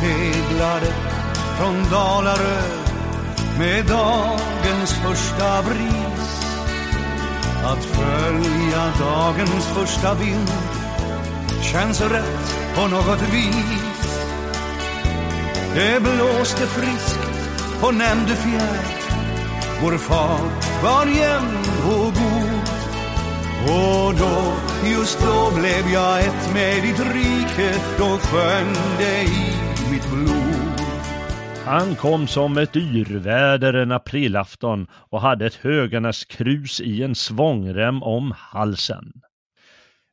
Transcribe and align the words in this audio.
Seglade 0.00 0.92
från 1.58 1.90
Dalarö 1.90 2.62
med 3.58 3.86
dagens 3.86 4.92
första 4.92 5.62
bris. 5.62 6.46
Att 7.64 7.84
följa 7.84 8.92
dagens 8.98 9.66
första 9.66 10.14
vind 10.14 10.50
känns 11.62 12.00
rätt 12.00 12.74
på 12.74 12.86
något 12.86 13.22
vis. 13.32 14.26
Det 15.74 16.00
blåste 16.00 16.66
friskt 16.66 17.18
på 17.80 17.90
nämnde 17.90 18.36
fjärd. 18.36 19.00
Vår 19.82 19.98
far 19.98 20.40
var 20.82 21.06
jämn 21.06 21.64
och 21.86 22.14
god. 22.14 22.60
Och 23.64 24.14
då, 24.14 24.52
just 24.90 25.18
då 25.20 25.60
blev 25.60 25.92
jag 25.92 26.20
ett 26.20 26.54
med 26.54 26.82
ditt 26.82 27.00
rike. 27.00 27.74
Då 27.98 28.18
sjöng 28.18 28.74
det 28.98 29.22
i. 29.22 29.69
Han 31.70 31.96
kom 31.96 32.26
som 32.26 32.58
ett 32.58 32.76
yrväder 32.76 33.74
en 33.74 33.92
aprilafton 33.92 34.86
och 34.92 35.20
hade 35.20 35.46
ett 35.46 35.54
Höganäs 35.54 36.24
krus 36.24 36.80
i 36.80 37.02
en 37.02 37.14
svångrem 37.14 38.02
om 38.02 38.34
halsen. 38.36 39.12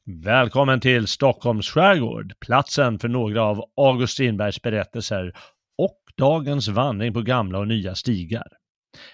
Välkommen 0.05 0.79
till 0.79 1.07
Stockholms 1.07 1.69
skärgård, 1.69 2.33
platsen 2.39 2.99
för 2.99 3.07
några 3.07 3.43
av 3.43 3.63
August 3.77 4.13
Strindbergs 4.13 4.61
berättelser 4.61 5.33
och 5.77 5.99
dagens 6.17 6.67
vandring 6.67 7.13
på 7.13 7.21
gamla 7.21 7.59
och 7.59 7.67
nya 7.67 7.95
stigar. 7.95 8.47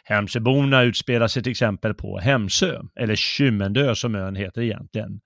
Hemsöborna 0.04 0.82
utspelar 0.82 1.28
sig 1.28 1.44
till 1.44 1.52
exempel 1.52 1.94
på 1.94 2.20
Hemsö, 2.20 2.82
eller 3.00 3.16
Kymmendö 3.16 3.96
som 3.96 4.16
ön 4.16 4.36
heter 4.36 4.62
egentligen. 4.62 5.20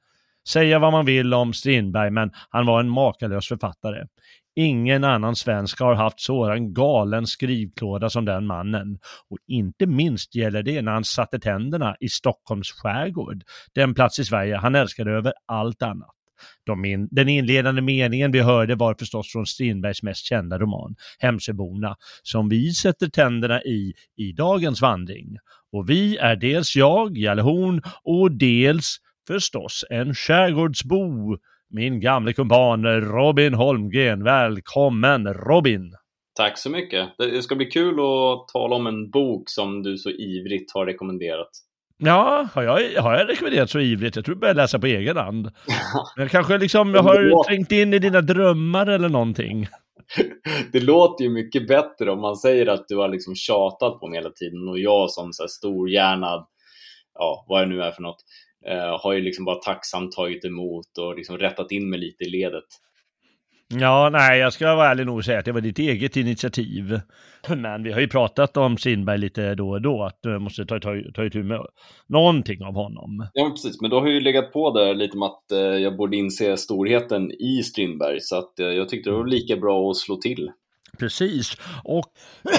Säga 0.49 0.79
vad 0.79 0.91
man 0.91 1.05
vill 1.05 1.33
om 1.33 1.53
Strindberg, 1.53 2.11
men 2.11 2.31
han 2.49 2.65
var 2.65 2.79
en 2.79 2.89
makalös 2.89 3.47
författare. 3.47 4.05
Ingen 4.59 5.03
annan 5.03 5.35
svensk 5.35 5.79
har 5.79 5.95
haft 5.95 6.19
sådan 6.19 6.73
galen 6.73 7.27
skrivklåda 7.27 8.09
som 8.09 8.25
den 8.25 8.47
mannen. 8.47 8.99
Och 9.29 9.37
inte 9.47 9.85
minst 9.85 10.35
gäller 10.35 10.63
det 10.63 10.81
när 10.81 10.91
han 10.91 11.03
satte 11.03 11.39
tänderna 11.39 11.95
i 11.99 12.09
Stockholms 12.09 12.71
skärgård, 12.71 13.43
den 13.75 13.93
plats 13.93 14.19
i 14.19 14.25
Sverige 14.25 14.55
han 14.55 14.75
älskade 14.75 15.11
över 15.11 15.33
allt 15.45 15.81
annat. 15.81 16.11
De 16.65 16.85
in, 16.85 17.07
den 17.11 17.29
inledande 17.29 17.81
meningen 17.81 18.31
vi 18.31 18.39
hörde 18.39 18.75
var 18.75 18.95
förstås 18.99 19.31
från 19.31 19.45
Strindbergs 19.45 20.03
mest 20.03 20.25
kända 20.25 20.59
roman, 20.59 20.95
Hemsöborna, 21.19 21.95
som 22.23 22.49
vi 22.49 22.71
sätter 22.71 23.07
tänderna 23.07 23.61
i 23.63 23.93
i 24.17 24.31
dagens 24.31 24.81
vandring. 24.81 25.37
Och 25.71 25.89
vi 25.89 26.17
är 26.17 26.35
dels 26.35 26.75
jag, 26.75 27.17
Jalle 27.17 27.41
Horn, 27.41 27.81
och 28.03 28.31
dels 28.31 28.97
förstås 29.27 29.85
en 29.89 30.13
skärgårdsbo, 30.13 31.37
min 31.69 31.99
gamle 31.99 32.33
kumpan 32.33 32.85
Robin 33.01 33.53
Holmgren. 33.53 34.23
Välkommen 34.23 35.33
Robin! 35.33 35.93
Tack 36.37 36.57
så 36.57 36.69
mycket. 36.69 37.09
Det 37.17 37.41
ska 37.41 37.55
bli 37.55 37.65
kul 37.65 37.93
att 37.99 38.47
tala 38.47 38.75
om 38.75 38.87
en 38.87 39.09
bok 39.09 39.49
som 39.49 39.83
du 39.83 39.97
så 39.97 40.09
ivrigt 40.09 40.73
har 40.73 40.85
rekommenderat. 40.85 41.49
Ja, 41.97 42.47
har 42.53 42.63
jag, 42.63 43.01
har 43.01 43.13
jag 43.17 43.29
rekommenderat 43.29 43.69
så 43.69 43.79
ivrigt? 43.79 44.15
Jag 44.15 44.25
tror 44.25 44.35
jag 44.35 44.41
börjar 44.41 44.55
läsa 44.55 44.79
på 44.79 44.85
egen 44.85 45.17
hand. 45.17 45.51
Jag 46.15 46.31
kanske 46.31 46.57
liksom 46.57 46.95
jag 46.95 47.03
har 47.03 47.43
trängt 47.47 47.71
in 47.71 47.93
i 47.93 47.99
dina 47.99 48.21
drömmar 48.21 48.87
eller 48.87 49.09
någonting. 49.09 49.67
Det 50.71 50.79
låter 50.79 51.23
ju 51.23 51.29
mycket 51.29 51.67
bättre 51.67 52.11
om 52.11 52.21
man 52.21 52.35
säger 52.35 52.67
att 52.67 52.87
du 52.87 52.97
har 52.97 53.09
liksom 53.09 53.35
tjatat 53.35 53.99
på 53.99 54.07
mig 54.07 54.19
hela 54.19 54.29
tiden 54.29 54.67
och 54.69 54.79
jag 54.79 55.11
som 55.11 55.33
så 55.33 55.43
här 55.43 55.47
storhjärnad, 55.47 56.47
ja, 57.13 57.45
vad 57.47 57.61
det 57.61 57.65
nu 57.65 57.81
är 57.81 57.91
för 57.91 58.01
något, 58.01 58.23
eh, 58.67 58.99
har 59.01 59.13
ju 59.13 59.21
liksom 59.21 59.45
bara 59.45 59.55
tacksamt 59.55 60.11
tagit 60.11 60.45
emot 60.45 60.97
och 60.97 61.15
liksom 61.15 61.37
rättat 61.37 61.71
in 61.71 61.89
mig 61.89 61.99
lite 61.99 62.23
i 62.23 62.29
ledet. 62.29 62.65
Ja, 63.69 64.09
nej, 64.11 64.39
jag 64.39 64.53
ska 64.53 64.75
vara 64.75 64.89
ärlig 64.89 65.05
nog 65.05 65.17
och 65.17 65.25
säga 65.25 65.39
att 65.39 65.45
det 65.45 65.51
var 65.51 65.61
ditt 65.61 65.79
eget 65.79 66.15
initiativ. 66.17 66.99
Men 67.57 67.83
vi 67.83 67.91
har 67.91 67.99
ju 67.99 68.07
pratat 68.07 68.57
om 68.57 68.77
Strindberg 68.77 69.17
lite 69.17 69.55
då 69.55 69.69
och 69.69 69.81
då, 69.81 70.03
att 70.03 70.19
du 70.21 70.39
måste 70.39 70.65
ta, 70.65 70.79
ta, 70.79 70.95
ta 71.13 71.25
itu 71.25 71.43
med 71.43 71.61
någonting 72.07 72.63
av 72.63 72.73
honom. 72.73 73.27
Ja, 73.33 73.49
precis. 73.49 73.81
Men 73.81 73.89
då 73.89 73.99
har 73.99 74.07
jag 74.07 74.13
ju 74.13 74.19
legat 74.19 74.53
på 74.53 74.71
där 74.71 74.95
lite 74.95 75.17
med 75.17 75.25
att 75.25 75.51
eh, 75.51 75.59
jag 75.59 75.97
borde 75.97 76.17
inse 76.17 76.57
storheten 76.57 77.31
i 77.31 77.63
Strindberg, 77.63 78.21
så 78.21 78.37
att 78.37 78.59
eh, 78.59 78.67
jag 78.67 78.89
tyckte 78.89 79.09
det 79.09 79.15
var 79.15 79.27
lika 79.27 79.55
bra 79.55 79.89
att 79.89 79.97
slå 79.97 80.15
till. 80.15 80.51
Precis. 80.99 81.57
Och 81.83 82.05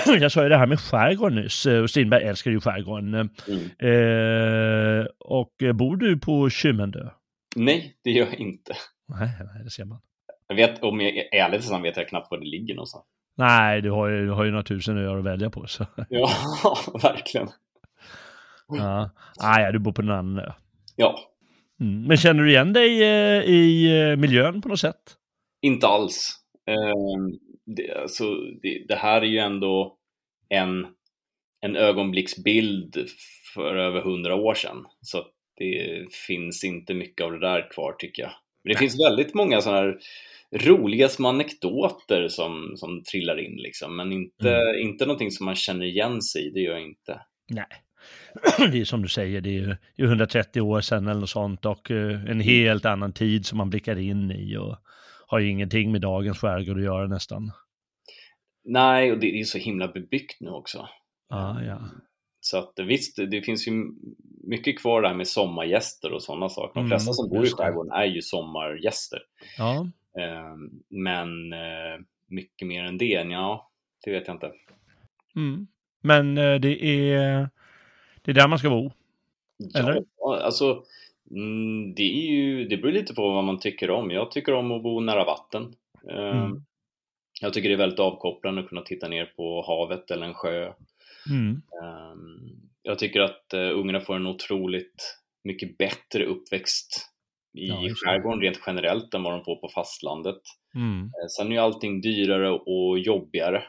jag 0.21 0.33
sa 0.33 0.43
ju 0.43 0.49
det 0.49 0.57
här 0.57 0.67
med 0.67 0.81
skärgården 0.81 1.43
nyss, 1.43 1.67
och 1.67 1.91
Strindberg 1.91 2.25
älskar 2.25 2.51
ju 2.51 2.61
skärgården. 2.61 3.15
Mm. 3.15 3.31
Eh, 3.79 5.07
och 5.19 5.53
bor 5.75 5.97
du 5.97 6.19
på 6.19 6.51
Kymmendö? 6.51 7.09
Nej, 7.57 7.95
det 8.05 8.11
gör 8.11 8.27
jag 8.27 8.35
inte. 8.35 8.73
Nej, 9.09 9.31
nej, 9.55 9.65
det 9.65 9.71
ser 9.71 9.85
man. 9.85 9.99
Jag 10.49 10.57
vet, 10.57 10.83
om 10.83 11.01
jag 11.01 11.17
är 11.17 11.35
ärlig 11.45 11.63
så 11.63 11.79
vet 11.79 11.97
jag 11.97 12.09
knappt 12.09 12.31
var 12.31 12.39
det 12.39 12.47
ligger 12.47 12.75
någonstans. 12.75 13.05
Nej, 13.37 13.81
du 13.81 13.91
har 13.91 14.09
ju, 14.09 14.27
du 14.27 14.33
har 14.33 14.45
ju 14.45 14.51
några 14.51 14.65
tusen 14.65 14.99
öar 14.99 15.19
att 15.19 15.25
välja 15.25 15.51
på. 15.51 15.67
Så. 15.67 15.87
Ja, 16.09 16.31
verkligen. 17.03 17.49
Ja, 18.69 19.11
ah, 19.41 19.61
ja, 19.61 19.73
du 19.73 19.79
bor 19.79 19.93
på 19.93 20.03
en 20.03 20.11
annan 20.11 20.39
ö. 20.39 20.53
Ja. 20.97 21.19
Mm. 21.81 22.03
Men 22.03 22.17
känner 22.17 22.43
du 22.43 22.51
igen 22.51 22.73
dig 22.73 23.03
eh, 23.03 23.43
i 23.43 24.01
eh, 24.01 24.17
miljön 24.17 24.63
på 24.63 24.69
något 24.69 24.81
sätt? 24.81 25.17
Inte 25.63 25.87
alls. 25.87 26.35
Eh, 26.67 26.75
det, 27.77 27.95
alltså, 27.95 28.35
det, 28.63 28.85
det, 28.89 28.97
här 28.97 29.21
är 29.21 29.27
ju 29.27 29.39
ändå 29.39 29.97
en, 30.49 30.87
en 31.61 31.77
ögonblicksbild 31.77 33.09
för 33.55 33.77
över 33.77 34.01
hundra 34.01 34.35
år 34.35 34.55
sedan. 34.55 34.87
Så 35.01 35.27
det 35.57 36.07
finns 36.27 36.65
inte 36.65 36.95
mycket 36.95 37.25
av 37.25 37.33
det 37.33 37.41
där 37.41 37.71
kvar 37.71 37.95
tycker 37.99 38.23
jag. 38.23 38.33
Men 38.65 38.73
det 38.73 38.79
finns 38.79 39.01
väldigt 39.01 39.35
många 39.35 39.61
sådana 39.61 39.81
här 39.81 39.99
roliga 40.53 41.09
små 41.09 41.29
anekdoter 41.29 42.29
som, 42.29 42.73
som 42.77 43.03
trillar 43.03 43.41
in 43.41 43.57
liksom. 43.57 43.97
Men 43.97 44.13
inte, 44.13 44.57
mm. 44.57 44.89
inte 44.89 45.07
någonting 45.07 45.31
som 45.31 45.47
man 45.47 45.55
känner 45.55 45.87
igen 45.87 46.23
sig 46.23 46.47
i, 46.47 46.51
det 46.51 46.61
gör 46.61 46.73
jag 46.73 46.83
inte. 46.83 47.21
Nej. 47.51 47.67
Det 48.73 48.81
är 48.81 48.85
som 48.85 49.03
du 49.03 49.09
säger, 49.09 49.41
det 49.41 49.51
är 49.51 49.79
ju 49.97 50.05
130 50.05 50.61
år 50.61 50.81
sedan 50.81 51.09
eller 51.09 51.21
något 51.21 51.31
sånt 51.31 51.67
och 51.67 51.91
eh, 51.91 52.11
en 52.11 52.27
Mm. 52.27 52.41
helt 52.41 52.85
annan 52.85 53.13
tid 53.13 53.47
som 53.47 53.59
man 53.59 53.71
blickar 53.71 53.99
in 53.99 54.31
i 54.31 54.57
och 54.57 54.77
har 55.31 55.39
ju 55.39 55.51
ingenting 55.51 55.93
med 55.93 56.01
dagens 56.01 56.39
skärgård 56.39 56.77
att 56.79 56.85
göra 56.85 57.07
nästan. 57.07 57.51
Nej, 58.65 59.13
och 59.13 59.19
det 59.19 59.41
är 59.41 59.45
så 59.45 59.59
himla 59.59 59.89
bebyggt 59.89 60.41
nu 60.41 60.51
också. 60.51 60.89
Ah, 61.29 61.61
ja. 61.61 61.81
Så 62.41 62.59
att 62.59 62.73
visst, 62.87 63.17
det 63.31 63.43
finns 63.43 63.69
ju 63.69 63.73
mycket 64.45 64.79
kvar 64.81 65.03
där 65.03 65.15
med 65.15 65.29
sommargäster 65.29 66.13
och 66.13 66.23
sådana 66.23 66.49
saker. 66.49 66.75
De 66.75 66.81
Mm, 66.81 66.91
flesta 66.91 67.13
som 67.13 67.29
bor 67.29 67.47
i 67.47 67.51
skärgården 67.51 67.93
är 67.93 68.05
ju 68.05 68.23
sommargäster. 68.23 69.19
Ja, 69.59 69.87
Eh, 70.19 70.57
Men 70.89 71.53
eh, 71.53 72.01
mycket 72.27 72.69
mer 72.69 72.85
än 72.85 72.99
det, 72.99 73.05
ja, 73.05 73.71
det 74.05 74.11
vet 74.11 74.27
jag 74.27 74.37
inte. 74.37 74.53
mm. 75.37 75.67
men 76.03 76.39
eh, 76.39 76.55
det 76.61 76.85
är, 76.85 77.49
det 78.23 78.31
är 78.31 78.35
där 78.35 78.49
man 78.49 78.59
ska 78.59 78.71
bo. 78.71 78.93
Eller? 79.75 80.05
Ja, 80.19 80.41
alltså, 80.43 80.85
mm, 81.31 81.95
det, 81.95 82.03
är 82.03 82.31
ju, 82.31 82.65
det 82.69 82.77
beror 82.77 82.93
lite 82.93 83.15
på 83.15 83.31
vad 83.31 83.45
man 83.45 83.59
tycker 83.59 83.91
om. 83.91 84.11
Jag 84.11 84.31
tycker 84.31 84.55
om 84.55 84.73
att 84.73 84.83
bo 84.83 85.01
nära 85.01 85.25
vatten. 85.25 85.75
Eh, 86.11 86.39
Mm. 86.45 86.63
Jag 87.41 87.53
tycker 87.53 87.69
det 87.69 87.75
är 87.75 87.79
väldigt 87.79 87.99
avkopplande 88.01 88.61
att 88.61 88.69
kunna 88.69 88.83
titta 88.83 89.09
ner 89.09 89.25
på 89.37 89.63
havet 89.67 90.11
eller 90.11 90.27
en 90.27 90.35
sjö. 90.35 90.73
Mm. 91.31 91.63
Ehm, 91.83 92.69
Jag 92.83 92.99
tycker 92.99 93.21
att 93.21 93.55
eh, 93.55 93.79
ungarna 93.79 94.01
får 94.01 94.17
en 94.17 94.27
otroligt 94.27 95.19
mycket 95.45 95.79
bättre 95.79 96.25
uppväxt 96.25 97.07
i 97.59 97.67
Ja, 97.69 97.77
skärgården 98.05 98.41
rent 98.41 98.61
generellt 98.67 99.15
än 99.15 99.23
vad 99.23 99.33
de 99.33 99.45
får 99.45 99.57
på 99.57 99.69
fastlandet. 99.69 100.41
Mm. 100.75 101.01
Eh, 101.05 101.27
Sen 101.37 101.47
är 101.47 101.53
ju 101.53 101.59
allting 101.59 102.01
dyrare 102.01 102.51
och 102.51 102.99
jobbigare 102.99 103.63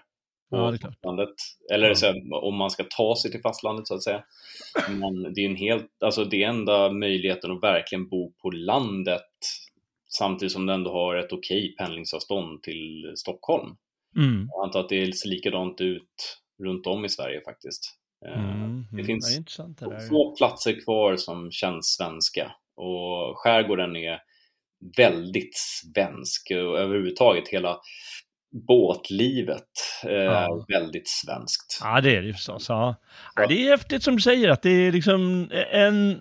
på 0.50 0.58
Ja, 0.58 0.72
det 0.72 0.78
fastlandet. 0.80 1.30
Eller 1.74 1.88
Ja. 1.88 1.96
så 1.96 2.06
här, 2.06 2.34
om 2.44 2.56
man 2.56 2.70
ska 2.72 2.84
ta 2.90 3.16
sig 3.16 3.32
till 3.32 3.42
fastlandet 3.42 3.88
så 3.88 3.96
att 3.96 4.04
säga. 4.04 4.24
Men 4.90 5.34
det 5.34 5.42
är 5.42 5.50
en 5.50 5.56
helt, 5.56 5.88
alltså 6.04 6.26
det 6.26 6.44
enda 6.44 6.92
möjligheten 6.92 7.52
att 7.52 7.64
verkligen 7.64 8.08
bo 8.10 8.32
på 8.42 8.50
landet 8.52 9.22
samtidigt 10.10 10.52
som 10.52 10.66
det 10.66 10.74
ändå 10.74 10.92
har 10.92 11.16
ett 11.16 11.34
okej 11.34 11.76
pendlingsavstånd 11.78 12.64
till 12.64 13.14
Stockholm. 13.16 13.76
Mm. 14.18 14.48
Jag 14.52 14.64
antar 14.66 14.80
att 14.80 14.90
det 14.90 15.16
ser 15.18 15.30
likadant 15.30 15.82
ut 15.82 16.38
runt 16.64 16.88
om 16.88 17.06
i 17.06 17.10
Sverige 17.10 17.42
faktiskt. 17.42 17.96
Eh, 18.26 18.44
Mm. 18.54 18.86
Det 18.92 18.94
Mm. 18.96 19.06
finns 19.06 19.32
Ja, 19.32 19.38
intressant 19.38 19.80
det 19.80 19.90
där. 19.90 20.00
få 20.08 20.36
platser 20.36 20.84
kvar 20.84 21.16
som 21.16 21.52
känns 21.52 21.86
svenska 21.86 22.52
Och 22.76 23.38
skärgården 23.40 23.96
är 23.96 24.20
väldigt 24.98 25.52
svensk 25.56 26.52
och 26.52 26.80
överhuvudtaget 26.80 27.48
hela 27.48 27.80
båtlivet 28.68 29.64
är 30.04 30.24
ja. 30.24 30.66
väldigt 30.68 31.08
svenskt. 31.08 31.80
Ja, 31.84 32.02
det 32.02 32.16
är 32.16 32.22
det 32.22 32.34
förstås. 32.34 32.70
Ja. 32.70 32.96
ja. 33.36 33.48
det 33.48 33.68
är 33.68 33.70
häftigt 33.70 34.04
som 34.04 34.16
du 34.16 34.22
säger 34.22 34.50
att 34.50 34.62
det 34.62 34.70
är 34.70 34.92
liksom 34.92 35.50
en 35.72 36.20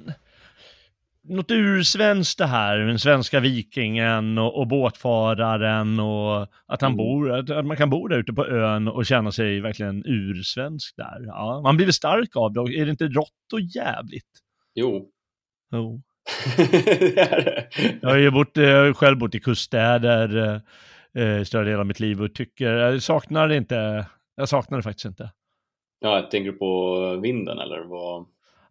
något 1.29 1.51
ursvenskt 1.51 2.39
det 2.39 2.47
här, 2.47 2.79
den 2.79 2.99
svenska 2.99 3.41
vikingen 3.41 4.39
och, 4.39 4.59
och 4.59 4.67
båtfararen 4.67 6.01
och 6.01 6.43
att 6.67 6.81
han 6.81 6.93
mm. 6.93 6.97
bor, 6.97 7.33
att, 7.33 7.51
att, 7.51 7.67
man 7.67 7.77
kan 7.77 7.91
bo 7.91 8.09
där 8.09 8.19
ute 8.19 8.33
på 8.33 8.47
ön 8.47 8.89
och 8.89 9.07
känna 9.07 9.33
sig 9.33 9.61
verkligen 9.61 10.03
ursvensk 10.07 10.97
där. 10.97 11.27
Ja, 11.27 11.61
man 11.63 11.77
blir 11.77 11.87
väl 11.87 11.93
stark 11.93 12.37
av 12.37 12.53
det, 12.53 12.61
är 12.61 12.85
det 12.85 12.91
inte 12.91 13.09
rått 13.09 13.53
och 13.53 13.61
jävligt? 13.61 14.25
Jo. 14.75 15.09
Jo. 15.73 16.03
det 16.57 17.21
är 17.21 17.45
det. 17.45 17.69
Jag 18.03 18.09
har 18.09 18.17
ju 18.17 18.31
bott, 18.31 18.51
jag 18.55 18.85
har 18.85 18.93
själv 18.93 19.19
bott 19.19 19.35
i 19.35 19.41
kuststäder 19.41 20.61
eh, 21.15 21.43
större 21.45 21.71
del 21.71 21.81
av 21.81 21.87
mitt 21.87 22.01
liv 22.01 22.23
och 22.23 22.35
tycker, 22.35 22.73
jag 22.73 23.03
saknar 23.03 23.49
det 23.49 23.57
inte, 23.57 24.07
jag 24.37 24.49
saknar 24.49 24.79
det 24.79 24.83
faktiskt 24.83 25.07
inte. 25.07 25.31
Ja, 26.01 26.29
tänker 26.31 26.53
du 26.53 26.59
på 26.59 26.97
vinden 27.23 27.59
eller 27.59 27.85
vad? 27.85 28.27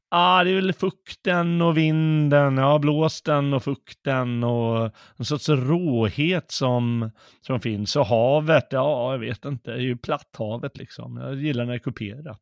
ah, 0.10 0.44
det 0.44 0.50
är 0.52 0.56
väl 0.56 0.74
fukten 0.74 1.62
och 1.62 1.78
vinden, 1.78 2.58
ja, 2.58 2.80
blåsten 2.80 3.54
och 3.54 3.64
fukten 3.64 4.44
och 4.44 4.92
en 5.18 5.26
sorts 5.26 5.50
råhet 5.50 6.52
som, 6.52 7.12
som 7.42 7.60
finns. 7.60 7.96
Och 7.96 8.06
havet, 8.06 8.68
ja, 8.70 9.12
jag 9.12 9.20
vet 9.20 9.46
inte, 9.46 9.72
det 9.72 9.78
är 9.78 9.82
ju 9.82 9.98
platthavet 9.98 10.78
liksom. 10.78 11.18
Jag 11.18 11.36
gillar 11.36 11.66
när 11.66 11.72
det 11.72 11.78
är 11.78 11.84
kuperat. 11.84 12.42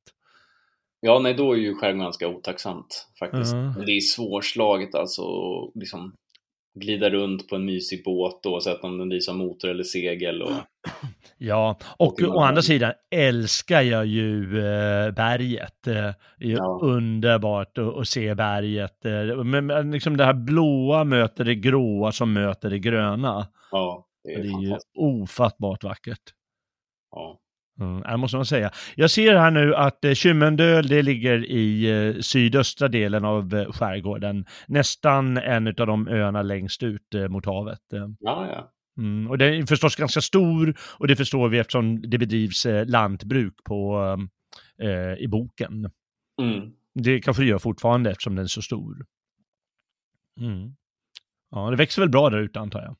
Ja, 0.99 1.19
nej, 1.19 1.33
då 1.33 1.53
är 1.53 1.57
ju 1.57 1.75
skärgården 1.75 1.99
ganska 1.99 2.27
otacksamt 2.27 3.07
faktiskt. 3.19 3.53
Mm. 3.53 3.73
Det 3.85 3.91
är 3.91 4.01
svårslaget 4.01 4.95
alltså, 4.95 5.23
liksom 5.75 6.13
glida 6.75 7.09
runt 7.09 7.47
på 7.49 7.55
en 7.55 7.65
mysig 7.65 8.03
båt 8.03 8.45
oavsett 8.45 8.83
om 8.83 8.97
den 8.97 9.09
drivs 9.09 9.29
av 9.29 9.35
motor 9.35 9.69
eller 9.69 9.83
segel. 9.83 10.41
Och... 10.41 10.51
Ja, 11.37 11.77
och 11.99 12.21
å 12.21 12.39
andra 12.39 12.61
sidan 12.61 12.93
älskar 13.11 13.81
jag 13.81 14.05
ju 14.05 14.59
eh, 14.59 15.11
berget. 15.11 15.83
Det 15.83 15.99
är 15.99 16.15
ja. 16.37 16.79
underbart 16.83 17.77
att, 17.77 17.97
att, 17.97 18.07
se 18.07 18.35
berget. 18.35 19.05
Eh, 19.05 19.43
men 19.43 19.91
liksom 19.91 20.17
det 20.17 20.25
här 20.25 20.33
blåa 20.33 21.03
möter 21.03 21.45
det 21.45 21.55
gråa 21.55 22.11
som 22.11 22.33
möter 22.33 22.69
det 22.69 22.79
gröna. 22.79 23.47
Ja, 23.71 24.07
det 24.23 24.33
är, 24.33 24.43
det 24.43 24.49
är 24.49 24.61
ju 24.61 24.77
ofattbart 24.97 25.83
vackert. 25.83 26.33
Ja. 27.11 27.39
Mm, 27.79 28.01
det 28.01 28.17
måste 28.17 28.37
man 28.37 28.45
säga. 28.45 28.71
Jag 28.95 29.11
ser 29.11 29.35
här 29.35 29.51
nu 29.51 29.75
att 29.75 30.05
eh, 30.05 30.13
Kymmendöl, 30.13 30.87
det 30.87 31.01
ligger 31.01 31.45
i 31.45 31.89
eh, 31.89 32.21
sydöstra 32.21 32.87
delen 32.87 33.25
av 33.25 33.55
eh, 33.55 33.71
skärgården. 33.71 34.45
Nästan 34.67 35.37
en 35.37 35.67
av 35.67 35.73
de 35.73 36.07
öarna 36.07 36.41
längst 36.41 36.83
ut 36.83 37.13
eh, 37.13 37.27
mot 37.27 37.45
havet. 37.45 37.79
Ja, 37.89 38.15
ja. 38.19 38.71
Mm, 38.97 39.29
och 39.29 39.37
den 39.37 39.53
är 39.53 39.65
förstås 39.65 39.95
ganska 39.95 40.21
stor 40.21 40.75
och 40.79 41.07
det 41.07 41.15
förstår 41.15 41.49
vi 41.49 41.59
eftersom 41.59 42.01
det 42.01 42.17
bedrivs 42.17 42.65
eh, 42.65 42.85
lantbruk 42.85 43.63
på, 43.63 44.01
i 45.17 45.27
boken. 45.27 45.91
Mm. 46.41 46.71
Det 46.93 47.19
kanske 47.19 47.43
det 47.43 47.49
gör 47.49 47.59
fortfarande 47.59 48.11
eftersom 48.11 48.35
den 48.35 48.43
är 48.43 48.47
så 48.47 48.61
stor. 48.61 49.05
Mm. 50.39 50.75
Ja, 51.51 51.69
det 51.69 51.75
växer 51.75 52.01
väl 52.01 52.09
bra 52.09 52.29
där 52.29 52.37
ute 52.37 52.59
antar 52.59 52.81
jag? 52.81 52.95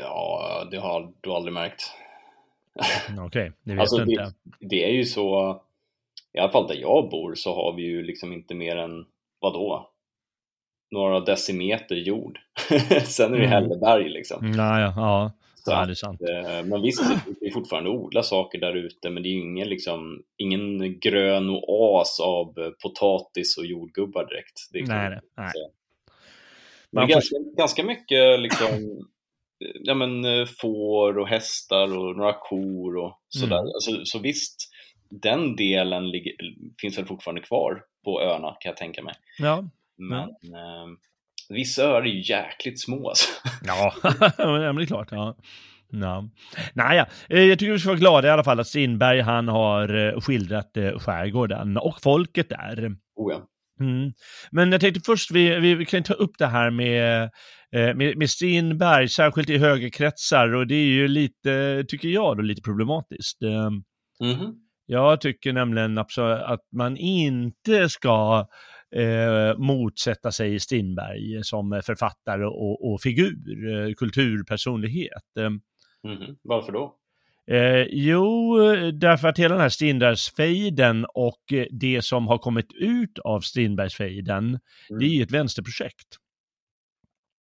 Ja, 0.00 0.68
det 0.70 0.76
har 0.76 1.12
du 1.20 1.30
aldrig 1.30 1.54
märkt. 1.54 1.82
Okej, 2.74 3.24
okay, 3.26 3.50
det 3.62 3.72
vet 3.72 3.80
alltså, 3.80 3.96
du 3.96 4.12
inte. 4.12 4.22
Det, 4.22 4.66
det, 4.66 4.84
är 4.84 4.92
ju 4.92 5.04
så, 5.04 5.60
i 6.32 6.38
alla 6.38 6.52
fall 6.52 6.68
där 6.68 6.74
jag 6.80 7.10
bor 7.10 7.34
så 7.34 7.54
har 7.54 7.72
vi 7.76 7.82
ju 7.82 8.02
liksom 8.02 8.32
inte 8.32 8.54
mer 8.54 8.76
än, 8.76 9.04
vadå? 9.40 9.88
Några 10.90 11.20
decimeter 11.20 11.94
jord. 11.94 12.38
Sen 13.04 13.34
är 13.34 13.38
det 13.38 13.44
mm. 13.44 13.50
hälleberg 13.50 14.08
liksom. 14.08 14.52
Ja, 14.56 14.80
ja, 14.80 14.92
ja. 14.96 15.32
Så 15.54 15.70
ja, 15.70 15.86
det 15.86 15.92
är 15.92 15.94
sant. 15.94 16.20
Eh, 16.22 16.64
men 16.64 16.82
visst, 16.82 17.02
det 17.40 17.46
är 17.46 17.50
fortfarande 17.50 17.90
odla 17.90 18.22
saker 18.22 18.60
där 18.60 18.74
ute, 18.74 19.10
men 19.10 19.22
det 19.22 19.28
är 19.28 19.30
ju 19.30 19.40
ingen, 19.40 19.68
liksom, 19.68 20.22
ingen 20.36 20.98
grön 21.00 21.50
oas 21.50 22.20
av 22.20 22.72
potatis 22.82 23.58
och 23.58 23.66
jordgubbar 23.66 24.26
direkt. 24.26 24.68
Det 24.72 24.78
är 24.78 24.86
nej, 24.86 25.20
nej. 25.36 25.52
Men 26.90 27.08
ganska, 27.08 27.36
ganska 27.56 27.84
mycket 27.84 28.40
liksom 28.40 28.68
ja, 29.74 29.94
men, 29.94 30.24
eh, 30.24 30.46
får 30.60 31.18
och 31.18 31.28
hästar 31.28 31.98
och 31.98 32.16
några 32.16 32.32
kor 32.32 32.96
och 32.96 33.18
sådär. 33.28 33.58
Mm. 33.58 33.66
Alltså, 33.66 34.04
så 34.04 34.18
visst, 34.18 34.56
den 35.10 35.56
delen 35.56 36.10
ligger, 36.10 36.32
finns 36.80 36.98
väl 36.98 37.06
fortfarande 37.06 37.42
kvar 37.42 37.82
på 38.04 38.20
öarna 38.22 38.56
kan 38.60 38.70
jag 38.70 38.76
tänka 38.76 39.02
mig. 39.02 39.14
Ja. 39.38 39.64
Men 39.96 40.28
ja. 40.40 40.58
Eh, 40.58 40.86
vissa 41.48 41.82
öar 41.82 42.02
är 42.02 42.06
ju 42.06 42.32
jäkligt 42.32 42.80
små 42.80 43.08
alltså. 43.08 43.28
Ja, 43.66 43.92
men 44.38 44.76
det 44.76 44.82
är 44.82 44.86
klart. 44.86 45.08
Ja. 45.10 45.36
Ja. 45.90 46.28
Naja, 46.74 47.06
eh, 47.28 47.42
jag 47.42 47.58
tycker 47.58 47.72
vi 47.72 47.78
ska 47.78 47.88
vara 47.88 47.98
glada 47.98 48.28
i 48.28 48.30
alla 48.30 48.44
fall 48.44 48.60
att 48.60 48.66
Strindberg 48.66 49.20
han 49.20 49.48
har 49.48 49.94
eh, 49.94 50.20
skildrat 50.20 50.70
skärgården 50.96 51.76
och 51.76 52.02
folket 52.02 52.48
där. 52.48 52.96
Oh 53.16 53.32
ja. 53.32 53.48
Mm. 53.80 54.12
Men 54.50 54.72
jag 54.72 54.80
tänkte 54.80 55.00
först, 55.04 55.30
vi, 55.30 55.74
vi, 55.74 55.86
kan 55.86 56.02
ta 56.02 56.14
upp 56.14 56.38
det 56.38 56.46
här 56.46 56.70
med, 56.70 57.30
med, 57.72 58.16
med 58.16 58.30
Strindberg, 58.30 59.08
särskilt 59.08 59.50
i 59.50 59.58
högerkretsar, 59.58 60.54
och 60.54 60.66
det 60.66 60.74
är 60.74 60.86
ju 60.86 61.08
lite, 61.08 61.84
tycker 61.88 62.08
jag, 62.08 62.36
då, 62.36 62.42
lite 62.42 62.62
problematiskt. 62.62 63.42
Mm 63.42 63.82
-hmm. 64.20 64.54
Jag 64.86 65.20
tycker 65.20 65.52
nämligen 65.52 65.98
att 65.98 66.60
man 66.72 66.96
inte 66.96 67.88
ska 67.88 68.46
eh, 68.96 69.58
motsätta 69.58 70.32
sig 70.32 70.60
Strindberg 70.60 71.44
som 71.44 71.82
författare 71.86 72.44
och, 72.44 72.92
och 72.92 73.00
figur, 73.00 73.74
eh, 73.74 73.94
kulturpersonlighet. 73.94 75.36
Mm 75.38 75.60
-hmm. 76.04 76.36
Varför 76.42 76.72
då? 76.72 76.96
Eh, 77.50 77.86
jo, 77.90 78.56
därför 78.92 79.28
att 79.28 79.38
hela 79.38 79.54
den 79.54 79.62
här 79.62 79.68
Strindbergsfejden 79.68 81.06
och 81.14 81.42
det 81.70 82.04
som 82.04 82.26
har 82.26 82.38
kommit 82.38 82.72
ut 82.72 83.18
av 83.18 83.40
Strindbergsfejden, 83.40 84.44
mm. 84.44 84.60
det 85.00 85.04
är 85.04 85.08
ju 85.08 85.22
ett 85.22 85.30
vänsterprojekt. 85.30 86.18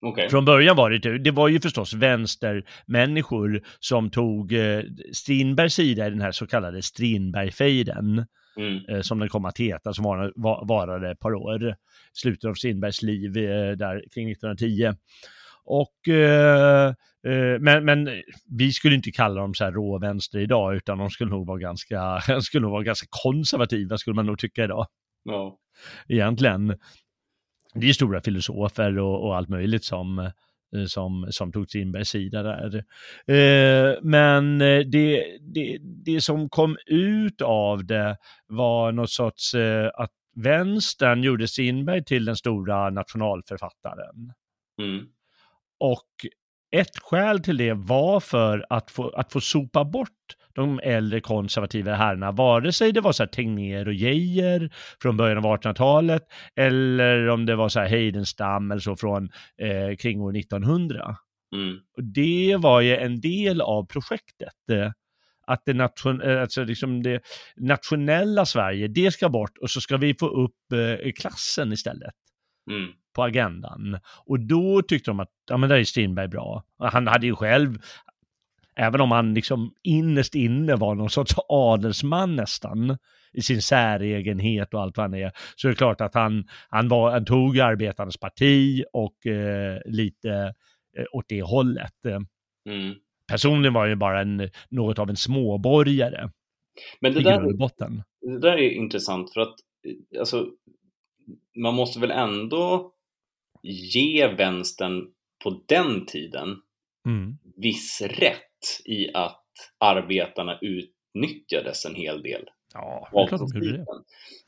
Okay. 0.02 0.30
Från 0.30 0.46
början 0.46 0.76
var 0.76 0.90
det, 0.90 1.18
det 1.18 1.32
var 1.32 1.48
ju 1.48 1.60
förstås 1.60 1.94
vänstermänniskor 1.94 3.62
som 3.80 4.10
tog 4.10 4.54
eh, 4.54 4.84
Strindbergs 5.14 5.74
sida 5.74 6.08
i 6.08 6.10
den 6.10 6.22
här 6.22 6.32
så 6.32 6.48
kallade 6.48 6.82
Strindbergfejden, 6.82 8.26
mm. 8.58 8.86
eh, 8.90 9.02
som 9.02 9.20
den 9.20 9.30
kom 9.30 9.46
att 9.46 9.58
heta, 9.58 9.94
som 9.94 10.04
var, 10.04 10.34
var, 10.36 10.66
varade 10.68 11.12
ett 11.12 11.20
par 11.20 11.34
år, 11.34 11.76
slutet 12.14 12.50
av 12.50 12.54
Strindbergs 12.54 13.02
liv 13.02 13.38
eh, 13.38 13.72
där 13.72 14.04
kring 14.14 14.32
1910. 14.32 14.94
Och, 15.64 16.08
eh, 16.08 16.88
eh, 17.28 17.60
men, 17.60 17.86
men 17.86 18.10
vi 18.58 18.72
skulle 18.72 18.96
inte 18.96 19.12
kalla 19.12 19.42
dem 19.42 19.54
så 19.54 19.64
här 19.64 19.72
råvänster 19.72 20.40
idag, 20.40 20.76
utan 20.76 20.98
de 20.98 21.10
skulle 21.10 21.32
nog 21.32 21.48
vara 21.48 21.60
ganska, 21.60 22.22
skulle 22.42 22.62
nog 22.62 22.72
vara 22.72 22.84
ganska 22.84 23.08
konservativa, 23.10 23.98
skulle 23.98 24.16
man 24.16 24.26
nog 24.26 24.40
tycka 24.40 24.64
idag. 24.64 24.88
Ja. 25.24 25.58
Egentligen. 26.08 26.78
Det 27.74 27.90
är 27.90 27.94
stora 27.94 28.22
filosofer 28.22 29.00
och, 29.00 29.24
och 29.24 29.36
allt 29.36 29.50
möjligt 29.50 29.84
som, 29.84 30.20
eh, 30.20 30.86
som, 30.88 31.28
som 31.30 31.52
tog 31.52 31.68
Strindbergs 31.70 32.10
sida 32.10 32.44
där. 32.44 32.76
Eh, 33.28 33.98
men 34.02 34.60
det, 34.60 35.38
det, 35.42 35.78
det 35.82 36.22
som 36.22 36.50
kom 36.50 36.78
ut 36.86 37.42
av 37.42 37.86
det 37.86 38.18
var 38.48 38.92
något 38.92 39.10
sorts 39.10 39.54
eh, 39.54 39.92
att 39.94 40.12
vänstern 40.36 41.24
gjorde 41.24 41.48
Strindberg 41.48 42.04
till 42.04 42.26
den 42.26 42.36
stora 42.36 42.90
nationalförfattaren. 42.90 44.34
Mm. 44.82 45.06
Och 45.80 46.08
ett 46.72 47.00
skäl 47.02 47.40
till 47.40 47.58
det 47.58 47.74
var 47.74 48.20
för 48.20 48.66
att 48.70 48.92
få, 48.92 49.10
att 49.10 49.32
få 49.32 49.42
sopa 49.42 49.86
bort 49.86 50.10
de 50.54 50.80
äldre 50.84 51.22
konservativa 51.22 51.96
herrarna, 51.96 52.32
vare 52.32 52.72
sig 52.72 52.92
det 52.92 53.02
var 53.02 53.12
så 53.12 53.24
här 53.24 53.28
Tegnér 53.28 53.88
och 53.88 53.94
Geijer 53.94 54.70
från 55.02 55.18
början 55.18 55.38
av 55.38 55.44
1800-talet 55.44 56.24
eller 56.56 57.30
om 57.30 57.46
det 57.46 57.56
var 57.56 57.70
så 57.70 57.80
här 57.80 57.88
Heidenstam 57.88 58.72
eller 58.72 58.82
så 58.82 58.96
från 58.96 59.30
eh, 59.62 59.96
kring 59.96 60.22
år 60.22 60.38
1900. 60.38 61.16
Mm. 61.56 61.78
Och 61.98 62.04
det 62.04 62.58
var 62.60 62.82
ju 62.82 62.98
en 62.98 63.22
del 63.22 63.62
av 63.62 63.86
projektet. 63.86 64.70
Eh, 64.72 64.92
att 65.48 65.62
det, 65.66 65.74
nation, 65.74 66.22
eh, 66.22 66.42
alltså 66.42 66.64
liksom 66.64 67.04
det 67.04 67.22
nationella 67.56 68.46
Sverige, 68.46 68.88
det 68.88 69.12
ska 69.12 69.30
bort 69.30 69.58
och 69.58 69.70
så 69.70 69.82
ska 69.82 69.98
vi 69.98 70.16
få 70.20 70.28
upp 70.28 70.72
eh, 70.74 71.12
klassen 71.12 71.74
istället. 71.74 72.14
Mm 72.70 72.94
på 73.14 73.24
agendan. 73.24 74.00
Och 74.26 74.40
då 74.40 74.82
tyckte 74.82 75.12
de 75.12 75.20
att, 75.20 75.32
ja 75.50 75.58
men 75.58 75.70
där 75.70 75.78
är 75.78 75.84
Strindberg 75.84 76.28
bra. 76.28 76.64
Han 76.78 77.08
hade 77.08 77.26
ju 77.26 77.36
själv, 77.36 77.78
även 78.76 79.02
om 79.02 79.12
han 79.12 79.34
liksom 79.34 79.74
innerst 79.84 80.36
inne 80.36 80.76
var 80.76 80.96
någon 80.96 81.10
sorts 81.10 81.36
adelsman 81.50 82.36
nästan, 82.36 82.98
i 83.34 83.42
sin 83.42 83.62
säregenhet 83.62 84.74
och 84.74 84.82
allt 84.82 84.98
vad 84.98 85.04
han 85.04 85.14
är, 85.14 85.32
så 85.56 85.68
är 85.68 85.70
det 85.70 85.78
klart 85.78 86.02
att 86.02 86.14
han, 86.14 86.48
han, 86.70 86.88
var, 86.88 87.12
han 87.12 87.26
tog 87.26 87.60
arbetarnas 87.60 88.18
parti 88.18 88.84
och 88.94 89.26
eh, 89.26 89.80
lite 89.86 90.54
eh, 90.98 91.06
åt 91.12 91.26
det 91.28 91.42
hållet. 91.42 92.06
Mm. 92.06 92.96
Personligen 93.28 93.74
var 93.74 93.82
han 93.82 93.90
ju 93.90 93.96
bara 93.96 94.22
en, 94.22 94.50
något 94.70 95.00
av 95.00 95.10
en 95.10 95.16
småborgare. 95.16 96.30
Men 97.00 97.14
det 97.14 97.24
där, 97.24 97.42
det 98.22 98.40
där 98.40 98.58
är 98.58 98.70
intressant 98.70 99.34
för 99.34 99.42
att 99.42 99.56
alltså, 100.20 100.48
man 101.56 101.74
måste 101.76 102.00
väl 102.00 102.12
ändå 102.12 102.94
ge 103.64 104.28
vänstern 104.28 105.08
på 105.44 105.62
den 105.66 106.06
tiden 106.06 106.62
Mm. 107.06 107.38
viss 107.58 108.02
rätt 108.02 108.82
i 108.86 109.14
att 109.14 109.44
arbetarna 109.78 110.60
utnyttjades 110.62 111.86
en 111.86 111.96
hel 111.96 112.22
del 112.24 112.50
Ja, 112.74 113.10
det 113.12 113.20
är 113.22 113.28
klart 113.28 113.42
de 113.54 113.60
gjorde 113.60 113.78
det. 113.78 113.86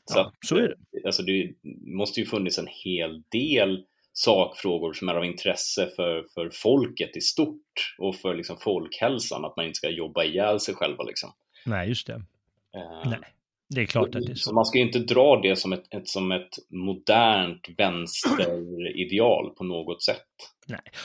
Så, 0.04 0.18
Ja, 0.18 0.32
så 0.46 0.56
är 0.56 0.68
det. 0.92 1.06
Alltså 1.06 1.22
det 1.22 1.54
måste 1.86 2.20
ju 2.20 2.26
funnits 2.26 2.58
en 2.58 2.68
hel 2.84 3.22
del 3.22 3.84
sakfrågor 4.12 4.92
som 4.92 5.08
är 5.08 5.14
av 5.14 5.24
intresse 5.24 5.90
för, 5.96 6.24
för 6.34 6.50
folket 6.52 7.16
i 7.16 7.20
stort 7.20 7.94
och 7.98 8.16
för 8.16 8.34
liksom 8.34 8.56
folkhälsan, 8.56 9.44
att 9.44 9.56
man 9.56 9.66
inte 9.66 9.76
ska 9.76 9.90
jobba 9.90 10.24
ihjäl 10.24 10.60
sig 10.60 10.74
själva. 10.74 11.02
Liksom. 11.02 11.32
Nej, 11.66 11.88
just 11.88 12.06
det. 12.06 12.12
Eh, 12.74 13.10
Nej, 13.10 13.18
det 13.74 13.82
är 13.82 13.86
klart 13.86 14.14
att 14.14 14.26
det 14.26 14.32
är 14.32 14.34
Så 14.34 14.48
så. 14.48 14.54
man 14.54 14.64
ska 14.64 14.78
ju 14.78 14.84
inte 14.84 14.98
dra 14.98 15.40
det 15.42 15.56
som 15.56 15.72
ett, 15.72 15.94
ett, 15.94 16.08
som 16.08 16.32
ett 16.32 16.48
modernt 16.70 17.68
vänsterideal 17.78 19.50
på 19.50 19.64
något 19.64 20.02
sätt. 20.02 20.26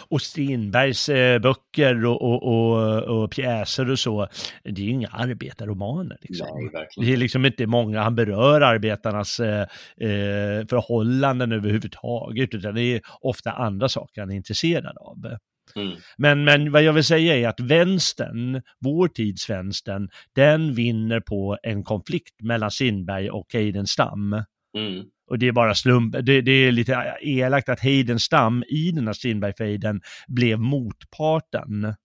Och 0.08 0.22
Strindbergs 0.22 1.10
eh, 1.10 1.40
böcker 1.40 2.06
och, 2.06 2.22
och, 2.22 2.44
och, 2.44 3.04
och 3.04 3.32
pjäser 3.32 3.92
och 3.92 4.00
så, 4.00 4.28
det 4.64 4.82
är 4.82 4.86
ju 4.86 4.92
inga 4.92 5.08
arbetarromaner. 5.08 6.18
Liksom. 6.22 6.48
Nej. 6.74 6.88
Det 6.98 7.14
är 7.14 7.18
liksom 7.18 7.46
inte 7.46 7.68
många, 7.68 8.02
han 8.02 8.16
berör 8.16 8.62
arbetarnas 8.62 9.40
eh, 9.40 9.62
eh, 9.98 10.68
förhållanden 10.70 11.52
överhuvudtaget, 11.52 12.54
utan 12.54 12.76
det 12.76 12.82
är 12.82 13.02
ofta 13.22 13.52
andra 13.52 13.90
saker 13.90 14.22
han 14.22 14.32
är 14.32 14.36
intresserad 14.36 14.98
av. 14.98 15.38
Mm. 15.76 15.98
Men, 16.18 16.44
men 16.44 16.72
vad 16.72 16.84
jag 16.84 16.94
vill 16.94 17.04
säga 17.04 17.38
är 17.38 17.48
att 17.48 17.60
vänstern, 17.60 18.62
vår 18.80 19.08
tids 19.08 19.50
vänstern, 19.50 20.10
den 20.36 20.74
vinner 20.74 21.20
på 21.20 21.58
en 21.64 21.84
konflikt 21.84 22.42
mellan 22.42 22.72
Strindberg 22.72 23.30
och 23.30 23.48
Heidenstam. 23.54 24.34
Mm. 24.78 25.04
Och 25.30 25.40
det 25.40 25.48
är 25.48 25.52
bara 25.52 25.76
slump, 25.76 26.16
det, 26.22 26.42
det 26.42 26.52
är 26.52 26.72
lite 26.72 27.18
elakt 27.22 27.70
att 27.70 27.80
Heidenstam 27.80 28.64
i 28.68 28.92
den 28.92 29.08
här 29.08 29.14
Strindberg-fejden 29.14 30.02
blev 30.28 30.60
motparten. 30.60 31.96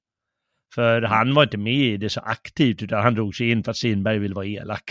För 0.75 1.03
han 1.03 1.35
var 1.35 1.43
inte 1.43 1.57
med 1.57 1.73
i 1.73 1.97
det 1.97 2.09
så 2.09 2.21
aktivt, 2.21 2.83
utan 2.83 3.03
han 3.03 3.15
drog 3.15 3.37
sig 3.37 3.51
in 3.51 3.65
för 3.65 3.71
att 3.71 3.77
Strindberg 3.77 4.19
ville 4.19 4.35
vara 4.35 4.47
elak. 4.47 4.83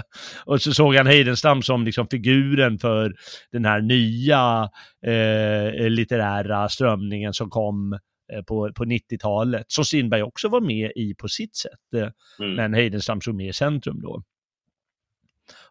och 0.44 0.62
så 0.62 0.74
såg 0.74 0.94
han 0.94 1.06
Heidenstam 1.06 1.62
som 1.62 1.84
liksom 1.84 2.08
figuren 2.10 2.78
för 2.78 3.14
den 3.52 3.64
här 3.64 3.80
nya 3.80 4.68
eh, 5.06 5.90
litterära 5.90 6.68
strömningen 6.68 7.32
som 7.32 7.50
kom 7.50 7.98
på, 8.46 8.72
på 8.74 8.84
90-talet, 8.84 9.64
som 9.68 9.84
Strindberg 9.84 10.22
också 10.22 10.48
var 10.48 10.60
med 10.60 10.92
i 10.96 11.14
på 11.14 11.28
sitt 11.28 11.56
sätt. 11.56 11.94
Eh, 12.02 12.08
Mm. 12.40 12.54
men 12.54 12.74
Heidenstam 12.74 13.20
stod 13.20 13.34
med 13.34 13.48
i 13.48 13.52
centrum 13.52 14.00
då. 14.00 14.22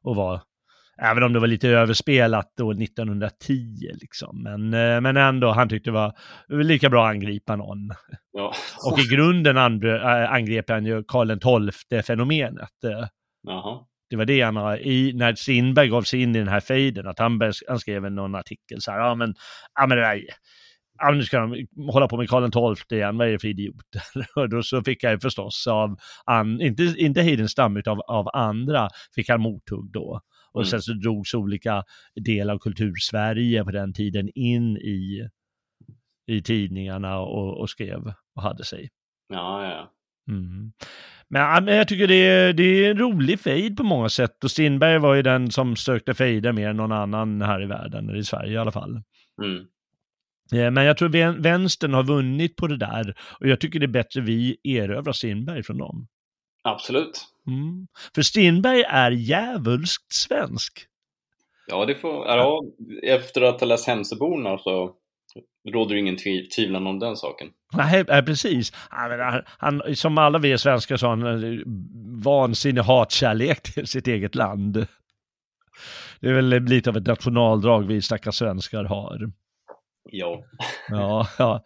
Och 0.01 0.15
var, 0.15 0.41
även 1.01 1.23
om 1.23 1.33
det 1.33 1.39
var 1.39 1.47
lite 1.47 1.69
överspelat 1.69 2.53
då 2.57 2.71
1910 2.71 3.91
liksom, 3.93 4.43
men, 4.43 4.73
eh, 4.73 5.01
men 5.01 5.17
ändå, 5.17 5.51
han 5.51 5.69
tyckte 5.69 5.89
det 5.89 5.93
var 5.93 6.13
lika 6.63 6.89
bra 6.89 7.05
att 7.07 7.11
angripa 7.15 7.55
någon. 7.55 7.89
Ja. 8.31 8.53
Och 8.91 8.99
i 8.99 9.15
grunden 9.15 9.57
angrep 9.57 10.69
han 10.69 10.85
ju 10.85 11.03
Karl 11.07 11.31
XII-fenomenet. 11.39 12.83
Eh, 12.83 13.07
Jaha. 13.43 13.79
Det 14.09 14.15
var 14.15 14.25
det 14.25 14.41
han 14.41 14.55
har, 14.55 14.77
i, 14.77 15.13
när 15.13 15.35
Strindberg 15.35 15.87
gav 15.89 16.01
sig 16.01 16.21
in 16.21 16.35
i 16.35 16.39
den 16.39 16.47
här 16.47 16.59
fejden, 16.59 17.07
att 17.07 17.19
han, 17.19 17.41
han 17.67 17.79
skrev 17.79 18.11
någon 18.11 18.35
artikel 18.35 18.81
så 18.81 18.91
här, 18.91 18.99
ja 18.99 19.15
men, 19.15 19.35
ja 19.75 19.87
men 19.87 19.97
det 19.97 20.03
där, 20.03 20.21
ja, 20.99 21.11
nu 21.11 21.23
ska 21.23 21.39
de 21.39 21.67
hålla 21.91 22.07
på 22.07 22.17
med 22.17 22.29
Karl 22.29 22.75
XII 22.75 22.97
igen, 22.97 23.17
vad 23.17 23.27
är 23.27 23.31
det 23.31 23.39
för 23.39 23.47
idioter? 23.47 24.01
Och 24.35 24.49
då 24.49 24.63
så 24.63 24.83
fick 24.83 25.03
jag 25.03 25.21
förstås 25.21 25.67
av, 25.67 25.97
an, 26.25 26.61
inte, 26.61 26.83
inte 26.97 27.21
Heidenstam, 27.21 27.77
utan 27.77 27.91
av, 27.93 27.99
av 27.99 28.29
andra, 28.33 28.89
fick 29.15 29.29
han 29.29 29.41
mothugg 29.41 29.91
då. 29.91 30.21
Och 30.53 30.61
Mm. 30.61 30.69
sen 30.69 30.81
så 30.81 30.93
drogs 30.93 31.33
olika 31.33 31.83
delar 32.25 32.53
av 32.53 32.59
kultursverige 32.59 33.63
på 33.63 33.71
den 33.71 33.93
tiden 33.93 34.29
in 34.35 34.77
i, 34.77 35.27
i 36.27 36.41
tidningarna 36.41 37.19
och, 37.19 37.61
och 37.61 37.69
skrev 37.69 38.13
och 38.35 38.41
hade 38.41 38.63
sig. 38.63 38.89
Ja, 39.33 39.63
ja. 39.63 39.91
Mm. 40.29 40.71
Men 41.29 41.67
jag 41.67 41.87
tycker 41.87 42.07
det 42.07 42.15
är, 42.27 42.53
det 42.53 42.63
är 42.63 42.91
en 42.91 42.97
rolig 42.97 43.39
fejd 43.39 43.77
på 43.77 43.83
många 43.83 44.09
sätt 44.09 44.43
och 44.43 44.51
Strindberg 44.51 44.99
var 44.99 45.15
ju 45.15 45.21
den 45.21 45.51
som 45.51 45.75
sökte 45.75 46.13
fejder 46.13 46.51
mer 46.51 46.69
än 46.69 46.77
någon 46.77 46.91
annan 46.91 47.41
här 47.41 47.63
i 47.63 47.65
världen, 47.65 48.09
eller 48.09 48.19
i 48.19 48.23
Sverige 48.23 48.53
i 48.53 48.57
alla 48.57 48.71
fall. 48.71 49.01
Mm. 49.43 49.65
Eh, 50.51 50.71
Men 50.71 50.85
jag 50.85 50.97
tror 50.97 51.09
vän- 51.09 51.41
vänstern 51.41 51.93
har 51.93 52.03
vunnit 52.03 52.55
på 52.55 52.67
det 52.67 52.77
där 52.77 53.15
och 53.39 53.47
jag 53.47 53.59
tycker 53.59 53.79
det 53.79 53.85
är 53.85 53.87
bättre 53.87 54.21
vi 54.21 54.57
erövrar 54.63 55.13
Strindberg 55.13 55.63
från 55.63 55.77
dem. 55.77 56.07
Absolut. 56.63 57.25
Mm. 57.47 57.87
För 58.15 58.21
Strindberg 58.21 58.81
är 58.81 59.11
djävulskt 59.11 60.13
svensk. 60.13 60.85
Ja, 61.67 61.85
det 61.85 61.95
får, 61.95 62.25
ja, 62.27 62.61
efter 63.03 63.41
att 63.41 63.59
ha 63.59 63.67
läst 63.67 63.87
Hemsöborna 63.87 64.57
så 64.57 64.91
råder 65.73 65.93
det 65.95 65.99
ingen 65.99 66.15
tvi- 66.17 66.49
tvivel 66.55 66.87
om 66.87 66.99
den 66.99 67.15
saken. 67.15 67.47
Nej, 67.73 68.05
precis. 68.05 68.73
Han, 68.89 69.41
han, 69.57 69.95
som 69.95 70.17
alla 70.17 70.39
vi 70.39 70.57
svenskar 70.57 70.97
har 71.07 71.09
han 71.17 71.63
vansinnig 72.23 72.81
hatkärlek 72.81 73.73
till 73.73 73.87
sitt 73.87 74.07
eget 74.07 74.35
land. 74.35 74.87
Det 76.19 76.29
är 76.29 76.33
väl 76.33 76.63
lite 76.63 76.89
av 76.89 76.97
ett 76.97 77.07
nationaldrag 77.07 77.87
vi 77.87 78.01
stackars 78.01 78.35
svenskar 78.35 78.83
har. 78.83 79.31
Ja. 80.11 80.43
Ja, 80.89 81.27
ja. 81.37 81.63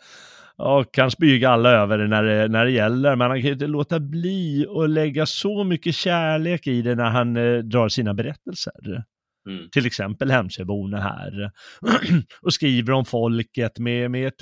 Och 0.55 0.93
kan 0.93 1.11
spyga 1.11 1.49
alla 1.49 1.69
över 1.69 1.97
det 1.97 2.07
när 2.07 2.23
det, 2.23 2.47
när 2.47 2.65
det 2.65 2.71
gäller, 2.71 3.15
men 3.15 3.29
han 3.29 3.39
kan 3.39 3.47
ju 3.47 3.53
inte 3.53 3.67
låta 3.67 3.99
bli 3.99 4.65
att 4.69 4.89
lägga 4.89 5.25
så 5.25 5.63
mycket 5.63 5.95
kärlek 5.95 6.67
i 6.67 6.81
det 6.81 6.95
när 6.95 7.09
han 7.09 7.37
eh, 7.37 7.57
drar 7.57 7.89
sina 7.89 8.13
berättelser. 8.13 9.03
Mm. 9.49 9.69
Till 9.69 9.85
exempel 9.85 10.31
Hemsöborna 10.31 11.01
här. 11.01 11.51
och 12.41 12.53
skriver 12.53 12.93
om 12.93 13.05
folket 13.05 13.79
med, 13.79 14.11
med 14.11 14.27
ett, 14.27 14.41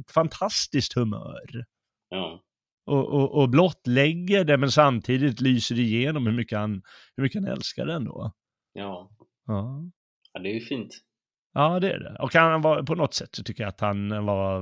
ett 0.00 0.10
fantastiskt 0.10 0.92
humör. 0.92 1.64
Ja. 2.08 2.42
Och, 2.86 3.08
och, 3.08 3.42
och 3.42 3.48
blottlägger 3.48 4.44
det, 4.44 4.56
men 4.56 4.70
samtidigt 4.70 5.40
lyser 5.40 5.78
igenom 5.78 6.26
hur 6.26 6.32
mycket 6.32 6.58
han, 6.58 6.82
hur 7.16 7.22
mycket 7.22 7.42
han 7.42 7.52
älskar 7.52 7.86
den 7.86 8.04
då. 8.04 8.32
Ja. 8.72 9.10
Ja. 9.46 9.82
ja, 10.32 10.40
det 10.40 10.48
är 10.48 10.54
ju 10.54 10.60
fint. 10.60 10.94
Ja, 11.56 11.80
det 11.80 11.92
är 11.92 11.98
det. 11.98 12.16
Och 12.18 12.34
han 12.34 12.62
var, 12.62 12.82
på 12.82 12.94
något 12.94 13.14
sätt 13.14 13.28
så 13.32 13.42
tycker 13.42 13.62
jag 13.62 13.68
att 13.68 13.80
han 13.80 14.08
var, 14.26 14.60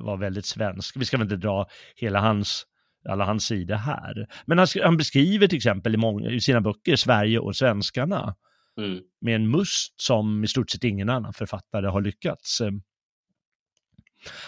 var, 0.00 0.16
väldigt 0.16 0.46
svensk. 0.46 0.96
Vi 0.96 1.04
ska 1.04 1.16
väl 1.16 1.24
inte 1.24 1.36
dra 1.36 1.66
hela 1.96 2.20
hans, 2.20 2.66
alla 3.08 3.24
hans 3.24 3.46
sidor 3.46 3.74
här. 3.74 4.26
Men 4.46 4.58
han, 4.58 4.66
han 4.82 4.96
beskriver 4.96 5.46
till 5.46 5.56
exempel 5.56 5.94
i, 5.94 5.96
många, 5.96 6.30
i 6.30 6.40
sina 6.40 6.60
böcker 6.60 6.96
Sverige 6.96 7.38
och 7.38 7.56
svenskarna 7.56 8.34
Mm. 8.78 9.00
med 9.20 9.34
en 9.34 9.48
must 9.50 10.00
som 10.00 10.44
i 10.44 10.48
stort 10.48 10.70
sett 10.70 10.84
ingen 10.84 11.10
annan 11.10 11.32
författare 11.32 11.86
har 11.86 12.00
lyckats. 12.00 12.62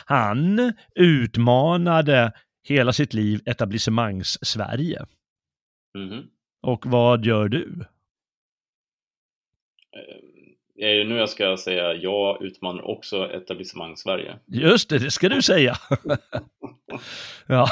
Han 0.04 0.72
utmanade 0.94 2.32
hela 2.62 2.92
sitt 2.92 3.14
liv 3.14 3.40
etablissemangs-Sverige. 3.46 5.06
Mhm. 5.98 6.26
Och 6.62 6.86
vad 6.86 7.24
gör 7.24 7.48
du? 7.48 7.84
Eh, 10.80 10.88
Är 10.88 10.94
det 10.94 11.04
nu 11.04 11.16
jag 11.16 11.28
ska 11.28 11.56
säga 11.56 11.94
jag 11.94 12.42
utmanar 12.42 12.82
också 12.90 13.30
etablissemang 13.32 13.96
Sverige? 13.96 14.34
Just 14.46 14.90
det, 14.90 14.98
det 14.98 15.10
ska 15.10 15.28
du 15.28 15.42
säga. 15.42 15.76
ja. 17.46 17.68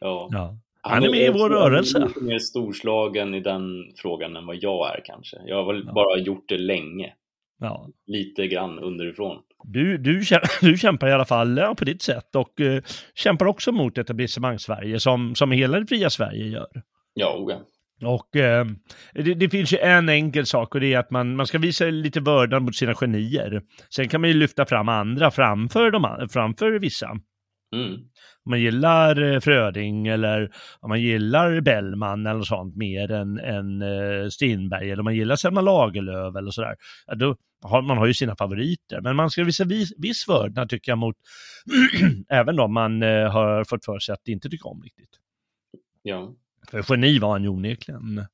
Ja. 0.00 0.28
ja. 0.32 0.56
Han 0.80 1.04
är 1.04 1.10
med 1.10 1.20
i 1.20 1.30
vår 1.30 1.50
rörelse. 1.50 1.98
Han 1.98 2.02
är 2.02 2.08
lite 2.08 2.20
mer 2.24 2.38
storslagen 2.38 3.34
i 3.34 3.40
den 3.40 3.92
frågan 3.96 4.36
än 4.36 4.46
vad 4.46 4.56
jag 4.56 4.96
är 4.96 5.00
kanske. 5.04 5.36
Jag 5.46 5.56
har 5.64 5.72
väl 5.72 5.82
Ja. 5.86 5.92
bara 5.92 6.18
gjort 6.18 6.48
det 6.48 6.58
länge. 6.58 7.12
ja. 7.60 7.88
Lite 8.06 8.46
grann 8.46 8.78
underifrån. 8.78 9.42
Du, 9.64 9.98
du, 9.98 10.22
du 10.60 10.76
kämpar 10.76 11.08
i 11.08 11.12
alla 11.12 11.24
fall 11.24 11.56
ja, 11.58 11.74
på 11.74 11.84
ditt 11.84 12.02
sätt 12.02 12.36
och 12.36 12.60
eh, 12.60 12.82
kämpar 13.14 13.46
också 13.46 13.72
mot 13.72 13.98
etablissemang-Sverige 13.98 15.00
som, 15.00 15.34
som 15.34 15.50
hela 15.50 15.80
det 15.80 15.86
fria 15.86 16.10
Sverige 16.10 16.44
gör. 16.46 16.82
Ja, 17.14 17.34
oh 17.38 17.52
ja. 17.52 17.58
Och 18.04 18.36
eh, 18.36 18.66
det, 19.14 19.34
det 19.34 19.48
finns 19.48 19.72
ju 19.72 19.78
en 19.78 20.08
enkel 20.08 20.46
sak 20.46 20.74
och 20.74 20.80
det 20.80 20.94
är 20.94 20.98
att 20.98 21.10
man, 21.10 21.36
man 21.36 21.46
ska 21.46 21.58
visa 21.58 21.84
lite 21.84 22.20
vördnad 22.20 22.62
mot 22.62 22.76
sina 22.76 22.94
genier. 22.94 23.62
Sen 23.90 24.08
kan 24.08 24.20
man 24.20 24.30
ju 24.30 24.36
lyfta 24.36 24.66
fram 24.66 24.88
andra 24.88 25.30
framför, 25.30 25.90
de, 25.90 26.28
framför 26.30 26.78
vissa. 26.78 27.10
Mm. 27.74 27.92
Om 28.44 28.50
man 28.50 28.60
gillar 28.60 29.22
eh, 29.22 29.40
Fröding 29.40 30.06
eller 30.06 30.50
om 30.80 30.88
man 30.88 31.00
gillar 31.00 31.60
Bellman 31.60 32.26
eller 32.26 32.42
sånt 32.42 32.76
mer 32.76 33.10
än, 33.10 33.38
än 33.38 33.82
eh, 33.82 34.28
Strindberg 34.28 34.90
eller 34.90 35.00
om 35.00 35.04
man 35.04 35.16
gillar 35.16 35.36
Selma 35.36 35.60
Lagerlöf 35.60 36.36
eller 36.36 36.50
sådär. 36.50 36.76
Ja, 37.06 37.14
då 37.14 37.36
har, 37.62 37.82
man 37.82 37.98
har 37.98 38.06
ju 38.06 38.14
sina 38.14 38.36
favoriter, 38.36 39.00
men 39.00 39.16
man 39.16 39.30
ska 39.30 39.44
visa 39.44 39.64
viss, 39.64 39.92
viss 39.98 40.28
vördnad 40.28 40.68
tycker 40.68 40.92
jag 40.92 40.98
mot 40.98 41.16
även 42.28 42.60
om 42.60 42.74
man 42.74 43.02
eh, 43.02 43.30
har 43.30 43.64
fått 43.64 43.84
för 43.84 43.98
sig 43.98 44.12
att 44.12 44.28
inte 44.28 44.48
tycka 44.48 44.68
om 44.68 44.82
riktigt. 44.82 45.10
Ja. 46.02 46.34
För 46.70 46.84
geni 46.88 47.18
var 47.18 47.32
han 47.32 47.42
ju 47.42 47.48
onekligen. 47.48 48.26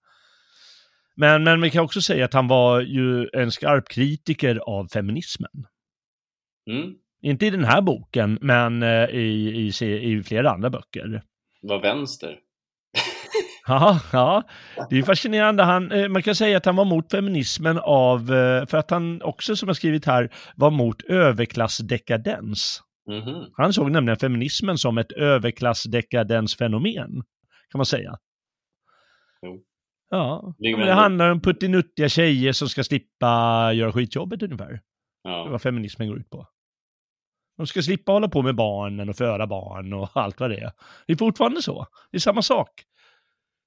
Men, 1.17 1.45
men 1.45 1.61
vi 1.61 1.71
kan 1.71 1.85
också 1.85 2.01
säga 2.01 2.25
att 2.25 2.35
han 2.35 2.49
var 2.49 2.81
ju 2.81 3.29
en 3.33 3.53
skarp 3.53 3.89
kritiker 3.89 4.57
av 4.57 4.89
feminismen. 4.89 5.67
Mm. 6.71 6.95
Inte 7.23 7.47
i 7.47 7.51
den 7.51 7.65
här 7.65 7.83
boken, 7.83 8.39
men 8.41 8.83
eh, 8.83 9.05
i, 9.05 9.73
i, 9.81 9.85
i 10.13 10.23
flera 10.23 10.51
andra 10.51 10.71
böcker. 10.71 11.23
Var 11.63 11.83
vänster. 11.83 12.39
Ja, 13.67 14.01
ja, 14.13 14.43
det 14.91 14.99
är 14.99 15.03
fascinerande. 15.03 15.63
Han, 15.63 15.93
eh, 15.93 16.09
man 16.09 16.23
kan 16.23 16.35
säga 16.35 16.57
att 16.57 16.65
han 16.65 16.77
var 16.77 16.85
mot 16.85 17.11
feminismen 17.11 17.79
av, 17.79 18.21
eh, 18.21 18.67
för 18.67 18.79
att 18.79 18.91
han 18.91 19.23
också, 19.23 19.57
som 19.57 19.69
jag 19.69 19.77
skrivit 19.77 20.07
här, 20.07 20.33
var 20.57 20.71
mot 20.71 21.03
överklassdekadens. 21.03 22.83
Mhm. 23.09 23.47
Han 23.57 23.73
såg 23.73 23.91
nämligen 23.91 24.19
feminismen 24.19 24.79
som 24.79 24.99
ett 24.99 25.13
överklassdekadensfenomen, 25.13 27.11
kan 27.71 27.79
man 27.79 27.87
säga. 27.87 28.19
Ja, 30.15 30.55
det 30.59 30.69
ändå- 30.73 30.93
handlar 30.93 31.31
om 31.31 31.41
puttinuttiga 31.41 32.09
tjejer 32.09 32.53
som 32.53 32.69
ska 32.69 32.85
slippa 32.85 33.27
göra 33.73 33.93
skitjobbet 33.93 34.43
ungefär. 34.43 34.69
Det 35.25 35.29
är 35.29 35.33
Ja. 35.33 35.49
vad 35.51 35.63
feminismen 35.63 36.09
går 36.09 36.19
ut 36.19 36.31
på. 36.31 36.47
De 37.57 37.67
ska 37.67 37.83
slippa 37.83 38.13
hålla 38.13 38.29
på 38.29 38.43
med 38.43 38.55
barnen 38.55 39.09
och 39.09 39.17
föda 39.17 39.47
barn 39.47 39.93
och 39.93 40.09
allt 40.17 40.41
vad 40.41 40.51
det 40.51 40.57
är. 40.61 40.73
Det 41.07 41.13
är 41.13 41.17
fortfarande 41.17 41.63
så. 41.63 41.87
Det 42.11 42.17
är 42.17 42.21
samma 42.21 42.43
sak. 42.43 42.85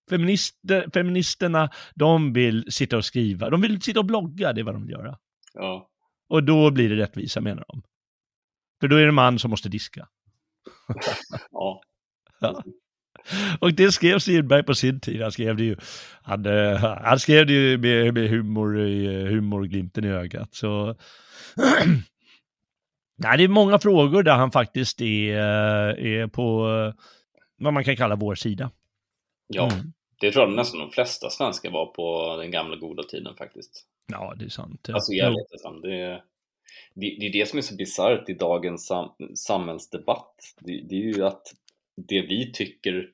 Feminister, 0.10 0.90
feministerna, 0.94 1.70
de 1.96 2.34
vill 2.34 2.72
sitta 2.72 2.98
och 2.98 3.06
skriva. 3.06 3.50
De 3.50 3.62
vill 3.62 3.82
sitta 3.82 4.00
och 4.00 4.06
blogga, 4.06 4.54
det 4.54 4.62
är 4.62 4.64
vad 4.64 4.76
de 4.76 4.82
vill 4.86 4.92
göra. 4.92 5.18
ja. 5.54 5.90
Och 6.30 6.44
då 6.44 6.72
blir 6.72 6.90
det 6.90 6.96
rättvisa 6.96 7.42
menar 7.42 7.66
de. 7.68 7.82
För 8.82 8.88
då 8.88 8.96
är 8.96 9.06
det 9.06 9.12
man 9.12 9.40
som 9.40 9.50
måste 9.52 9.70
diska. 9.70 10.08
ja. 11.52 11.82
Ja. 12.40 12.64
Och 13.60 13.74
det 13.74 13.92
skrev 13.92 14.20
Strindberg 14.20 14.64
på 14.64 14.76
sin 14.76 15.00
tid. 15.00 15.22
Han 15.22 15.32
skrev 15.32 15.56
det 15.58 15.64
ju, 15.64 15.76
han, 16.22 16.46
eh, 16.46 16.78
han 17.04 17.20
skrev 17.20 17.46
det 17.48 17.54
ju 17.54 17.78
med, 17.78 18.14
med 18.14 18.30
humor, 18.30 18.80
i- 18.80 19.26
humorglimten 19.28 20.06
i 20.06 20.08
ögat. 20.08 20.54
Så... 20.54 20.96
Nej, 23.18 23.38
det 23.38 23.44
är 23.44 23.48
många 23.48 23.80
frågor 23.80 24.24
där 24.24 24.36
han 24.36 24.52
faktiskt 24.52 25.02
är, 25.02 25.38
eh, 25.38 26.06
är 26.22 26.28
på 26.28 26.68
eh, 26.70 27.02
vad 27.58 27.74
man 27.74 27.84
kan 27.84 27.96
kalla 27.96 28.16
vår 28.16 28.36
sida. 28.36 28.72
ja. 29.48 29.72
Mm. 29.72 29.94
Det 30.20 30.32
tror 30.32 30.46
jag 30.46 30.56
nästan 30.56 30.80
de 30.80 30.92
flesta 30.92 31.30
svenskar 31.30 31.72
var 31.72 31.86
på 31.86 32.38
den 32.42 32.52
gamla 32.52 32.76
goda 32.76 33.04
tiden 33.04 33.36
faktiskt. 33.36 33.84
Ja, 34.12 34.34
det 34.40 34.46
är 34.46 34.50
sant. 34.50 34.90
Alltså 34.94 35.12
vet 35.12 35.30
inte, 35.76 35.88
det, 35.88 35.96
är- 36.02 36.22
det, 36.96 37.18
det 37.20 37.26
är 37.26 37.32
det 37.34 37.50
som 37.50 37.58
är 37.58 37.62
så 37.62 37.76
bisarrt 37.76 38.30
i 38.30 38.34
dagens 38.34 38.86
sam, 38.86 39.10
samhällsdebatt. 39.36 40.36
Det, 40.60 40.82
det 40.90 40.96
är 40.96 41.14
ju 41.18 41.26
att 41.26 41.42
det 42.08 42.22
vi 42.22 42.52
tycker 42.54 43.10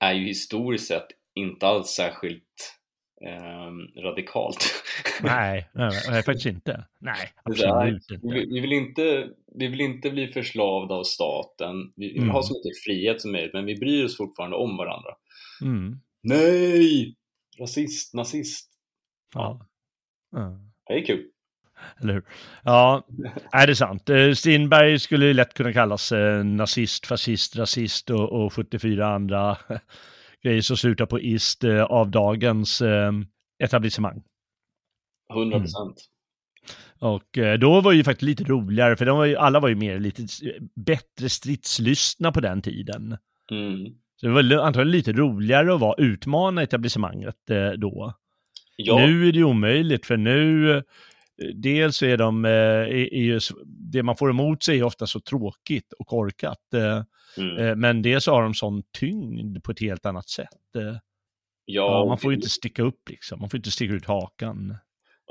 är 0.00 0.12
ju 0.12 0.26
historiskt 0.26 0.86
sett 0.86 1.06
inte 1.34 1.66
alls 1.66 1.88
särskilt 1.88 2.78
ehm, 3.26 4.02
radikalt. 4.04 4.82
Nej, 5.22 5.70
nej, 5.74 5.90
nej, 6.08 6.22
faktiskt 6.22 6.46
inte. 6.46 6.86
Nej, 6.98 7.32
absolut 7.42 8.04
vi, 8.08 8.14
inte. 8.14 8.26
vi, 8.54 8.60
vill 8.60 8.72
inte, 8.72 9.28
vi 9.58 9.66
vill 9.66 9.80
inte 9.80 10.10
bli 10.10 10.28
förslavda 10.28 10.94
av 10.94 11.04
staten. 11.04 11.92
Vi 11.96 12.08
vill 12.12 12.22
Mm. 12.22 12.30
ha 12.30 12.42
så 12.42 12.54
mycket 12.54 12.82
frihet 12.84 13.20
som 13.20 13.32
möjligt, 13.32 13.52
men 13.52 13.64
vi 13.64 13.76
bryr 13.76 14.04
oss 14.04 14.16
fortfarande 14.16 14.56
om 14.56 14.76
varandra. 14.76 15.10
Mm. 15.62 16.00
Nej! 16.22 17.16
Rasist, 17.58 18.14
nazist. 18.14 18.70
Ja. 19.34 19.66
Ja. 20.32 20.60
Det 20.86 20.94
är 20.94 21.06
kul. 21.06 21.30
Eller 22.02 22.14
hur? 22.14 22.22
Ja, 22.62 23.06
är 23.52 23.66
det 23.66 23.76
sant. 23.76 24.10
Eh, 24.10 24.32
Strindberg 24.32 24.98
skulle 24.98 25.32
lätt 25.32 25.54
kunna 25.54 25.72
kallas 25.72 26.12
eh, 26.12 26.44
nazist, 26.44 27.06
fascist, 27.06 27.56
rasist 27.56 28.10
och, 28.10 28.32
och 28.44 28.52
74 28.52 29.06
andra 29.14 29.56
grejer 30.42 30.60
som 30.62 30.76
slutar 30.76 31.06
på 31.06 31.20
ist 31.20 31.64
eh, 31.64 31.82
av 31.84 32.10
dagens 32.10 32.82
etablissemang. 33.62 34.22
100 35.32 35.56
Mm. 35.56 35.62
procent. 35.64 35.96
Och 36.98 37.38
eh, 37.38 37.58
då 37.58 37.80
var 37.80 37.90
det 37.92 37.96
ju 37.96 38.04
faktiskt 38.04 38.22
lite 38.22 38.44
roligare, 38.44 38.96
för 38.96 39.06
de 39.06 39.16
var 39.18 39.24
ju, 39.24 39.36
alla 39.36 39.60
var 39.60 39.68
ju 39.68 39.74
mer 39.74 39.98
lite 39.98 40.22
bättre 40.86 41.28
stridslystna 41.28 42.32
på 42.32 42.40
den 42.40 42.62
tiden. 42.62 43.16
Mm. 43.50 43.86
Så 44.20 44.26
det 44.26 44.32
var 44.32 44.42
li- 44.42 44.54
antagligen 44.56 44.90
lite 44.98 45.12
roligare 45.12 45.74
att 45.74 45.80
vara 45.80 45.94
utmana 45.98 46.62
etablissemanget 46.62 47.36
då. 47.76 48.14
Ja, 48.76 48.98
Nu 48.98 49.28
är 49.28 49.32
det 49.32 49.44
omöjligt 49.44 50.06
för 50.06 50.16
nu, 50.16 50.82
dels 51.54 52.02
är 52.02 52.16
de, 52.16 52.44
eh, 52.44 52.50
är, 52.50 53.14
är 53.14 53.22
ju, 53.22 53.36
s- 53.36 53.52
det 53.66 54.02
man 54.02 54.16
får 54.16 54.30
emot 54.30 54.62
sig 54.62 54.78
är 54.78 54.82
ofta 54.82 55.06
så 55.06 55.20
tråkigt 55.20 55.92
och 55.92 56.06
korkat. 56.06 56.74
eh, 56.74 57.02
mm. 57.44 57.56
eh, 57.58 57.76
Men 57.76 58.02
dels 58.02 58.26
har 58.26 58.42
de 58.42 58.54
sån 58.54 58.82
tyngd 58.98 59.62
på 59.64 59.70
ett 59.72 59.80
helt 59.80 60.06
annat 60.06 60.28
sätt. 60.28 60.48
Ja, 61.64 62.04
man 62.08 62.18
får 62.18 62.32
ju 62.32 62.36
inte 62.36 62.48
sticka 62.50 62.82
upp 62.82 63.08
liksom, 63.10 63.40
man 63.40 63.50
får 63.50 63.58
inte 63.58 63.70
sticka 63.70 63.94
ut 63.94 64.06
hakan. 64.06 64.76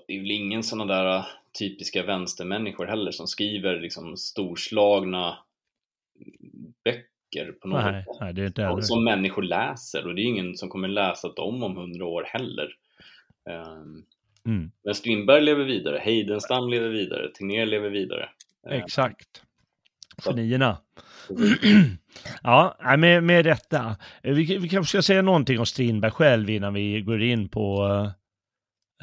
det 0.07 0.13
är 0.15 0.19
väl 0.19 0.31
ingen 0.31 0.63
sådana 0.63 0.93
där 1.03 1.25
typiska 1.59 2.03
vänstermänniskor 2.03 2.85
heller 2.85 3.11
som 3.11 3.27
skriver 3.27 3.79
liksom 3.79 4.17
storslagna 4.17 5.37
böcker 6.85 7.51
på 7.61 7.67
något 7.67 7.83
Nej, 7.83 8.03
sätt. 8.03 8.17
nej, 8.21 8.33
det 8.33 8.41
är 8.41 8.47
inte. 8.47 8.81
Som 8.81 9.03
människor 9.03 9.43
läser 9.43 10.07
och 10.07 10.15
det 10.15 10.21
är 10.21 10.25
ingen 10.25 10.55
som 10.57 10.69
kommer 10.69 10.87
läsa 10.87 11.29
dem 11.33 11.63
om 11.63 11.77
hundra 11.77 12.05
år 12.05 12.23
heller. 12.27 12.67
Ehm, 13.49 14.03
Mm, 14.45 14.71
Men 14.83 14.95
Strindberg 14.95 15.41
lever 15.41 15.63
vidare, 15.63 15.97
Heidenstam 16.03 16.69
lever 16.69 16.89
vidare, 16.89 17.27
Tegnér 17.33 17.65
lever 17.65 17.89
vidare. 17.89 18.29
Ehm, 18.69 18.73
exakt. 18.83 19.41
Genierna. 20.25 20.77
Ja, 22.43 22.77
med, 22.97 23.23
med 23.23 23.45
detta. 23.45 23.95
Eh, 24.23 24.33
Vi, 24.33 24.57
vi 24.57 24.69
kanske 24.69 24.89
ska 24.89 25.01
säga 25.01 25.21
någonting 25.21 25.59
om 25.59 25.65
Strindberg 25.65 26.11
själv 26.11 26.49
innan 26.49 26.73
vi 26.73 27.01
går 27.01 27.21
in 27.21 27.49
på, 27.49 27.85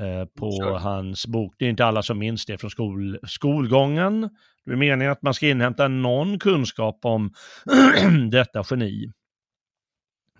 eh, 0.00 0.24
på 0.38 0.58
Kör. 0.62 0.78
hans 0.78 1.26
bok. 1.26 1.54
Det 1.58 1.64
är 1.64 1.70
inte 1.70 1.84
alla 1.84 2.02
som 2.02 2.18
minns 2.18 2.46
det 2.46 2.58
från 2.58 2.70
skol, 2.70 3.18
skolgången. 3.28 4.20
Det 4.64 4.72
är 4.72 4.76
meningen 4.76 5.12
att 5.12 5.22
man 5.22 5.34
ska 5.34 5.48
inhämta 5.48 5.88
någon 5.88 6.38
kunskap 6.38 6.98
om 7.04 7.34
detta 8.30 8.62
geni. 8.70 9.12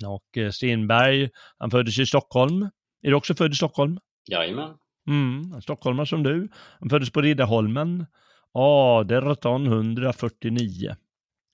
Och 0.07 0.38
eh, 0.38 0.51
Strindberg, 0.51 1.31
han 1.59 1.71
föddes 1.71 1.99
i 1.99 2.07
Stockholm. 2.07 2.62
Är 3.03 3.09
du 3.11 3.15
också 3.15 3.35
född 3.35 3.53
i 3.53 3.55
Stockholm? 3.55 3.99
Jajamän. 4.31 4.75
Mm, 5.09 5.61
stockholmare 5.61 6.07
som 6.07 6.23
du. 6.23 6.49
Han 6.81 6.91
föddes 6.91 7.11
på 7.11 7.21
Riddarholmen 7.21 8.01
1849. 8.01 10.97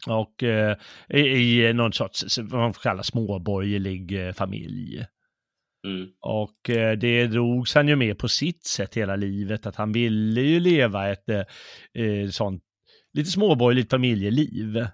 Och 0.06 0.42
eh, 0.42 0.76
i, 1.08 1.66
i 1.66 1.72
någon 1.72 1.92
sorts, 1.92 2.38
vad 2.38 2.60
man 2.60 2.74
får 2.74 2.82
kalla 2.82 3.02
småborgerlig 3.02 4.26
eh, 4.26 4.32
familj. 4.32 5.06
Mm. 5.86 6.08
Och 6.20 6.70
eh, 6.70 6.98
det 6.98 7.26
drogs 7.26 7.74
han 7.74 7.88
ju 7.88 7.96
med 7.96 8.18
på 8.18 8.28
sitt 8.28 8.66
sätt 8.66 8.96
hela 8.96 9.16
livet, 9.16 9.66
att 9.66 9.76
han 9.76 9.92
ville 9.92 10.40
ju 10.40 10.60
leva 10.60 11.08
ett 11.08 11.28
eh, 11.28 11.42
eh, 12.04 12.28
sånt 12.30 12.62
lite 13.12 13.30
småborgerligt 13.30 13.90
familjeliv. 13.90 14.86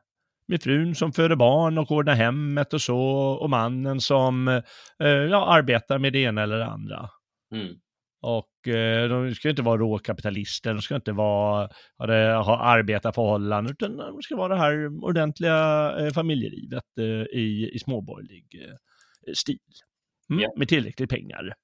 Med 0.48 0.62
frun 0.62 0.94
som 0.94 1.12
föder 1.12 1.36
barn 1.36 1.78
och 1.78 1.92
ordnar 1.92 2.14
hemmet 2.14 2.74
och 2.74 2.82
så, 2.82 2.98
och 3.40 3.50
mannen 3.50 4.00
som 4.00 4.48
eh, 4.48 4.62
ja, 5.08 5.46
arbetar 5.46 5.98
med 5.98 6.12
det 6.12 6.18
ena 6.18 6.42
eller 6.42 6.58
det 6.58 6.66
andra. 6.66 7.10
Mm. 7.52 7.74
Och 8.24 8.68
eh, 8.68 9.08
de 9.08 9.34
ska 9.34 9.50
inte 9.50 9.62
vara 9.62 9.78
råkapitalister, 9.78 10.74
de 10.74 10.82
ska 10.82 10.96
inte 10.96 11.12
vara, 11.12 11.68
ha, 12.42 12.58
arbetarförhållanden, 12.58 13.72
utan 13.72 13.96
de 13.96 14.22
ska 14.22 14.36
vara 14.36 14.48
det 14.54 14.60
här 14.60 15.04
ordentliga 15.04 15.94
eh, 15.98 16.12
familjelivet 16.12 16.98
eh, 16.98 17.38
i, 17.38 17.70
i 17.74 17.78
småborgerlig 17.78 18.44
eh, 18.64 19.32
stil. 19.34 19.58
Mm, 20.30 20.42
Ja. 20.42 20.52
Med 20.56 20.68
tillräckligt 20.68 21.10
pengar. 21.10 21.54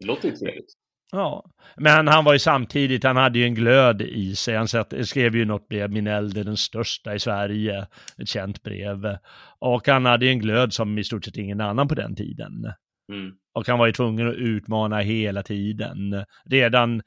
Det 0.00 0.06
låter 0.06 0.28
ju 0.28 0.36
trevligt. 0.36 0.72
Ja, 1.12 1.50
men 1.76 2.08
han 2.08 2.24
var 2.24 2.32
ju 2.32 2.38
samtidigt, 2.38 3.04
han 3.04 3.16
hade 3.16 3.38
ju 3.38 3.44
en 3.44 3.54
glöd 3.54 4.02
i 4.02 4.36
sig. 4.36 4.56
Han 4.56 4.68
skrev 5.04 5.36
ju 5.36 5.44
något 5.44 5.68
brev, 5.68 5.90
min 5.90 6.06
eld 6.06 6.34
den 6.34 6.56
största 6.56 7.14
i 7.14 7.18
Sverige, 7.18 7.86
ett 8.18 8.28
känt 8.28 8.62
brev. 8.62 9.16
Och 9.58 9.88
han 9.88 10.04
hade 10.04 10.26
ju 10.26 10.30
en 10.30 10.38
glöd 10.38 10.72
som 10.72 10.98
i 10.98 11.04
stort 11.04 11.24
sett 11.24 11.36
ingen 11.36 11.60
annan 11.60 11.88
på 11.88 11.94
den 11.94 12.16
tiden. 12.16 12.72
Mm. 13.12 13.32
Och 13.54 13.68
han 13.68 13.78
var 13.78 13.86
ju 13.86 13.92
tvungen 13.92 14.28
att 14.28 14.34
utmana 14.34 15.00
hela 15.00 15.42
tiden. 15.42 16.24
Redan, 16.50 17.02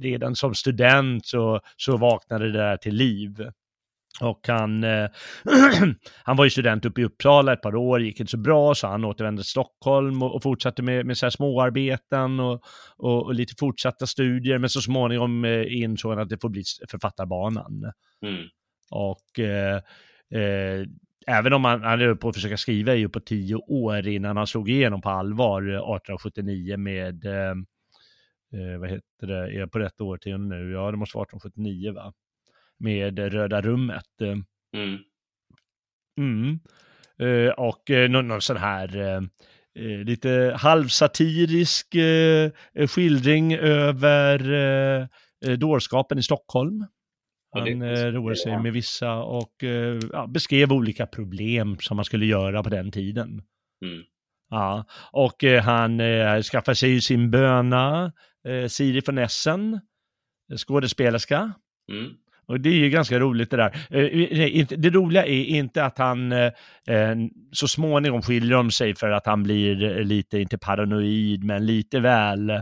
redan 0.00 0.36
som 0.36 0.54
student 0.54 1.26
så, 1.26 1.60
så 1.76 1.96
vaknade 1.96 2.52
det 2.52 2.58
där 2.58 2.76
till 2.76 2.94
liv. 2.94 3.50
Och 4.20 4.48
han, 4.48 4.84
eh, 4.84 5.08
han 6.24 6.36
var 6.36 6.44
ju 6.44 6.50
student 6.50 6.84
uppe 6.84 7.00
i 7.00 7.04
Uppsala 7.04 7.52
ett 7.52 7.62
par 7.62 7.74
år, 7.74 8.00
gick 8.02 8.20
inte 8.20 8.30
så 8.30 8.36
bra, 8.36 8.74
så 8.74 8.86
han 8.86 9.04
återvände 9.04 9.42
till 9.42 9.50
Stockholm 9.50 10.22
och, 10.22 10.34
och 10.34 10.42
fortsatte 10.42 10.82
med, 10.82 11.06
med 11.06 11.18
så 11.18 11.30
småarbeten 11.30 12.40
och, 12.40 12.62
och, 12.96 13.22
och 13.26 13.34
lite 13.34 13.54
fortsatta 13.58 14.06
studier, 14.06 14.58
men 14.58 14.70
så 14.70 14.80
småningom 14.80 15.44
eh, 15.44 15.82
insåg 15.82 16.12
han 16.12 16.20
att 16.20 16.28
det 16.28 16.40
får 16.40 16.48
bli 16.48 16.62
författarbanan. 16.88 17.92
Mm. 18.26 18.44
Och 18.90 19.38
eh, 19.38 19.76
eh, 20.40 20.86
även 21.26 21.52
om 21.52 21.64
han, 21.64 21.82
han 21.82 22.00
höll 22.00 22.16
på 22.16 22.28
att 22.28 22.34
försöka 22.34 22.56
skriva 22.56 22.94
i 22.94 23.06
uppåt 23.06 23.26
tio 23.26 23.54
år 23.56 24.08
innan 24.08 24.36
han 24.36 24.46
slog 24.46 24.70
igenom 24.70 25.00
på 25.00 25.10
allvar 25.10 25.62
eh, 25.62 25.74
1879 25.74 26.76
med, 26.76 27.24
eh, 27.24 27.50
eh, 28.54 28.78
vad 28.80 28.90
heter 28.90 29.26
det, 29.26 29.34
är 29.34 29.58
jag 29.58 29.72
på 29.72 29.78
rätt 29.78 30.00
årtionde 30.00 30.56
nu? 30.56 30.72
Ja, 30.72 30.90
det 30.90 30.96
måste 30.96 31.16
vara 31.16 31.24
1879 31.24 31.92
va? 31.92 32.12
Med 32.78 33.18
eh, 33.18 33.24
Röda 33.24 33.60
rummet. 33.62 34.20
Eh, 34.20 34.36
Mm. 34.74 34.98
Mm. 36.20 36.60
Eh, 37.18 37.52
och 37.52 37.90
eh, 37.90 38.10
någon, 38.10 38.28
någon 38.28 38.42
sån 38.42 38.56
här 38.56 38.96
eh, 38.96 39.20
eh, 39.84 39.98
lite 40.04 40.56
halvsatirisk 40.58 41.94
eh, 41.94 42.50
eh, 42.74 42.88
skildring 42.88 43.54
över 43.54 44.52
eh, 44.52 45.06
eh, 45.46 45.58
dårskapen 45.58 46.18
i 46.18 46.22
Stockholm. 46.22 46.86
Han 47.54 47.82
eh, 47.82 48.06
roade 48.06 48.36
sig 48.36 48.58
med 48.58 48.72
vissa 48.72 49.14
och 49.14 49.64
eh, 49.64 49.98
ja, 50.12 50.26
beskrev 50.26 50.72
olika 50.72 51.06
problem 51.06 51.76
som 51.80 51.96
man 51.96 52.04
skulle 52.04 52.26
göra 52.26 52.62
på 52.62 52.68
den 52.68 52.90
tiden. 52.90 53.42
Mm. 53.84 54.02
Ja, 54.50 54.84
och 55.12 55.44
eh, 55.44 55.62
han 55.62 56.00
eh, 56.00 56.42
skaffar 56.42 56.74
sig 56.74 57.00
sin 57.00 57.30
böna, 57.30 58.12
eh, 58.48 58.68
Siri 58.68 59.02
von 59.06 59.18
Essen, 59.18 59.80
skådespelerska. 60.56 61.52
Mm. 61.92 62.12
Och 62.46 62.60
det 62.60 62.68
är 62.68 62.74
ju 62.74 62.90
ganska 62.90 63.18
roligt 63.18 63.50
det 63.50 63.56
där. 63.56 64.76
Det 64.76 64.90
roliga 64.90 65.26
är 65.26 65.44
inte 65.44 65.84
att 65.84 65.98
han 65.98 66.34
så 67.52 67.68
småningom 67.68 68.22
skiljer 68.22 68.56
om 68.56 68.70
sig 68.70 68.94
för 68.94 69.10
att 69.10 69.26
han 69.26 69.42
blir 69.42 70.04
lite, 70.04 70.38
inte 70.38 70.58
paranoid, 70.58 71.44
men 71.44 71.66
lite 71.66 72.00
väl 72.00 72.52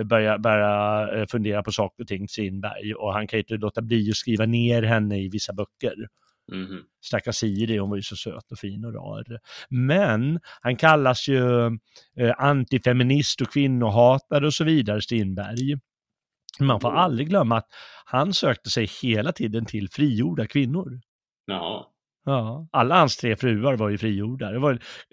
eh, 0.00 0.04
börjar, 0.04 0.38
börjar 0.38 1.16
eh, 1.16 1.26
fundera 1.26 1.62
på 1.62 1.72
saker 1.72 2.02
och 2.02 2.08
ting, 2.08 2.28
Strindberg. 2.28 2.94
Och 2.94 3.12
han 3.12 3.26
kan 3.26 3.36
ju 3.36 3.42
inte 3.42 3.54
låta 3.54 3.82
bli 3.82 4.10
att 4.10 4.16
skriva 4.16 4.46
ner 4.46 4.82
henne 4.82 5.18
i 5.18 5.28
vissa 5.28 5.52
böcker. 5.52 5.94
Mhm. 6.52 6.82
Stackars 7.04 7.36
Siri, 7.36 7.78
hon 7.78 7.90
var 7.90 7.96
ju 7.96 8.02
så 8.02 8.16
söt 8.16 8.52
och 8.52 8.58
fin 8.58 8.84
och 8.84 8.94
rar. 8.94 9.24
Men 9.68 10.40
han 10.60 10.76
kallas 10.76 11.28
ju 11.28 11.66
eh, 12.16 12.34
antifeminist 12.38 13.40
och 13.40 13.52
kvinnohatare 13.52 14.46
och 14.46 14.54
så 14.54 14.64
vidare, 14.64 15.02
Strindberg. 15.02 15.78
Man 16.60 16.80
får 16.80 16.92
aldrig 16.92 17.28
glömma 17.28 17.56
att 17.56 17.68
han 18.04 18.34
sökte 18.34 18.70
sig 18.70 18.88
hela 19.02 19.32
tiden 19.32 19.66
till 19.66 19.88
frigjorda 19.88 20.46
kvinnor. 20.46 21.00
Jaha. 21.46 21.84
Ja, 22.24 22.68
alla 22.72 22.98
hans 22.98 23.16
tre 23.16 23.36
fruar 23.36 23.76
var 23.76 23.88
ju 23.88 23.98
frigjorda. 23.98 24.50
Det 24.50 24.58
var 24.58 24.72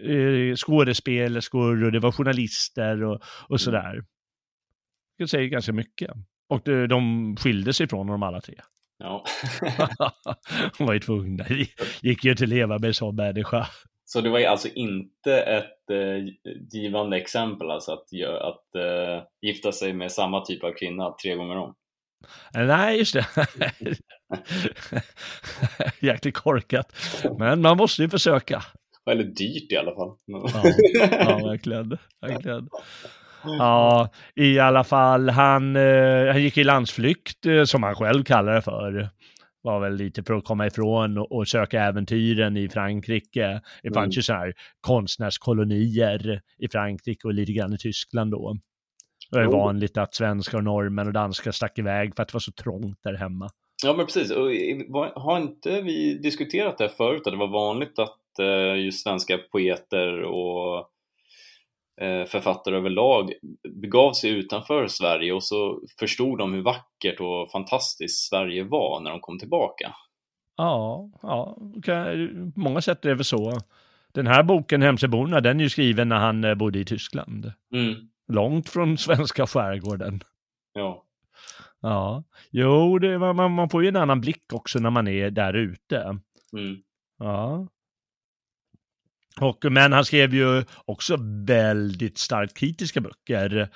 eh, 0.10 0.56
skådespelerskor 0.56 1.84
och 1.84 1.92
det 1.92 2.00
var 2.00 2.12
journalister 2.12 3.04
och, 3.04 3.22
och 3.50 3.62
sådär. 3.62 4.04
Jag 5.18 5.30
säger 5.30 5.48
ganska 5.48 5.74
mycket. 5.74 6.12
Och 6.50 6.62
de, 6.66 6.88
de 6.88 7.36
skilde 7.40 7.74
sig 7.74 7.88
från 7.88 8.08
honom 8.08 8.24
alla 8.24 8.42
tre. 8.42 8.56
Ja. 8.98 9.26
Hon 10.78 10.88
var 10.88 10.94
ju 10.94 11.00
tvungna, 11.00 11.46
gick 12.02 12.26
ju 12.26 12.32
inte 12.32 12.44
att 12.44 12.50
leva 12.50 12.80
med 12.80 12.96
som 12.96 13.16
människa. 13.16 13.68
Så 14.06 14.22
det 14.22 14.30
var 14.30 14.40
ju 14.40 14.46
alltså 14.46 14.68
inte 14.68 15.42
ett 15.42 15.90
eh, 15.92 16.34
givande 16.72 17.18
exempel 17.18 17.72
alltså 17.72 17.92
att, 17.92 18.08
att 18.42 18.76
eh, 18.76 19.24
gifta 19.42 19.72
sig 19.72 19.94
med 19.94 20.12
samma 20.12 20.46
typ 20.46 20.64
av 20.64 20.72
kvinna 20.72 21.16
tre 21.24 21.36
gånger 21.36 21.58
om? 21.58 21.76
Nej, 22.54 22.98
just 22.98 23.14
det. 23.14 23.26
Jäkligt 26.02 26.36
korkat. 26.36 26.96
Men 27.40 27.62
man 27.62 27.78
måste 27.78 28.02
ju 28.02 28.10
försöka. 28.10 28.64
Eller 29.10 29.24
dyrt 29.24 29.72
i 29.72 29.78
alla 29.78 29.96
fall. 29.96 30.18
Ja, 30.26 30.50
ja 31.12 31.48
verkligen. 31.48 31.98
verkligen. 32.22 32.70
Ja, 33.60 34.10
i 34.36 34.60
alla 34.60 34.84
fall, 34.84 35.30
han, 35.30 35.76
eh, 35.76 36.28
han 36.28 36.42
gick 36.42 36.58
i 36.58 36.64
landsflykt, 36.64 37.46
eh, 37.46 37.64
som 37.64 37.84
han 37.84 37.96
själv 37.96 38.24
kallar 38.24 38.54
det 38.54 38.62
för. 38.62 39.10
Var 39.62 39.80
väl 39.80 39.96
lite 39.96 40.24
för 40.24 40.34
att 40.34 40.46
komma 40.46 40.68
ifrån 40.68 41.18
och, 41.18 41.32
och 41.32 41.48
söka 41.48 41.82
äventyren 41.84 42.58
i 42.58 42.70
Frankrike. 42.70 43.62
Det 43.84 43.94
fanns 43.94 44.06
Mm. 44.06 44.10
ju 44.12 44.22
så 44.22 44.34
här 44.34 44.54
konstnärskolonier 44.82 46.42
i 46.58 46.68
Frankrike 46.68 47.28
och 47.28 47.34
lite 47.34 47.52
grann 47.52 47.74
i 47.74 47.78
Tyskland 47.78 48.32
då. 48.32 48.58
Det 49.32 49.38
var 49.38 49.44
ju 49.46 49.52
vanligt 49.52 49.98
att 49.98 50.16
svenskar 50.16 50.58
och 50.58 50.64
norrmän 50.64 51.08
och 51.08 51.14
danskar 51.14 51.52
stack 51.52 51.80
iväg 51.80 52.16
för 52.16 52.24
att 52.24 52.30
det 52.30 52.34
var 52.36 52.40
så 52.40 52.52
trångt 52.52 53.00
där 53.04 53.14
hemma. 53.14 53.50
Ja, 53.84 53.94
men 53.94 54.06
precis. 54.06 54.32
Och 54.32 54.46
har 55.16 55.38
inte 55.38 55.82
vi 55.82 56.20
diskuterat 56.24 56.78
det 56.78 56.84
här 56.84 56.92
förut? 56.92 57.22
Att 57.28 57.34
det 57.34 57.38
var 57.40 57.48
vanligt 57.48 58.00
att 58.00 58.40
eh, 58.40 58.84
just 58.86 59.04
svenska 59.04 59.38
poeter 59.52 60.22
och 60.22 60.90
författare 62.28 62.76
överlag 62.76 63.32
begav 63.82 64.14
sig 64.14 64.30
utanför 64.30 64.88
Sverige 64.88 65.34
och 65.34 65.44
så 65.44 65.82
förstod 66.00 66.38
de 66.38 66.54
hur 66.54 66.62
vackert 66.62 67.20
och 67.20 67.52
fantastiskt 67.52 68.30
Sverige 68.30 68.64
var 68.64 69.00
när 69.00 69.12
de 69.12 69.20
kom 69.20 69.40
tillbaka. 69.40 69.94
Ja, 70.58 71.10
ja, 71.22 71.58
kan- 71.84 72.52
på 72.52 72.60
många 72.60 72.82
sätt 72.82 73.06
är 73.06 73.10
det 73.10 73.16
väl 73.16 73.24
så. 73.26 73.60
Den 74.14 74.28
här 74.28 74.44
boken, 74.44 74.82
Hemsöborna, 74.82 75.40
den 75.40 75.60
är 75.60 75.64
ju 75.64 75.70
skriven 75.70 76.10
när 76.10 76.16
han 76.20 76.44
eh, 76.44 76.56
bodde 76.56 76.80
i 76.80 76.86
Tyskland. 76.86 77.52
Mm. 77.74 77.96
Långt 78.28 78.70
från 78.70 78.98
svenska 78.98 79.48
skärgården. 79.48 80.22
Ja. 80.74 81.04
Ja, 81.82 82.24
jo, 82.52 83.00
det, 83.00 83.20
man, 83.20 83.52
man 83.52 83.70
får 83.70 83.84
ju 83.84 83.90
en 83.90 83.96
annan 83.96 84.22
blick 84.22 84.54
också 84.54 84.80
när 84.80 84.90
man 84.90 85.08
är 85.08 85.30
där 85.32 85.54
ute. 85.54 85.98
Mm. 86.54 86.78
Ja. 87.20 87.68
Och, 89.42 89.66
men 89.72 89.94
han 89.94 90.06
skrev 90.06 90.34
ju 90.34 90.64
också 90.86 91.18
väldigt 91.46 92.18
starkt 92.18 92.58
kritiska 92.58 93.02
böcker 93.02 93.60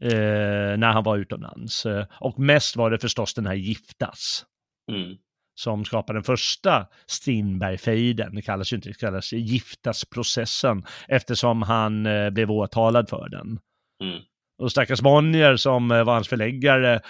eh, 0.00 0.76
när 0.78 0.92
han 0.92 1.04
var 1.04 1.16
utomlands. 1.16 1.86
Och 2.20 2.38
mest 2.38 2.76
var 2.76 2.90
det 2.90 2.98
förstås 2.98 3.34
den 3.34 3.46
här 3.46 3.54
Giftas 3.54 4.44
Mm. 4.92 5.16
som 5.54 5.84
skapade 5.84 6.16
den 6.16 6.24
första 6.24 6.86
Strindberg-fejden. 7.06 8.34
Det 8.34 8.42
kallas 8.42 8.72
ju 8.72 8.76
inte, 8.76 8.88
det 8.88 8.98
kallas 8.98 9.32
Giftasprocessen 9.32 10.84
eftersom 11.08 11.62
han 11.62 12.06
eh, 12.06 12.30
blev 12.30 12.50
åtalad 12.50 13.08
för 13.08 13.28
den. 13.28 13.58
Mm. 14.02 14.22
Och 14.58 14.70
stackars 14.70 15.00
Bonnier 15.00 15.56
som 15.56 15.90
eh, 15.90 16.04
var 16.04 16.14
hans 16.14 16.28
förläggare, 16.28 17.00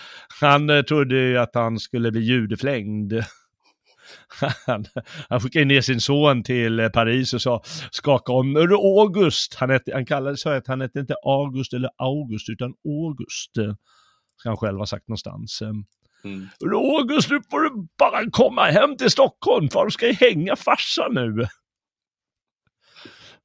han 0.40 0.70
eh, 0.70 0.82
trodde 0.82 1.14
ju 1.14 1.38
att 1.38 1.54
han 1.54 1.78
skulle 1.78 2.10
bli 2.12 2.20
judeflängd. 2.20 3.12
Han, 4.66 4.84
han 5.28 5.40
skickade 5.40 5.64
ner 5.64 5.80
sin 5.80 6.00
son 6.00 6.42
till 6.42 6.80
eh, 6.80 6.88
Paris 6.88 7.34
och 7.34 7.42
sa, 7.42 7.62
skaka 7.90 8.32
om, 8.32 8.56
August? 8.56 9.54
Han, 9.54 9.70
hette, 9.70 9.92
han 9.94 10.06
kallade 10.06 10.36
sig 10.36 10.56
att 10.56 10.66
han 10.66 10.80
hette 10.80 10.98
inte 11.00 11.14
August 11.22 11.72
eller 11.72 11.90
August 11.96 12.48
utan 12.48 12.74
August. 12.84 13.50
Ska 14.36 14.48
han 14.48 14.56
själv 14.56 14.78
ha 14.78 14.86
sagt 14.86 15.08
någonstans. 15.08 15.62
Eh, 15.62 15.72
Mm. 16.24 16.48
"Är 16.60 16.68
det 16.68 16.76
August, 16.76 17.30
nu 17.30 17.40
får 17.50 17.60
du 17.60 17.88
bara 17.98 18.30
komma 18.30 18.62
hem 18.64 18.96
till 18.96 19.10
Stockholm, 19.10 19.68
för 19.68 19.80
de 19.80 19.90
ska 19.90 20.06
ju 20.06 20.12
hänga 20.12 20.56
farsan 20.56 21.14
nu. 21.14 21.46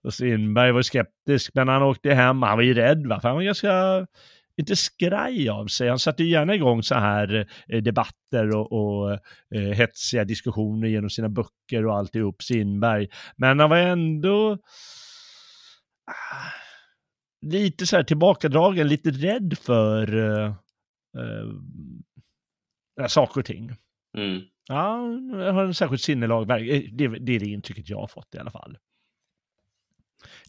Och 0.03 0.13
Strindberg 0.13 0.71
var 0.71 0.81
skeptisk, 0.81 1.51
men 1.53 1.67
han 1.67 1.83
åkte 1.83 2.13
hem. 2.13 2.41
Han 2.41 2.57
var 2.57 2.63
ju 2.63 2.73
rädd, 2.73 3.07
va? 3.07 3.19
för 3.19 3.27
han 3.27 3.35
var 3.37 3.43
ganska, 3.43 4.07
inte 4.57 4.75
skraj 4.75 5.49
av 5.49 5.67
sig. 5.67 5.89
Han 5.89 5.99
satte 5.99 6.23
gärna 6.23 6.55
igång 6.55 6.83
så 6.83 6.95
här 6.95 7.47
eh, 7.67 7.81
debatter 7.81 8.55
och, 8.55 8.71
och 8.71 9.11
eh, 9.55 9.71
hetsiga 9.73 10.23
diskussioner 10.23 10.87
genom 10.87 11.09
sina 11.09 11.29
böcker 11.29 11.85
och 11.85 11.97
alltihop, 11.97 12.43
Strindberg. 12.43 13.07
Men 13.35 13.59
han 13.59 13.69
var 13.69 13.77
ändå 13.77 14.53
ah, 16.07 16.51
lite 17.45 17.87
så 17.87 17.95
här 17.95 18.03
tillbakadragen, 18.03 18.87
lite 18.87 19.09
rädd 19.09 19.57
för 19.61 20.15
eh, 20.15 20.53
eh, 23.01 23.07
saker 23.07 23.39
och 23.39 23.45
ting. 23.45 23.71
Mm. 24.17 24.41
Ja, 24.67 25.07
jag 25.31 25.53
har 25.53 25.63
en 25.63 25.73
särskilt 25.73 26.01
sinnelag. 26.01 26.47
Det, 26.47 26.57
det 26.91 27.35
är 27.35 27.39
det 27.39 27.45
intrycket 27.45 27.89
jag 27.89 27.99
har 27.99 28.07
fått 28.07 28.35
i 28.35 28.37
alla 28.37 28.51
fall. 28.51 28.77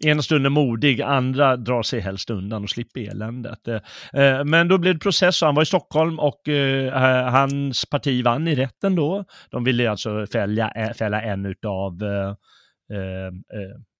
Ena 0.00 0.22
stunden 0.22 0.52
modig, 0.52 1.02
andra 1.02 1.56
drar 1.56 1.82
sig 1.82 2.00
helst 2.00 2.30
undan 2.30 2.62
och 2.62 2.70
slipper 2.70 3.00
eländet. 3.00 3.68
Eh, 3.68 3.80
eh, 4.22 4.44
Men 4.44 4.68
då 4.68 4.78
blev 4.78 4.94
det 4.94 5.00
process 5.00 5.42
och 5.42 5.46
han 5.46 5.54
var 5.54 5.62
i 5.62 5.66
Stockholm 5.66 6.18
och 6.18 6.48
eh, 6.48 6.92
hans 7.30 7.86
parti 7.86 8.24
vann 8.24 8.48
i 8.48 8.54
rätten 8.54 8.94
då. 8.94 9.24
De 9.50 9.64
ville 9.64 9.90
alltså 9.90 10.26
fälla, 10.26 10.94
fälla 10.98 11.22
en 11.22 11.46
eh, 11.46 11.52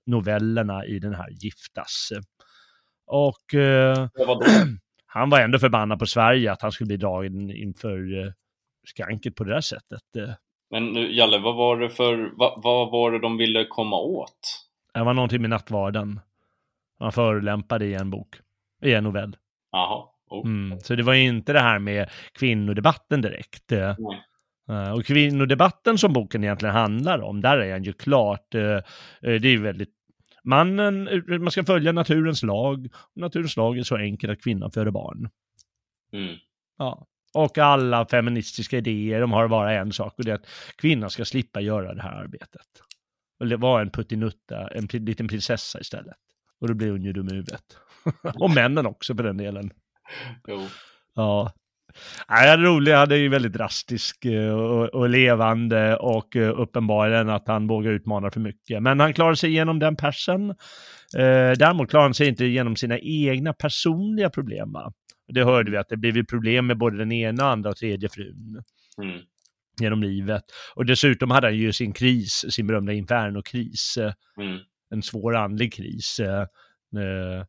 novellerna 0.07 0.87
i 0.87 0.99
den 0.99 1.15
här 1.15 1.29
Giftas. 1.31 2.13
Och 3.07 3.45
han 5.07 5.31
var 5.31 5.41
ändå 5.41 5.59
förbannad 5.59 5.99
på 5.99 6.07
Sverige 6.07 6.53
att 6.53 6.63
han 6.63 6.73
skulle 6.73 6.87
bli 6.87 6.97
dragen 6.97 7.51
inför 7.51 7.99
skranket 8.87 9.35
på 9.35 9.45
det 9.45 9.55
där 9.55 9.61
sättet. 9.61 10.03
Men 10.71 10.87
nu, 10.87 11.13
Jalle, 11.13 11.39
vad 11.39 11.57
var 11.57 11.77
det 11.77 11.91
för, 11.91 12.33
vad, 12.37 12.63
vad 12.63 12.91
var 12.91 13.13
det 13.13 13.19
de 13.19 13.37
ville 13.37 13.65
komma 13.65 13.97
åt? 13.97 14.68
Det 14.99 15.05
var 15.05 15.15
någonting 15.15 15.41
med 15.41 15.51
nattvarden. 15.51 16.21
Han 16.99 17.13
förolämpade 17.13 17.87
i 17.87 17.95
en 17.95 18.11
bok, 18.11 18.37
i 18.83 18.95
en 18.95 19.05
novell. 19.05 19.37
Jaha. 19.73 20.05
Oh. 20.31 20.47
Mm. 20.47 20.81
Så 20.81 20.95
det 20.95 21.03
var 21.03 21.15
inte 21.15 21.53
det 21.53 21.61
här 21.61 21.79
med 21.79 22.11
kvinnodebatten 22.33 23.21
direkt. 23.21 23.73
eh. 23.73 23.97
Nej. 23.99 24.23
Eh, 24.87 24.93
Och 24.93 25.05
kvinnodebatten 25.05 25.99
som 25.99 26.13
boken 26.13 26.45
egentligen 26.45 26.75
handlar 26.75 27.21
om, 27.23 27.41
där 27.41 27.59
är 27.59 27.73
han 27.73 27.83
ju 27.83 27.93
klart, 27.93 28.55
eh, 28.55 28.79
det 29.21 29.29
är 29.29 29.47
ju 29.47 29.63
väldigt 29.63 29.95
Mannen, 30.45 31.09
man 31.29 31.51
ska 31.51 31.65
följa 31.65 31.93
naturens 31.93 32.43
lag. 32.43 32.89
Naturens 33.15 33.57
lag 33.57 33.79
är 33.79 33.83
så 33.83 33.97
enkelt 33.97 34.33
att 34.33 34.43
kvinnan 34.43 34.71
föder 34.71 34.91
barn. 34.91 35.31
Mm. 36.13 36.37
Ja. 36.79 37.07
Och 37.35 37.59
alla 37.59 38.07
feministiska 38.07 38.77
idéer, 38.77 39.21
de 39.21 39.33
har 39.33 39.49
bara 39.49 39.73
en 39.73 39.93
sak 39.93 40.15
och 40.19 40.25
det 40.25 40.31
är 40.31 40.35
att 40.35 40.49
kvinnan 40.77 41.11
ska 41.11 41.25
slippa 41.25 41.61
göra 41.61 41.95
det 41.95 42.03
här 42.03 42.13
arbetet. 42.13 42.67
Eller 43.41 43.57
vara 43.57 43.83
en 43.83 43.91
puttinutta, 43.91 44.69
en 44.69 44.87
liten 44.93 45.29
prinsessa 45.29 45.81
istället. 45.81 46.17
Och 46.61 46.69
då 46.69 46.75
blir 46.75 46.91
hon 46.91 47.03
ju 47.03 47.13
dum 47.13 47.29
i 47.29 47.33
huvudet. 47.33 47.65
och 48.41 48.51
männen 48.51 48.87
också 48.87 49.15
för 49.17 49.23
den 49.23 49.37
delen. 49.37 49.71
Jo. 50.49 50.67
Ja. 51.15 51.53
Nej, 52.29 52.57
det 52.57 52.63
roliga, 52.63 52.99
han 52.99 53.11
är 53.11 53.17
ju 53.17 53.29
väldigt 53.29 53.53
drastisk 53.53 54.25
eh, 54.25 54.53
och, 54.53 54.95
och 54.95 55.09
levande 55.09 55.97
och 55.97 56.37
eh, 56.37 56.61
uppenbarligen 56.61 57.29
att 57.29 57.49
han 57.49 57.67
vågar 57.67 57.91
utmana 57.91 58.31
för 58.31 58.41
mycket. 58.41 58.83
Men 58.83 59.01
han 59.01 59.15
klarar 59.15 59.35
sig 59.35 59.51
igenom 59.51 59.79
den 59.79 59.97
persen. 59.97 60.51
Eh, 61.17 61.53
däremot 61.59 61.91
klarar 61.91 62.05
han 62.05 62.15
sig 62.15 62.29
inte 62.29 62.45
igenom 62.45 62.77
sina 62.77 62.99
egna 62.99 63.53
personliga 63.53 64.31
problem. 64.31 64.73
Va? 64.73 64.93
Det 65.29 65.45
hörde 65.45 65.71
vi 65.71 65.77
att 65.77 65.89
det 65.89 65.97
blev 65.97 66.27
problem 66.27 66.67
med 66.67 66.79
både 66.79 66.99
den 66.99 67.13
ena, 67.13 67.45
andra 67.45 67.71
och 67.71 67.77
tredje 67.77 68.09
frun 68.09 68.63
Mm. 69.03 69.21
Genom 69.81 70.03
livet. 70.03 70.43
Och 70.75 70.87
dessutom 70.87 71.31
hade 71.31 71.47
han 71.47 71.57
ju 71.57 71.73
sin 71.73 71.93
kris, 71.93 72.45
sin 72.51 72.67
berömda 72.67 72.93
Inferno-kris. 72.93 73.97
Eh, 73.97 74.13
Mm. 74.37 74.59
en 74.91 75.03
svår 75.03 75.37
andlig 75.37 75.73
kris. 75.75 76.21
Eh, 76.21 76.41
eh, 77.03 77.45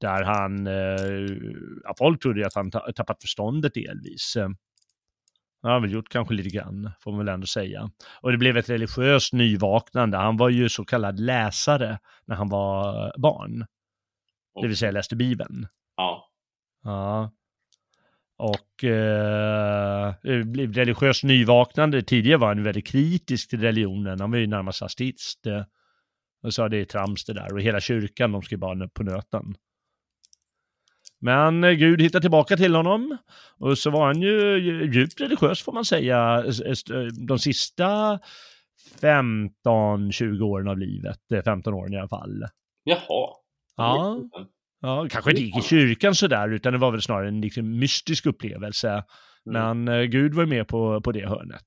där 0.00 0.22
han, 0.22 0.66
eh, 0.66 1.36
ja, 1.84 1.94
folk 1.98 2.22
trodde 2.22 2.46
att 2.46 2.54
han 2.54 2.70
tappat 2.70 3.20
förståndet 3.22 3.74
delvis. 3.74 4.32
Det 5.62 5.68
har 5.68 5.72
han 5.72 5.82
väl 5.82 5.92
gjort 5.92 6.08
kanske 6.08 6.34
lite 6.34 6.48
grann, 6.48 6.90
får 7.00 7.10
man 7.12 7.18
väl 7.18 7.34
ändå 7.34 7.46
säga. 7.46 7.90
Och 8.20 8.32
det 8.32 8.38
blev 8.38 8.56
ett 8.56 8.70
religiöst 8.70 9.32
nyvaknande. 9.32 10.16
Han 10.16 10.36
var 10.36 10.48
ju 10.48 10.68
så 10.68 10.84
kallad 10.84 11.20
läsare 11.20 11.98
när 12.26 12.36
han 12.36 12.48
var 12.48 13.12
barn. 13.18 13.66
Det 14.60 14.68
vill 14.68 14.76
säga 14.76 14.90
läste 14.90 15.16
Bibeln. 15.16 15.66
Ja. 15.96 16.28
Ja. 16.84 17.32
Och 18.42 18.84
eh, 18.84 20.14
religiöst 20.72 21.24
nyvaknande. 21.24 22.02
Tidigare 22.02 22.38
var 22.38 22.48
han 22.48 22.62
väldigt 22.62 22.86
kritisk 22.86 23.50
till 23.50 23.60
religionen. 23.60 24.20
Han 24.20 24.30
var 24.30 24.38
ju 24.38 24.46
närmast 24.46 24.82
ateist. 24.82 25.46
Och 26.42 26.54
sa 26.54 26.68
det 26.68 26.76
är 26.76 26.84
trams 26.84 27.24
det 27.24 27.32
där. 27.32 27.52
Och 27.52 27.62
hela 27.62 27.80
kyrkan, 27.80 28.32
de 28.32 28.42
ska 28.42 28.56
bara 28.56 28.88
på 28.88 29.02
nöten. 29.02 29.54
Men 31.20 31.64
eh, 31.64 31.70
Gud 31.70 32.02
hittade 32.02 32.22
tillbaka 32.22 32.56
till 32.56 32.74
honom 32.74 33.16
och 33.58 33.78
så 33.78 33.90
var 33.90 34.06
han 34.06 34.22
ju 34.22 34.58
djupt 34.92 35.20
religiös 35.20 35.62
får 35.62 35.72
man 35.72 35.84
säga 35.84 36.44
de 37.26 37.38
sista 37.38 38.20
15-20 39.00 40.42
åren 40.42 40.68
av 40.68 40.78
livet, 40.78 41.18
15 41.44 41.74
åren 41.74 41.92
i 41.92 41.98
alla 41.98 42.08
fall. 42.08 42.44
Jaha. 42.84 43.28
Ja. 43.76 44.20
Ja, 44.82 45.06
kanske 45.10 45.30
inte 45.30 45.42
gick 45.42 45.58
i 45.58 45.62
kyrkan 45.62 46.14
sådär, 46.14 46.48
utan 46.48 46.72
det 46.72 46.78
var 46.78 46.90
väl 46.90 47.02
snarare 47.02 47.28
en 47.28 47.40
liksom 47.40 47.78
mystisk 47.78 48.26
upplevelse. 48.26 48.88
Mm. 48.88 49.04
Men 49.44 49.88
mm. 49.88 50.10
Gud 50.10 50.34
var 50.34 50.46
med 50.46 50.68
på, 50.68 51.00
på 51.00 51.12
det 51.12 51.28
hörnet. 51.28 51.66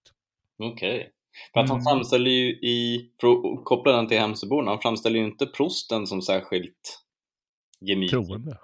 Okej. 0.60 0.95
Okay. 0.95 1.10
För 1.54 1.60
att 1.60 1.69
han 1.69 1.78
mm. 1.78 1.84
framställer 1.84 2.32
ju 2.32 2.49
i, 2.49 3.10
för 3.21 3.28
att 3.28 3.65
koppla 3.65 3.91
den 3.91 4.08
till 4.08 4.19
Hemsöborna, 4.19 4.71
han 4.71 4.82
framställer 4.82 5.19
ju 5.19 5.25
inte 5.25 5.45
prosten 5.45 6.08
som 6.08 6.21
särskilt 6.21 7.04
gemytlig. 7.82 8.10
Troende. 8.10 8.58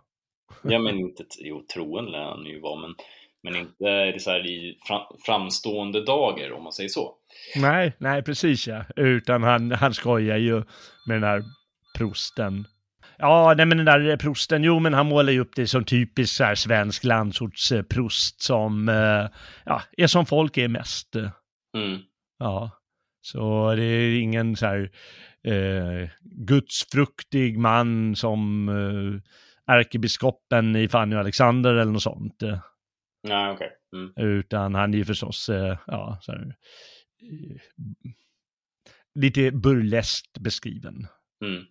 Ja, 0.64 0.80
men 0.80 1.00
inte, 1.00 1.24
jo, 1.40 1.66
troende 1.74 2.12
lär 2.12 2.24
han 2.24 2.46
ju 2.46 2.60
vara, 2.60 2.82
men, 2.82 2.96
men 3.44 3.56
inte 3.56 4.20
så 4.20 4.32
här 4.32 4.48
i 4.48 4.78
framstående 5.26 6.06
dagar 6.06 6.52
om 6.52 6.64
man 6.64 6.74
säger 6.74 6.90
så. 6.90 7.16
Nej, 7.56 7.94
nej 7.98 8.24
precis 8.24 8.68
ja, 8.68 8.86
utan 8.96 9.44
han, 9.44 9.72
han 9.72 9.94
skojar 9.94 10.38
ju 10.38 10.56
med 11.08 11.16
den 11.16 11.24
här 11.24 11.44
prosten. 11.98 12.66
Ja, 13.22 13.54
nej 13.58 13.66
men 13.66 13.78
den 13.78 13.86
där 13.86 14.18
prosten, 14.18 14.64
jo 14.64 14.80
men 14.80 14.94
han 14.94 15.06
målar 15.06 15.34
ju 15.34 15.40
upp 15.40 15.56
det 15.56 15.68
som 15.68 15.86
typisk 15.86 16.36
så 16.36 16.44
här 16.44 16.56
svensk 16.56 17.04
landsortsprost 17.04 18.42
som, 18.42 18.90
eh, 18.90 19.28
ja, 19.66 19.82
är 19.98 20.08
som 20.08 20.26
folk 20.26 20.58
är 20.58 20.68
mest. 20.68 21.16
Mm. 21.16 22.00
Ja, 22.40 22.72
så 23.22 23.76
det 23.76 23.84
är 23.84 24.20
ingen 24.22 24.56
så 24.56 24.66
här 24.66 24.92
eh, 25.44 26.10
gudsfruktig 26.22 27.58
man 27.60 28.16
som 28.16 28.70
eh, 28.70 29.76
ärkebiskopen 29.76 30.76
i 30.76 30.88
Fanny 30.88 31.16
och 31.16 31.20
Alexander 31.20 31.74
eller 31.74 31.92
något 31.92 32.04
sånt. 32.04 32.42
Nej, 33.28 33.52
okej. 33.52 33.54
Okay. 33.54 34.02
Mm. 34.02 34.38
Utan 34.40 34.76
han 34.76 34.94
är 34.94 34.98
ju 34.98 35.06
förstås, 35.06 35.50
eh, 35.50 35.78
ja, 35.88 36.18
så 36.22 36.32
här, 36.32 36.56
lite 39.16 39.52
burleskt 39.52 40.40
beskriven. 40.40 41.08
Mm. 41.46 41.64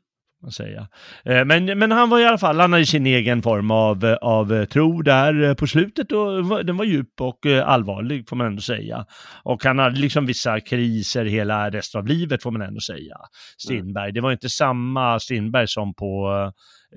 Man 0.42 0.52
säga. 0.52 0.88
Eh, 1.24 1.44
men, 1.44 1.78
men 1.78 1.92
han 1.92 2.10
var 2.10 2.20
i 2.20 2.24
alla 2.24 2.38
fall, 2.38 2.60
han 2.60 2.72
hade 2.72 2.86
sin 2.86 3.06
egen 3.06 3.42
form 3.42 3.70
av, 3.70 4.16
av 4.22 4.66
tro 4.66 5.02
där 5.02 5.54
på 5.54 5.66
slutet 5.66 6.12
och 6.12 6.64
den 6.64 6.76
var 6.76 6.84
djup 6.84 7.20
och 7.20 7.46
allvarlig 7.46 8.28
får 8.28 8.36
man 8.36 8.46
ändå 8.46 8.62
säga. 8.62 9.06
Och 9.42 9.64
han 9.64 9.78
hade 9.78 10.00
liksom 10.00 10.26
vissa 10.26 10.60
kriser 10.60 11.24
hela 11.24 11.70
resten 11.70 11.98
av 11.98 12.06
livet 12.06 12.42
får 12.42 12.50
man 12.50 12.62
ändå 12.62 12.80
säga. 12.80 13.16
Strindberg, 13.58 14.12
det 14.12 14.20
var 14.20 14.32
inte 14.32 14.48
samma 14.48 15.20
Strindberg 15.20 15.68
som 15.68 15.94
på 15.94 16.30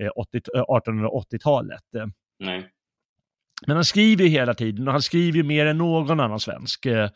1880-talet. 0.00 1.94
Eh, 1.94 2.02
eh, 2.02 2.08
Nej. 2.38 2.70
Men 3.66 3.76
han 3.76 3.84
skriver 3.84 4.26
hela 4.26 4.54
tiden 4.54 4.88
och 4.88 4.92
han 4.92 5.02
skriver 5.02 5.42
mer 5.42 5.66
än 5.66 5.78
någon 5.78 6.20
annan 6.20 6.40
svensk. 6.40 6.86
Eh, 6.86 7.10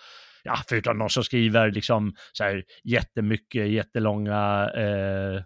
ja, 0.44 0.58
förutom 0.68 0.98
de 0.98 1.08
som 1.08 1.24
skriver 1.24 1.70
liksom 1.70 2.14
så 2.32 2.44
här 2.44 2.64
jättemycket, 2.84 3.68
jättelånga 3.68 4.70
eh, 4.76 5.42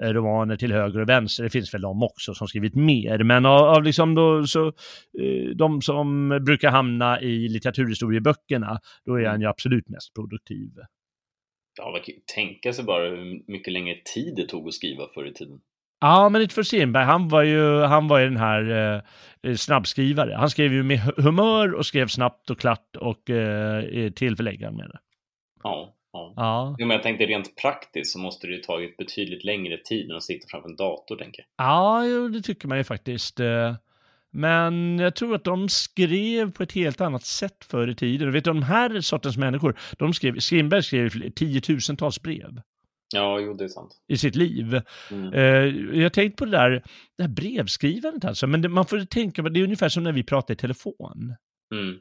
romaner 0.00 0.56
till 0.56 0.72
höger 0.72 1.00
och 1.00 1.08
vänster. 1.08 1.44
Det 1.44 1.50
finns 1.50 1.74
väl 1.74 1.80
de 1.80 2.02
också 2.02 2.34
som 2.34 2.48
skrivit 2.48 2.74
mer, 2.74 3.24
men 3.24 3.46
av, 3.46 3.62
av 3.62 3.82
liksom 3.82 4.14
då, 4.14 4.46
så, 4.46 4.66
eh, 4.66 5.56
de 5.56 5.82
som 5.82 6.28
brukar 6.28 6.70
hamna 6.70 7.20
i 7.20 7.48
litteraturhistorieböckerna, 7.48 8.80
då 9.04 9.20
är 9.20 9.26
han 9.26 9.40
ju 9.40 9.46
absolut 9.46 9.88
mest 9.88 10.14
produktiv. 10.14 10.70
Ja, 11.78 11.90
man 11.90 12.00
kan 12.00 12.14
ju 12.14 12.20
tänka 12.34 12.72
sig 12.72 12.84
bara 12.84 13.08
hur 13.08 13.52
mycket 13.52 13.72
längre 13.72 13.94
tid 14.14 14.36
det 14.36 14.46
tog 14.46 14.68
att 14.68 14.74
skriva 14.74 15.06
förr 15.14 15.26
i 15.26 15.32
tiden. 15.32 15.60
Ja, 16.00 16.28
men 16.28 16.42
inte 16.42 16.54
för 16.54 16.62
Stenberg, 16.62 17.04
han 17.04 17.28
var 17.28 17.42
ju, 17.42 17.80
han 17.80 18.08
var 18.08 18.18
ju 18.18 18.24
den 18.24 18.36
här 18.36 19.02
eh, 19.42 19.54
snabbskrivare. 19.54 20.34
Han 20.34 20.50
skrev 20.50 20.72
ju 20.72 20.82
med 20.82 21.00
humör 21.16 21.74
och 21.74 21.86
skrev 21.86 22.06
snabbt 22.06 22.50
och 22.50 22.60
klart 22.60 22.96
och 22.96 23.30
eh, 23.30 24.10
till 24.10 24.36
förläggaren 24.36 24.76
med 24.76 24.88
det. 24.88 24.98
Ja, 25.62 25.94
ja. 26.12 26.32
ja. 26.36 26.76
Men 26.78 26.90
jag 26.90 27.02
tänkte 27.02 27.26
rent 27.26 27.56
praktiskt 27.56 28.12
så 28.12 28.18
måste 28.18 28.46
det 28.46 28.52
ju 28.52 28.60
tagit 28.60 28.96
betydligt 28.96 29.44
längre 29.44 29.76
tid 29.76 30.10
än 30.10 30.16
att 30.16 30.22
sitta 30.22 30.46
framför 30.50 30.68
en 30.68 30.76
dator, 30.76 31.16
tänker 31.16 31.44
jag. 31.56 31.66
Ja, 31.66 32.06
jo, 32.06 32.28
det 32.28 32.42
tycker 32.42 32.68
man 32.68 32.78
ju 32.78 32.84
faktiskt. 32.84 33.40
Eh. 33.40 33.74
Men 34.32 34.98
jag 34.98 35.14
tror 35.14 35.34
att 35.34 35.44
de 35.44 35.68
skrev 35.68 36.52
på 36.52 36.62
ett 36.62 36.72
helt 36.72 37.00
annat 37.00 37.24
sätt 37.24 37.64
förr 37.64 37.88
i 37.88 37.94
tiden. 37.94 38.26
Du 38.26 38.32
vet, 38.32 38.44
de 38.44 38.62
här 38.62 39.00
sortens 39.00 39.36
människor, 39.36 39.78
de 39.98 40.14
skrev, 40.14 40.38
Strindberg 40.38 40.82
skrev 40.82 41.30
tiotusentals 41.30 42.22
brev. 42.22 42.60
Ja, 43.14 43.40
jo, 43.40 43.54
det 43.54 43.64
är 43.64 43.68
sant. 43.68 44.00
I 44.08 44.16
sitt 44.16 44.34
liv. 44.34 44.80
Mm. 45.10 45.34
Uh, 45.34 46.00
jag 46.00 46.12
tänkt 46.12 46.36
på 46.36 46.44
det 46.44 46.50
där, 46.50 46.70
det 47.16 47.22
här 47.22 47.30
brevskrivandet 47.30 48.24
alltså, 48.24 48.46
men 48.46 48.62
det, 48.62 48.68
man 48.68 48.86
får 48.86 48.98
tänka, 48.98 49.42
det 49.42 49.60
är 49.60 49.64
ungefär 49.64 49.88
som 49.88 50.02
när 50.02 50.12
vi 50.12 50.22
pratar 50.22 50.54
i 50.54 50.56
telefon. 50.56 51.34
Mm. 51.74 51.98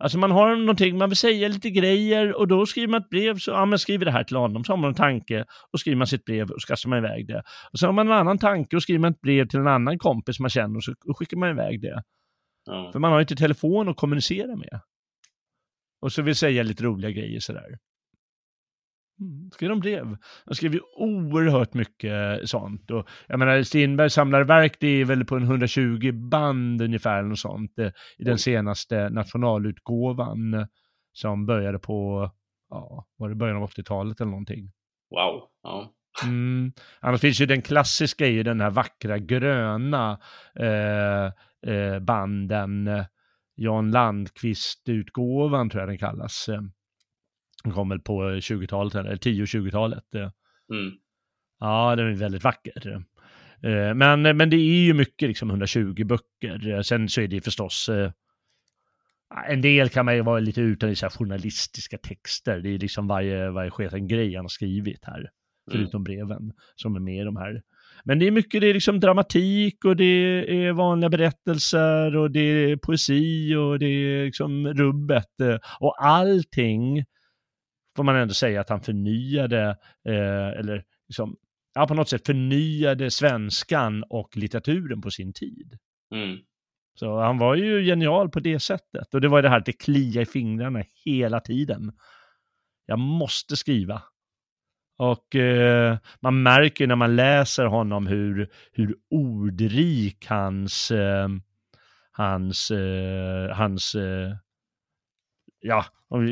Alltså 0.00 0.18
man 0.18 0.30
har 0.30 0.56
någonting, 0.56 0.98
man 0.98 1.08
vill 1.08 1.16
säga 1.16 1.48
lite 1.48 1.70
grejer 1.70 2.38
och 2.38 2.48
då 2.48 2.66
skriver 2.66 2.88
man 2.88 3.00
ett 3.00 3.08
brev, 3.08 3.38
så 3.38 3.50
ja, 3.50 3.64
man 3.64 3.78
skriver 3.78 4.04
det 4.04 4.10
här 4.10 4.24
till 4.24 4.36
honom, 4.36 4.64
så 4.64 4.72
har 4.72 4.76
man 4.76 4.88
en 4.88 4.94
tanke 4.94 5.44
och 5.72 5.80
skriver 5.80 5.96
man 5.96 6.06
sitt 6.06 6.24
brev 6.24 6.50
och 6.50 6.62
så 6.62 6.66
kastar 6.66 6.88
man 6.88 6.98
iväg 6.98 7.26
det. 7.26 7.42
Och 7.72 7.78
så 7.78 7.86
har 7.86 7.92
man 7.92 8.06
en 8.06 8.12
annan 8.12 8.38
tanke 8.38 8.76
och 8.76 8.82
skriver 8.82 9.00
man 9.00 9.12
ett 9.12 9.20
brev 9.20 9.48
till 9.48 9.58
en 9.58 9.66
annan 9.66 9.98
kompis 9.98 10.40
man 10.40 10.50
känner 10.50 10.76
och 10.76 10.84
så 10.84 10.94
och 11.06 11.18
skickar 11.18 11.36
man 11.36 11.50
iväg 11.50 11.82
det. 11.82 12.02
Ja. 12.66 12.90
För 12.92 12.98
man 12.98 13.10
har 13.10 13.18
ju 13.18 13.22
inte 13.22 13.36
telefon 13.36 13.88
att 13.88 13.96
kommunicera 13.96 14.56
med. 14.56 14.80
Och 16.00 16.12
så 16.12 16.22
vill 16.22 16.36
säga 16.36 16.62
lite 16.62 16.84
roliga 16.84 17.10
grejer 17.10 17.40
sådär. 17.40 17.78
Mm, 19.20 19.50
skrev 19.50 19.70
de 19.70 19.80
brev. 19.80 20.16
De 20.46 20.54
skrev 20.54 20.74
ju 20.74 20.80
oerhört 20.96 21.74
mycket 21.74 22.48
sånt. 22.48 22.90
Och 22.90 23.08
jag 23.28 23.38
menar, 23.38 23.62
Strindberg 23.62 24.10
samlar 24.10 24.44
verk, 24.44 24.76
det 24.80 24.88
är 24.88 25.04
väl 25.04 25.24
på 25.24 25.36
en 25.36 25.42
120 25.42 26.12
band 26.12 26.82
ungefär, 26.82 27.24
eller 27.24 27.34
sånt, 27.34 27.78
eh, 27.78 27.90
i 28.18 28.24
den 28.24 28.38
senaste 28.38 29.08
nationalutgåvan 29.08 30.66
som 31.12 31.46
började 31.46 31.78
på, 31.78 32.30
ja, 32.70 33.06
var 33.16 33.28
det 33.28 33.34
början 33.34 33.56
av 33.56 33.62
80-talet 33.62 34.20
eller 34.20 34.30
någonting? 34.30 34.72
Wow, 35.10 35.42
ja. 35.62 35.92
Mm. 36.24 36.72
Annars 37.00 37.20
finns 37.20 37.40
ju 37.40 37.46
den 37.46 37.62
klassiska 37.62 38.26
i 38.26 38.42
den 38.42 38.60
här 38.60 38.70
vackra 38.70 39.18
gröna 39.18 40.20
eh, 40.54 41.24
eh, 41.74 41.98
banden, 42.00 42.90
Jan 43.54 43.90
Landqvist-utgåvan 43.90 45.70
tror 45.70 45.80
jag 45.80 45.88
den 45.88 45.98
kallas. 45.98 46.48
Den 47.64 47.72
kom 47.72 47.88
väl 47.88 48.00
på 48.00 48.22
20-talet, 48.22 48.94
eller 48.94 49.16
10-20-talet. 49.16 50.14
Mm. 50.14 50.92
Ja, 51.60 51.96
den 51.96 52.06
är 52.06 52.14
väldigt 52.14 52.44
vacker. 52.44 53.04
Eh, 53.62 53.94
men, 53.94 54.22
men 54.22 54.50
det 54.50 54.56
är 54.56 54.84
ju 54.84 54.94
mycket, 54.94 55.28
liksom 55.28 55.50
120 55.50 56.04
böcker. 56.04 56.82
Sen 56.82 57.08
så 57.08 57.20
är 57.20 57.28
det 57.28 57.40
förstås, 57.40 57.88
eh, 57.88 58.10
en 59.48 59.62
del 59.62 59.88
kan 59.88 60.04
man 60.04 60.16
ju 60.16 60.22
vara 60.22 60.40
lite 60.40 60.60
utan 60.60 60.90
i 60.90 60.96
så 60.96 61.08
journalistiska 61.08 61.98
texter. 61.98 62.60
Det 62.60 62.68
är 62.68 62.78
liksom 62.78 63.06
varje, 63.06 63.50
varje 63.50 63.70
sketen 63.70 64.08
grej 64.08 64.34
han 64.34 64.44
har 64.44 64.48
skrivit 64.48 65.04
här, 65.04 65.18
mm. 65.18 65.30
förutom 65.70 66.04
breven 66.04 66.52
som 66.76 66.96
är 66.96 67.00
med 67.00 67.20
i 67.20 67.24
de 67.24 67.36
här. 67.36 67.62
Men 68.04 68.18
det 68.18 68.26
är 68.26 68.30
mycket, 68.30 68.60
det 68.60 68.66
är 68.66 68.74
liksom 68.74 69.00
dramatik 69.00 69.84
och 69.84 69.96
det 69.96 70.04
är 70.64 70.72
vanliga 70.72 71.10
berättelser 71.10 72.16
och 72.16 72.30
det 72.30 72.40
är 72.40 72.76
poesi 72.76 73.54
och 73.54 73.78
det 73.78 73.86
är 73.86 74.24
liksom 74.24 74.68
rubbet 74.68 75.60
och 75.80 76.04
allting 76.04 77.04
får 78.00 78.04
man 78.04 78.16
ändå 78.16 78.34
säga 78.34 78.60
att 78.60 78.68
han 78.68 78.80
förnyade, 78.80 79.76
eh, 80.08 80.48
eller 80.58 80.84
liksom, 81.08 81.36
ja, 81.74 81.86
på 81.86 81.94
något 81.94 82.08
sätt 82.08 82.26
förnyade 82.26 83.10
svenskan 83.10 84.04
och 84.10 84.36
litteraturen 84.36 85.00
på 85.00 85.10
sin 85.10 85.32
tid. 85.32 85.78
Mm. 86.14 86.38
Så 86.94 87.20
han 87.20 87.38
var 87.38 87.54
ju 87.54 87.84
genial 87.84 88.30
på 88.30 88.40
det 88.40 88.60
sättet. 88.60 89.14
Och 89.14 89.20
det 89.20 89.28
var 89.28 89.42
det 89.42 89.48
här 89.48 89.58
att 89.58 89.66
det 89.66 89.72
kliar 89.72 90.22
i 90.22 90.26
fingrarna 90.26 90.84
hela 91.04 91.40
tiden. 91.40 91.92
Jag 92.86 92.98
måste 92.98 93.56
skriva. 93.56 94.02
Och 94.98 95.36
eh, 95.36 95.98
man 96.20 96.42
märker 96.42 96.86
när 96.86 96.96
man 96.96 97.16
läser 97.16 97.64
honom 97.64 98.06
hur, 98.06 98.48
hur 98.72 98.96
ordrik 99.10 100.26
hans, 100.26 100.90
eh, 100.90 101.28
hans, 102.12 102.70
eh, 102.70 103.56
hans 103.56 103.94
eh, 103.94 104.36
ja, 105.60 105.84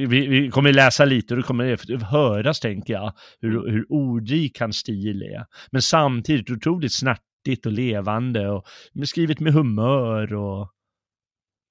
vi, 0.08 0.26
vi 0.26 0.50
kommer 0.50 0.72
läsa 0.72 1.04
lite 1.04 1.34
och 1.34 1.40
det 1.40 1.46
kommer 1.46 2.04
höras, 2.04 2.60
tänker 2.60 2.92
jag, 2.92 3.12
hur, 3.40 3.70
hur 3.70 3.92
ordrik 3.92 4.60
hans 4.60 4.76
stil 4.76 5.22
är. 5.22 5.46
Men 5.70 5.82
samtidigt 5.82 6.50
otroligt 6.50 6.94
snärtigt 6.94 7.66
och 7.66 7.72
levande 7.72 8.48
och 8.48 8.66
skrivet 9.04 9.40
med 9.40 9.52
humör 9.52 10.34
och 10.34 10.72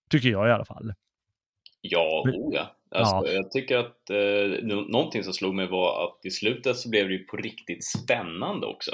tycker 0.10 0.30
jag 0.30 0.48
i 0.48 0.52
alla 0.52 0.65
fall. 0.65 0.93
Ja, 1.82 2.24
oh 2.26 2.56
ja. 2.56 2.74
Alltså, 2.91 3.15
ja. 3.15 3.28
Jag 3.28 3.52
tycker 3.52 3.78
att 3.78 4.10
eh, 4.10 4.65
någonting 4.88 5.24
som 5.24 5.34
slog 5.34 5.56
mig 5.56 5.67
var 5.67 6.04
att 6.04 6.26
i 6.26 6.32
slutet 6.32 6.78
så 6.78 6.89
blev 6.89 7.08
det 7.08 7.13
ju 7.13 7.24
på 7.24 7.38
riktigt 7.38 7.86
spännande 7.86 8.67
också. 8.67 8.91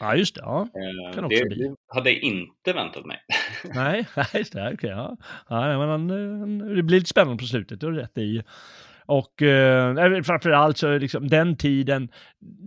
Ja, 0.00 0.16
just 0.16 0.34
det. 0.34 0.40
Ja. 0.40 0.60
Eh, 0.62 1.14
kan 1.14 1.28
det, 1.28 1.48
bli. 1.48 1.74
hade 1.88 2.10
jag 2.10 2.22
inte 2.22 2.72
väntat 2.72 3.06
mig. 3.06 3.18
nej, 3.74 4.06
just 4.34 4.52
det. 4.52 4.72
Okay, 4.72 4.90
ja. 4.90 5.16
Ja, 5.48 5.96
men, 5.96 6.58
det 6.74 6.82
blir 6.82 6.98
lite 6.98 7.10
spännande 7.10 7.38
på 7.38 7.46
slutet, 7.46 7.80
du 7.80 7.86
har 7.86 7.92
rätt 7.92 8.18
i. 8.18 8.42
Och 9.06 9.42
eh, 9.42 10.22
framförallt 10.22 10.78
så 10.78 10.98
liksom 10.98 11.28
den 11.28 11.56
tiden, 11.56 12.08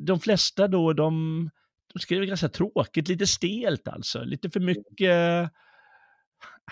de 0.05 0.19
flesta 0.19 0.67
då, 0.67 0.93
de, 0.93 1.49
de 1.93 1.99
skrev 1.99 2.25
ganska 2.25 2.49
tråkigt, 2.49 3.07
lite 3.07 3.27
stelt 3.27 3.87
alltså, 3.87 4.23
lite 4.23 4.49
för 4.49 4.59
mycket 4.59 5.51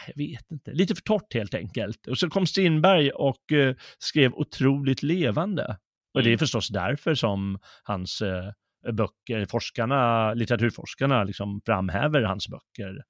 jag 0.07 0.15
vet 0.15 0.51
inte, 0.51 0.71
lite 0.71 0.95
för 0.95 1.01
torrt 1.01 1.33
helt 1.33 1.53
enkelt. 1.53 2.07
Och 2.07 2.17
så 2.17 2.29
kom 2.29 2.47
Strindberg 2.47 3.11
och 3.11 3.51
eh, 3.51 3.75
skrev 3.97 4.33
otroligt 4.33 5.03
levande. 5.03 5.77
Och 6.13 6.23
det 6.23 6.29
är 6.29 6.31
mm. 6.31 6.39
förstås 6.39 6.67
därför 6.67 7.15
som 7.15 7.59
hans 7.83 8.21
eh, 8.21 8.51
böcker, 8.91 9.45
forskarna, 9.45 10.33
litteraturforskarna 10.33 11.23
liksom 11.23 11.61
framhäver 11.65 12.21
hans 12.21 12.47
böcker. 12.47 12.89
Mm. 12.89 13.03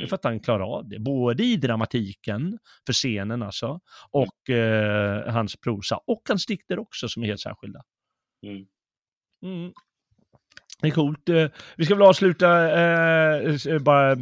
Mm. 0.00 0.08
för 0.08 0.16
att 0.16 0.24
han 0.24 0.40
klarar 0.40 0.78
av 0.78 0.88
det, 0.88 0.98
både 0.98 1.44
i 1.44 1.56
dramatiken, 1.56 2.58
för 2.86 2.92
scenen 2.92 3.42
alltså, 3.42 3.80
och 4.10 4.48
mm. 4.48 5.26
eh, 5.26 5.32
hans 5.32 5.56
prosa, 5.56 6.00
och 6.06 6.22
hans 6.28 6.46
dikter 6.46 6.78
också 6.78 7.08
som 7.08 7.22
är 7.22 7.26
helt 7.26 7.40
särskilda. 7.40 7.82
Mm. 8.46 8.66
Mm. 9.44 9.72
Det 10.80 10.88
är 10.88 10.92
coolt. 10.92 11.28
Eh, 11.28 11.48
vi 11.76 11.84
ska 11.84 11.94
väl 11.94 12.08
avsluta, 12.08 12.80
eh, 12.80 13.78
bara 13.80 14.16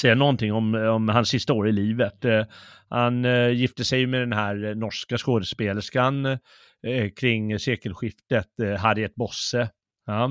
säga 0.00 0.14
någonting 0.14 0.52
om, 0.52 0.74
om 0.74 1.08
hans 1.08 1.28
sista 1.28 1.52
år 1.52 1.68
i 1.68 1.72
livet. 1.72 2.24
Eh, 2.24 2.44
han 2.88 3.24
eh, 3.24 3.50
gifte 3.50 3.84
sig 3.84 4.06
med 4.06 4.20
den 4.20 4.32
här 4.32 4.74
norska 4.74 5.18
skådespelerskan 5.18 6.26
eh, 6.26 7.10
kring 7.16 7.58
sekelskiftet, 7.58 8.60
eh, 8.60 8.74
Harriet 8.74 9.14
Bosse. 9.14 9.70
Ja, 10.08 10.26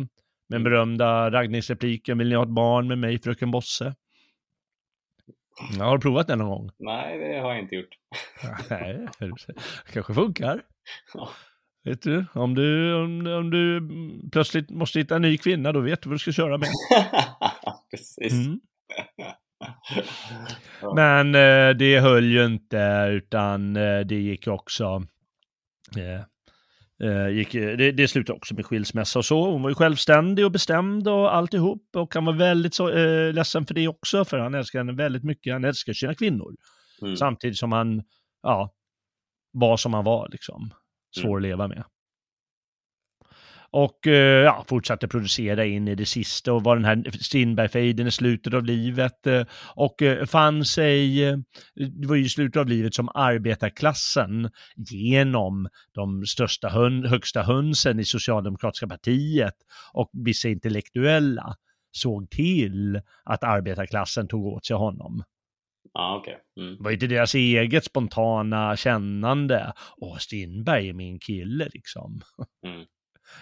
den 0.50 0.62
mm. 0.62 0.64
berömda 0.64 1.32
raggningsrepliken, 1.32 2.18
vill 2.18 2.30
ni 2.30 2.36
ha 2.36 2.44
ett 2.44 2.50
barn 2.50 2.88
med 2.88 2.98
mig 2.98 3.20
fröken 3.20 3.52
Bosse? 3.52 3.96
Ja, 5.78 5.86
har 5.86 5.98
du 5.98 6.02
provat 6.02 6.28
den 6.28 6.40
någon 6.40 6.50
gång? 6.50 6.70
Nej, 6.80 7.18
det 7.18 7.40
har 7.40 7.54
jag 7.54 7.60
inte 7.60 7.76
gjort. 7.76 7.98
Nej, 8.70 9.08
kanske 9.94 10.14
funkar. 10.14 10.62
Ja. 11.14 11.30
Vet 11.84 12.02
du, 12.02 12.26
om 12.34 12.56
du, 12.56 12.96
om, 12.96 13.28
om 13.28 13.50
du 13.50 13.90
plötsligt 14.32 14.70
måste 14.70 15.00
hitta 15.00 15.16
en 15.16 15.22
ny 15.22 15.38
kvinna, 15.38 15.72
då 15.72 15.80
vet 15.80 16.02
du 16.02 16.10
vad 16.10 16.16
du 16.16 16.20
ska 16.20 16.32
köra 16.32 16.58
med. 16.58 16.70
Precis. 17.92 18.34
Mm. 18.34 18.60
Men 20.96 21.36
eh, 21.36 21.78
det 21.78 22.00
höll 22.00 22.26
ju 22.26 22.46
inte, 22.46 23.08
utan 23.10 23.76
eh, 23.76 24.00
det 24.00 24.16
gick 24.16 24.48
också 24.48 25.04
eh, 25.98 26.22
Eh, 27.04 27.30
gick, 27.30 27.52
det, 27.52 27.92
det 27.92 28.08
slutade 28.08 28.38
också 28.38 28.56
med 28.56 28.66
skilsmässa 28.66 29.20
och 29.20 29.26
så. 29.26 29.52
Hon 29.52 29.62
var 29.62 29.70
ju 29.70 29.76
självständig 29.76 30.46
och 30.46 30.52
bestämd 30.52 31.08
och 31.08 31.36
alltihop. 31.36 31.84
Och 31.96 32.16
han 32.16 32.26
var 32.26 32.34
väldigt 32.34 32.74
så, 32.74 32.90
eh, 32.90 33.34
ledsen 33.34 33.66
för 33.66 33.74
det 33.74 33.88
också, 33.88 34.26
för 34.26 34.40
han 34.40 34.54
älskar 34.54 34.80
henne 34.80 34.94
väldigt 34.94 35.24
mycket. 35.24 35.54
Han 35.54 35.64
älskar 35.64 35.94
sina 35.94 36.16
kvinnor. 36.16 36.56
Mm. 37.02 37.16
Samtidigt 37.16 37.58
som 37.58 37.72
han, 37.72 38.04
ja, 38.44 38.74
var 39.52 39.78
som 39.78 39.94
han 39.94 40.04
var 40.04 40.30
liksom. 40.32 40.74
Svår 41.16 41.26
mm. 41.26 41.36
att 41.38 41.42
leva 41.42 41.68
med. 41.68 41.84
Och 43.72 44.08
eh, 44.08 44.44
ja, 44.44 44.66
fortsatte 44.68 45.08
producera 45.08 45.66
in 45.66 45.88
i 45.88 45.96
det 45.96 46.06
sista 46.06 46.54
och 46.54 46.64
var 46.64 46.76
den 46.76 46.86
här 46.86 47.04
Strindberg-fejden 47.22 48.08
i 48.08 48.12
slutet 48.12 48.54
av 48.54 48.66
livet. 48.66 49.28
Eh, 49.28 49.44
och 49.76 50.02
eh, 50.02 50.26
fann 50.26 50.66
sig, 50.66 51.20
det 51.76 52.08
var 52.08 52.16
ju 52.16 52.26
i 52.26 52.30
slutet 52.30 52.60
av 52.60 52.68
livet 52.68 52.94
som 52.94 53.10
arbetarklassen 53.14 54.50
genom 54.76 55.68
de 55.94 56.26
största 56.26 56.70
högsta 57.08 57.42
hönsen 57.42 58.00
i 58.00 58.06
socialdemokratiska 58.06 58.88
partiet 58.88 59.56
och 59.94 60.10
vissa 60.14 60.50
intellektuella 60.50 61.56
såg 61.92 62.30
till 62.30 63.02
att 63.24 63.44
arbetarklassen 63.44 64.28
tog 64.28 64.46
åt 64.46 64.66
sig 64.66 64.76
honom. 64.76 65.24
Ah, 65.94 66.18
okay. 66.18 66.36
Mm. 66.60 66.78
Det 66.78 66.84
var 66.84 66.92
inte 66.92 67.08
deras 67.08 67.36
eget 67.36 67.86
spontana 67.86 68.76
kännande. 68.78 69.74
Åh, 69.98 70.18
Strindberg 70.18 70.90
är 70.90 70.94
min 70.94 71.20
kille 71.20 71.70
liksom. 71.74 72.22
Mm 72.66 72.86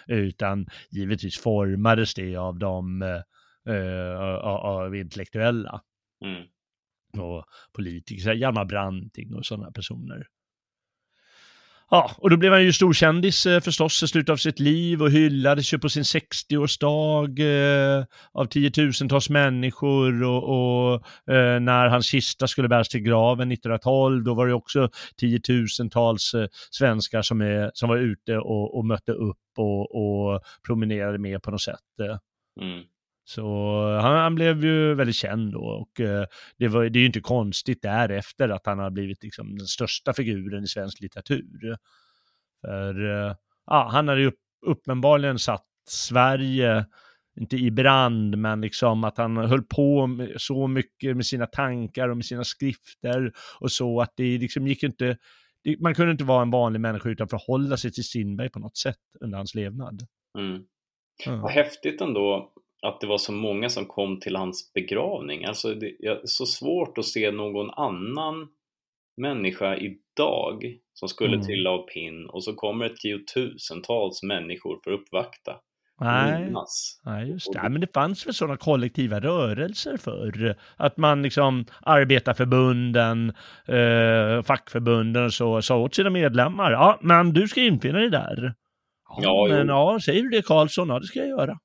utan 0.07 0.65
givetvis 0.91 1.39
formades 1.39 2.13
det 2.13 2.35
av 2.35 2.59
de 2.59 3.01
uh, 3.01 4.35
av 4.45 4.95
intellektuella. 4.95 5.81
Mm. 6.25 6.47
Och 7.17 7.45
politiker, 7.73 8.33
Hjalmar 8.33 8.65
Branting 8.65 9.35
och 9.35 9.45
sådana 9.45 9.71
personer. 9.71 10.27
Ja, 11.89 12.11
och 12.17 12.29
då 12.29 12.37
blev 12.37 12.51
han 12.51 12.63
ju 12.63 12.73
storkändis 12.73 13.45
eh, 13.45 13.59
förstås 13.59 14.03
i 14.03 14.07
slutet 14.07 14.29
av 14.29 14.37
sitt 14.37 14.59
liv 14.59 15.01
och 15.01 15.11
hyllades 15.11 15.73
ju 15.73 15.79
på 15.79 15.89
sin 15.89 16.03
60-årsdag 16.03 17.39
eh, 17.39 18.05
av 18.31 18.45
tiotusentals 18.45 19.29
människor 19.29 20.23
och, 20.23 20.43
och 20.43 20.93
eh, 21.33 21.59
när 21.59 21.87
hans 21.87 22.05
kista 22.05 22.47
skulle 22.47 22.67
bäras 22.67 22.89
till 22.89 23.01
graven 23.01 23.51
1912, 23.51 24.23
då 24.23 24.33
var 24.33 24.47
det 24.47 24.53
också 24.53 24.89
tiotusentals 25.17 26.33
eh, 26.33 26.47
svenskar 26.71 27.21
som, 27.21 27.41
är, 27.41 27.71
som 27.73 27.89
var 27.89 27.97
ute 27.97 28.37
och, 28.37 28.77
och 28.77 28.85
mötte 28.85 29.11
upp 29.11 29.37
och, 29.57 29.95
och 29.95 30.41
promenerade 30.67 31.17
med 31.17 31.43
på 31.43 31.51
något 31.51 31.61
sätt. 31.61 31.99
Eh. 32.01 32.17
Mm. 32.65 32.83
Så 33.27 33.45
han, 34.01 34.17
han, 34.17 34.35
blev 34.35 34.65
ju 34.65 34.93
väldigt 34.93 35.15
känd 35.15 35.53
då 35.53 35.59
och 35.59 35.99
eh, 35.99 36.25
det, 36.57 36.67
var, 36.67 36.83
det 36.83 36.99
är 36.99 37.01
ju 37.01 37.05
inte 37.07 37.19
konstigt 37.19 37.81
därefter 37.81 38.49
att 38.49 38.65
han 38.65 38.79
har 38.79 38.89
blivit 38.91 39.23
liksom 39.23 39.57
den 39.57 39.67
största 39.67 40.13
figuren 40.13 40.63
i 40.63 40.67
svensk 40.67 41.01
litteratur. 41.01 41.77
För 42.61 43.11
eh, 43.11 43.35
ja, 43.65 43.89
han 43.91 44.07
hade 44.07 44.21
ju 44.21 44.27
upp, 44.27 44.39
uppenbarligen 44.65 45.39
satt 45.39 45.65
Sverige, 45.87 46.85
inte 47.39 47.57
i 47.57 47.71
brand, 47.71 48.37
men 48.37 48.61
liksom 48.61 49.03
att 49.03 49.17
han 49.17 49.37
höll 49.37 49.63
på 49.63 50.09
så 50.37 50.67
mycket 50.67 51.15
med 51.15 51.25
sina 51.25 51.45
tankar 51.45 52.09
och 52.09 52.17
med 52.17 52.25
sina 52.25 52.43
skrifter 52.43 53.31
och 53.59 53.71
så 53.71 54.01
att 54.01 54.13
det 54.15 54.37
liksom 54.37 54.67
gick 54.67 54.83
inte, 54.83 55.17
det, 55.63 55.79
man 55.79 55.95
kunde 55.95 56.11
inte 56.11 56.23
vara 56.23 56.41
en 56.41 56.51
vanlig 56.51 56.79
människa 56.79 57.09
utan 57.09 57.27
förhålla 57.27 57.77
sig 57.77 57.91
till 57.91 58.03
Strindberg 58.03 58.49
på 58.49 58.59
något 58.59 58.77
sätt 58.77 58.99
under 59.21 59.37
hans 59.37 59.55
levnad. 59.55 60.01
Mm. 60.37 60.63
Mm. 61.27 61.41
Vad 61.41 61.51
häftigt 61.51 62.01
ändå 62.01 62.51
att 62.85 63.01
det 63.01 63.07
var 63.07 63.17
så 63.17 63.31
många 63.31 63.69
som 63.69 63.85
kom 63.85 64.19
till 64.19 64.35
hans 64.35 64.73
begravning. 64.73 65.45
Alltså 65.45 65.73
det 65.73 66.05
är 66.05 66.21
så 66.23 66.45
svårt 66.45 66.97
att 66.97 67.05
se 67.05 67.31
någon 67.31 67.71
annan 67.71 68.47
människa 69.17 69.75
idag 69.75 70.77
som 70.93 71.09
skulle 71.09 71.35
mm. 71.35 71.45
trilla 71.45 71.69
av 71.69 71.87
pinn 71.87 72.25
och 72.25 72.43
så 72.43 72.53
kommer 72.53 72.89
det 72.89 72.95
tiotusentals 72.95 74.23
människor 74.23 74.79
för 74.83 74.91
att 74.91 74.99
uppvakta. 74.99 75.55
Nej, 76.01 76.53
nej, 77.05 77.29
just 77.29 77.53
det. 77.53 77.69
men 77.69 77.81
det 77.81 77.93
fanns 77.93 78.27
väl 78.27 78.33
sådana 78.33 78.57
kollektiva 78.57 79.19
rörelser 79.19 79.97
för 79.97 80.55
Att 80.75 80.97
man 80.97 81.21
liksom 81.21 81.65
arbetarförbunden, 81.81 83.33
eh, 83.67 84.43
fackförbunden 84.43 85.25
och 85.25 85.33
så 85.33 85.61
sa 85.61 85.77
åt 85.77 85.95
sina 85.95 86.09
medlemmar, 86.09 86.71
ja 86.71 86.99
men 87.01 87.33
du 87.33 87.47
ska 87.47 87.61
infinna 87.61 87.99
dig 87.99 88.09
där. 88.09 88.53
Ja, 89.09 89.21
ja 89.23 89.47
men 89.47 89.67
jo. 89.67 89.73
ja, 89.73 89.99
säger 90.05 90.23
du 90.23 90.29
det 90.29 90.41
Karlsson? 90.41 90.89
Ja, 90.89 90.99
det 90.99 91.05
ska 91.05 91.19
jag 91.19 91.27
göra 91.27 91.59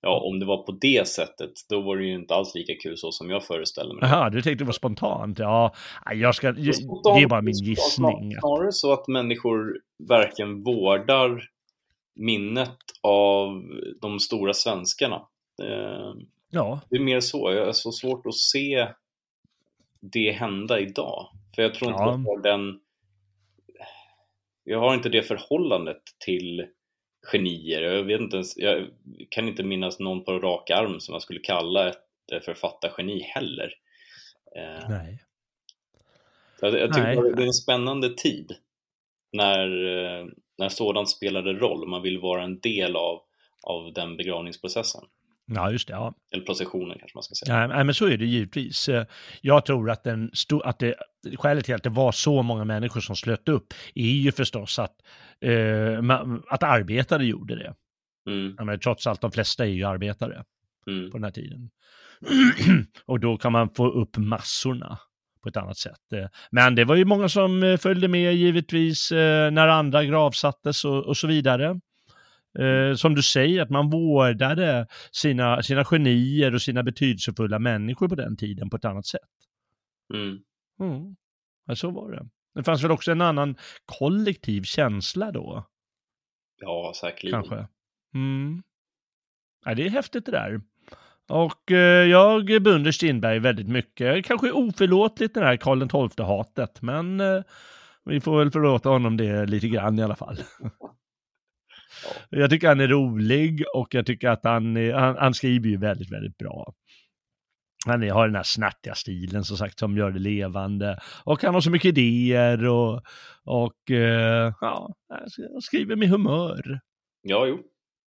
ja, 0.00 0.20
om 0.20 0.40
det 0.40 0.46
var 0.46 0.62
på 0.62 0.72
det 0.80 1.08
sättet, 1.08 1.52
då 1.68 1.80
var 1.80 1.96
det 1.96 2.04
ju 2.04 2.14
inte 2.14 2.34
alls 2.34 2.54
lika 2.54 2.74
kul 2.82 2.96
så 2.96 3.12
som 3.12 3.30
jag 3.30 3.44
föreställer 3.44 3.94
mig. 3.94 4.10
Jaha, 4.10 4.30
du 4.30 4.42
tänkte 4.42 4.64
det 4.64 4.66
var 4.66 4.72
spontant? 4.72 5.38
Ja, 5.38 5.74
jag 6.12 6.34
ska, 6.34 6.52
det 6.52 6.60
är 7.22 7.28
bara 7.28 7.42
min 7.42 7.54
gissning. 7.54 8.36
Snarare 8.40 8.72
så 8.72 8.92
att 8.92 9.08
människor 9.08 9.80
verkligen 10.08 10.62
vårdar 10.62 11.42
minnet 12.14 12.78
av 13.02 13.62
de 14.00 14.18
stora 14.18 14.54
svenskarna. 14.54 15.16
Eh, 15.62 16.14
ja. 16.50 16.80
Det 16.90 16.96
är 16.96 17.00
mer 17.00 17.20
så, 17.20 17.52
jag 17.52 17.68
är 17.68 17.72
så 17.72 17.92
svårt 17.92 18.26
att 18.26 18.34
se 18.34 18.88
det 20.00 20.32
hända 20.32 20.80
idag. 20.80 21.28
För 21.54 21.62
jag 21.62 21.74
tror 21.74 21.90
inte 21.90 22.02
ja. 22.02 22.10
jag 22.10 22.18
har 22.18 22.42
den 22.42 22.80
jag 24.64 24.80
har 24.80 24.94
inte 24.94 25.08
det 25.08 25.22
förhållandet 25.22 26.02
till 26.24 26.66
genier. 27.22 27.82
Jag, 27.82 28.02
vet 28.02 28.20
inte 28.20 28.36
ens, 28.36 28.56
jag 28.56 28.88
kan 29.28 29.48
inte 29.48 29.62
minnas 29.62 29.98
någon 29.98 30.24
på 30.24 30.38
rak 30.38 30.70
arm 30.70 31.00
som 31.00 31.12
jag 31.12 31.22
skulle 31.22 31.40
kalla 31.40 31.88
ett 31.88 32.44
författargeni 32.44 33.20
heller. 33.20 33.74
Eh, 34.56 34.88
Nej. 34.88 35.24
Jag, 36.60 36.78
jag 36.78 36.92
tycker 36.92 37.22
Nej. 37.22 37.32
det 37.36 37.42
är 37.42 37.46
en 37.46 37.52
spännande 37.52 38.14
tid 38.14 38.56
när, 39.32 39.66
eh, 39.86 40.26
när 40.58 40.68
sådant 40.68 41.10
spelade 41.10 41.52
roll 41.52 41.88
man 41.88 42.02
vill 42.02 42.18
vara 42.18 42.44
en 42.44 42.60
del 42.60 42.96
av, 42.96 43.20
av 43.62 43.92
den 43.92 44.16
begravningsprocessen. 44.16 45.04
Ja, 45.46 45.70
just 45.70 45.88
det. 45.88 45.94
Ja. 45.94 46.14
Eller 46.34 46.44
processionen 46.44 46.98
kanske 46.98 47.16
man 47.16 47.22
ska 47.22 47.34
säga. 47.34 47.66
Nej, 47.66 47.84
men 47.84 47.94
så 47.94 48.06
är 48.06 48.16
det 48.16 48.24
givetvis. 48.26 48.88
Eh, 48.88 49.06
Jag 49.40 49.66
tror 49.66 49.90
att, 49.90 50.04
den 50.04 50.30
sto- 50.30 50.62
att 50.64 50.78
det, 50.78 50.94
skälet 51.36 51.64
till 51.64 51.74
att 51.74 51.82
det 51.82 51.90
var 51.90 52.12
så 52.12 52.42
många 52.42 52.64
människor 52.64 53.00
som 53.00 53.16
slöt 53.16 53.48
upp 53.48 53.74
är 53.94 54.06
ju 54.10 54.32
förstås 54.32 54.78
att, 54.78 54.94
eh, 55.40 55.98
att 56.48 56.62
arbetare 56.62 57.24
gjorde 57.26 57.54
det. 57.56 57.74
Mm, 58.30 58.54
menar, 58.56 58.76
trots 58.76 59.06
allt, 59.06 59.20
de 59.20 59.32
flesta 59.32 59.64
är 59.64 59.68
ju 59.70 59.84
arbetare 59.84 60.44
mm, 60.86 61.10
på 61.10 61.16
den 61.16 61.24
här 61.24 61.30
tiden. 61.30 61.70
och 63.06 63.20
då 63.20 63.36
kan 63.36 63.52
man 63.52 63.68
få 63.74 63.88
upp 63.88 64.16
massorna 64.16 64.98
på 65.42 65.48
ett 65.48 65.56
annat 65.56 65.78
sätt. 65.78 66.12
Eh, 66.14 66.26
Men 66.50 66.74
det 66.74 66.84
var 66.84 66.94
ju 66.96 67.04
många 67.04 67.28
som 67.28 67.62
eh, 67.62 67.76
följde 67.76 68.08
med 68.08 68.34
givetvis 68.34 69.08
när 69.52 69.68
andra 69.68 70.04
gravsattes 70.04 70.84
och, 70.84 71.04
och 71.06 71.16
så 71.16 71.26
vidare. 71.26 71.80
Eh, 72.58 72.94
Som 72.94 73.14
du 73.14 73.22
säger, 73.22 73.62
att 73.62 73.70
man 73.70 73.90
vårdade 73.90 74.86
sina, 75.12 75.62
sina 75.62 75.84
genier 75.84 76.54
och 76.54 76.62
sina 76.62 76.82
betydelsefulla 76.82 77.58
människor 77.58 78.08
på 78.08 78.14
den 78.14 78.36
tiden 78.36 78.70
på 78.70 78.76
ett 78.76 78.84
annat 78.84 79.06
sätt. 79.06 79.20
mm. 80.14 80.38
Mm. 80.80 81.16
Ja, 81.66 81.74
så 81.76 81.90
var 81.90 82.10
det. 82.12 82.28
Det 82.54 82.62
fanns 82.62 82.84
väl 82.84 82.90
också 82.90 83.12
en 83.12 83.20
annan 83.20 83.56
kollektiv 83.84 84.62
känsla 84.62 85.32
då, 85.32 85.64
Ja, 86.60 86.92
säkerligen. 87.00 87.40
kanske. 87.42 87.66
Mm. 88.14 88.62
Ja, 89.64 89.74
det 89.74 89.86
är 89.86 89.90
häftigt 89.90 90.26
det 90.26 90.32
där. 90.32 90.60
Och 91.28 91.70
eh, 91.72 92.06
jag 92.08 92.62
beundrar 92.62 92.92
Strindberg 92.92 93.38
väldigt 93.38 93.68
mycket. 93.68 94.24
Kanske 94.24 94.52
oförlåtligt 94.52 95.34
det 95.34 95.40
här 95.44 95.56
Karl 95.56 95.88
XII-hatet, 96.10 96.82
men 96.82 97.20
eh, 97.20 97.42
vi 98.04 98.20
får 98.20 98.38
väl 98.38 98.50
förlåta 98.50 98.88
honom 98.88 99.16
det 99.16 99.46
lite 99.46 99.68
grann 99.68 99.98
i 99.98 100.02
alla 100.02 100.16
fall. 100.16 100.36
Jag 102.30 102.50
tycker 102.50 102.68
han 102.68 102.80
är 102.80 102.88
rolig 102.88 103.64
och 103.74 103.94
jag 103.94 104.06
tycker 104.06 104.28
att 104.28 104.44
han, 104.44 104.76
är, 104.76 104.92
han, 104.92 105.16
han 105.18 105.34
skriver 105.34 105.68
ju 105.68 105.76
väldigt, 105.76 106.12
väldigt 106.12 106.38
bra. 106.38 106.74
Han 107.86 108.10
har 108.10 108.26
den 108.26 108.36
här 108.36 108.42
snärtiga 108.42 108.94
stilen 108.94 109.44
som 109.44 109.56
sagt 109.56 109.78
som 109.78 109.96
gör 109.96 110.10
det 110.10 110.18
levande. 110.18 110.98
Och 111.24 111.42
han 111.42 111.54
har 111.54 111.60
så 111.60 111.70
mycket 111.70 111.98
idéer 111.98 112.66
och, 112.66 113.02
och 113.44 113.90
eh, 113.90 114.54
ja, 114.60 114.94
skriver 115.62 115.96
med 115.96 116.08
humör. 116.08 116.80
Ja, 117.22 117.46
jo. 117.46 117.58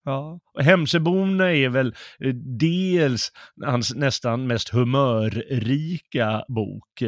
Ja, 0.04 0.40
och 0.54 0.62
Hemsöborna 0.62 1.52
är 1.52 1.68
väl 1.68 1.94
eh, 2.18 2.34
dels 2.58 3.32
hans 3.64 3.94
nästan 3.94 4.46
mest 4.46 4.68
humörrika 4.68 6.44
bok. 6.48 7.02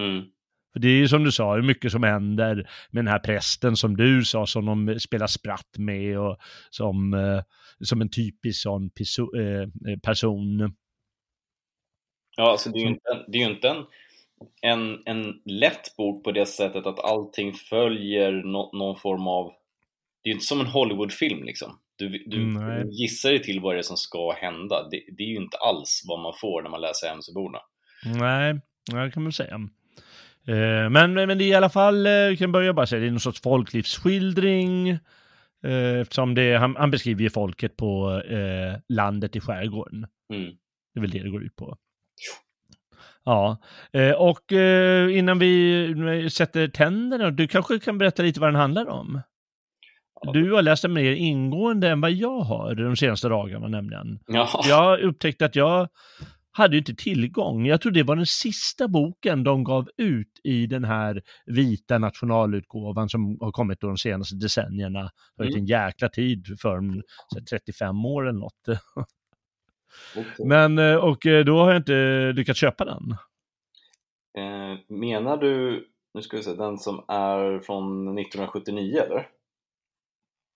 Mm. 0.00 0.24
För 0.76 0.80
det 0.80 0.88
är 0.88 0.96
ju 0.96 1.08
som 1.08 1.24
du 1.24 1.32
sa, 1.32 1.56
är 1.56 1.62
mycket 1.62 1.92
som 1.92 2.02
händer 2.02 2.54
med 2.90 3.04
den 3.04 3.12
här 3.12 3.18
prästen 3.18 3.76
som 3.76 3.96
du 3.96 4.24
sa, 4.24 4.46
som 4.46 4.66
de 4.66 5.00
spelar 5.00 5.26
spratt 5.26 5.78
med 5.78 6.18
och 6.18 6.38
som, 6.70 7.14
eh, 7.14 7.42
som 7.80 8.00
en 8.00 8.10
typisk 8.10 8.62
sån 8.62 8.90
piso, 8.90 9.36
eh, 9.36 9.68
person. 10.02 10.74
Ja, 12.36 12.50
alltså 12.50 12.70
det 12.70 12.78
är 12.78 12.80
ju 12.80 12.88
inte, 12.88 13.10
en, 13.14 13.32
det 13.32 13.42
är 13.42 13.50
inte 13.50 13.68
en, 13.68 13.84
en, 14.62 15.02
en 15.06 15.34
lätt 15.44 15.96
bok 15.96 16.24
på 16.24 16.32
det 16.32 16.46
sättet 16.46 16.86
att 16.86 17.04
allting 17.04 17.52
följer 17.52 18.32
nå, 18.32 18.70
någon 18.72 18.96
form 18.96 19.26
av... 19.26 19.52
Det 20.22 20.28
är 20.28 20.30
ju 20.30 20.34
inte 20.34 20.46
som 20.46 20.60
en 20.60 20.66
Hollywoodfilm 20.66 21.44
liksom. 21.44 21.78
Du, 21.96 22.08
du, 22.26 22.46
Nej. 22.46 22.84
gissar 22.90 23.30
ju 23.30 23.38
till 23.38 23.60
vad 23.60 23.74
det 23.74 23.78
är 23.78 23.82
som 23.82 23.96
ska 23.96 24.32
hända. 24.32 24.88
Det, 24.90 25.02
det 25.16 25.22
är 25.22 25.28
ju 25.28 25.36
inte 25.36 25.56
alls 25.56 26.02
vad 26.08 26.20
man 26.20 26.32
får 26.40 26.62
när 26.62 26.70
man 26.70 26.80
läser 26.80 27.08
Hemsöborna. 27.08 27.58
Nej, 28.04 28.60
det 28.92 29.10
kan 29.10 29.22
man 29.22 29.32
säga. 29.32 29.68
Eh, 30.46 30.90
Men, 30.90 31.14
men 31.14 31.38
det 31.38 31.44
är 31.44 31.48
i 31.48 31.54
alla 31.54 31.68
fall, 31.68 32.06
eh, 32.06 32.36
kan 32.38 32.52
börja 32.52 32.72
bara 32.72 32.86
säga, 32.86 33.00
det 33.00 33.06
är 33.06 33.10
någon 33.10 33.20
sorts 33.20 33.40
folklivsskildring. 33.40 34.88
eh, 35.64 36.00
Eftersom 36.00 36.34
det, 36.34 36.56
han, 36.56 36.76
han 36.76 36.90
beskriver 36.90 37.22
ju 37.22 37.30
folket 37.30 37.76
på 37.76 38.22
eh, 38.28 38.80
landet 38.88 39.36
i 39.36 39.40
skärgården. 39.40 40.06
Mm. 40.34 40.50
Det 40.94 40.98
är 40.98 41.00
väl 41.00 41.10
det 41.10 41.22
det 41.22 41.30
går 41.30 41.42
ut 41.44 41.56
på. 41.56 41.76
Ja, 43.24 43.58
och 44.18 44.52
innan 45.10 45.38
vi 45.38 46.28
sätter 46.30 46.68
tänderna, 46.68 47.30
du 47.30 47.48
kanske 47.48 47.78
kan 47.78 47.98
berätta 47.98 48.22
lite 48.22 48.40
vad 48.40 48.48
den 48.48 48.60
handlar 48.60 48.88
om? 48.88 49.20
Du 50.32 50.52
har 50.52 50.62
läst 50.62 50.82
den 50.82 50.92
mer 50.92 51.12
ingående 51.12 51.88
än 51.88 52.00
vad 52.00 52.12
jag 52.12 52.40
har 52.40 52.74
de 52.74 52.96
senaste 52.96 53.28
dagarna 53.28 53.68
nämligen. 53.68 54.18
Ja. 54.26 54.60
Jag 54.68 55.00
upptäckte 55.00 55.44
att 55.44 55.56
jag 55.56 55.88
hade 56.56 56.76
ju 56.76 56.78
inte 56.78 56.94
tillgång. 56.94 57.66
Jag 57.66 57.80
tror 57.80 57.92
det 57.92 58.02
var 58.02 58.16
den 58.16 58.26
sista 58.26 58.88
boken 58.88 59.44
de 59.44 59.64
gav 59.64 59.88
ut 59.96 60.40
i 60.44 60.66
den 60.66 60.84
här 60.84 61.22
vita 61.46 61.98
nationalutgåvan 61.98 63.08
som 63.08 63.38
har 63.40 63.52
kommit 63.52 63.80
de 63.80 63.96
senaste 63.96 64.36
decennierna. 64.36 65.00
Det 65.00 65.10
har 65.36 65.44
varit 65.44 65.50
Mm. 65.54 65.60
en 65.62 65.66
jäkla 65.66 66.08
tid 66.08 66.46
för 66.60 66.76
här 66.80 67.02
35 67.50 68.04
år 68.06 68.28
eller 68.28 68.38
något. 68.38 68.62
Okej. 70.16 70.46
Men, 70.46 70.78
eh, 70.78 70.96
och 70.96 71.26
eh, 71.26 71.44
då 71.44 71.58
har 71.58 71.68
jag 71.68 71.76
inte 71.76 72.32
lyckats 72.36 72.60
köpa 72.60 72.84
den. 72.84 73.10
Eh, 74.38 74.78
menar 74.88 75.36
du, 75.36 75.84
nu 76.14 76.22
ska 76.22 76.36
vi 76.36 76.42
se, 76.42 76.54
den 76.54 76.78
som 76.78 77.04
är 77.08 77.58
från 77.60 78.18
1979 78.18 79.00
eller? 79.06 79.28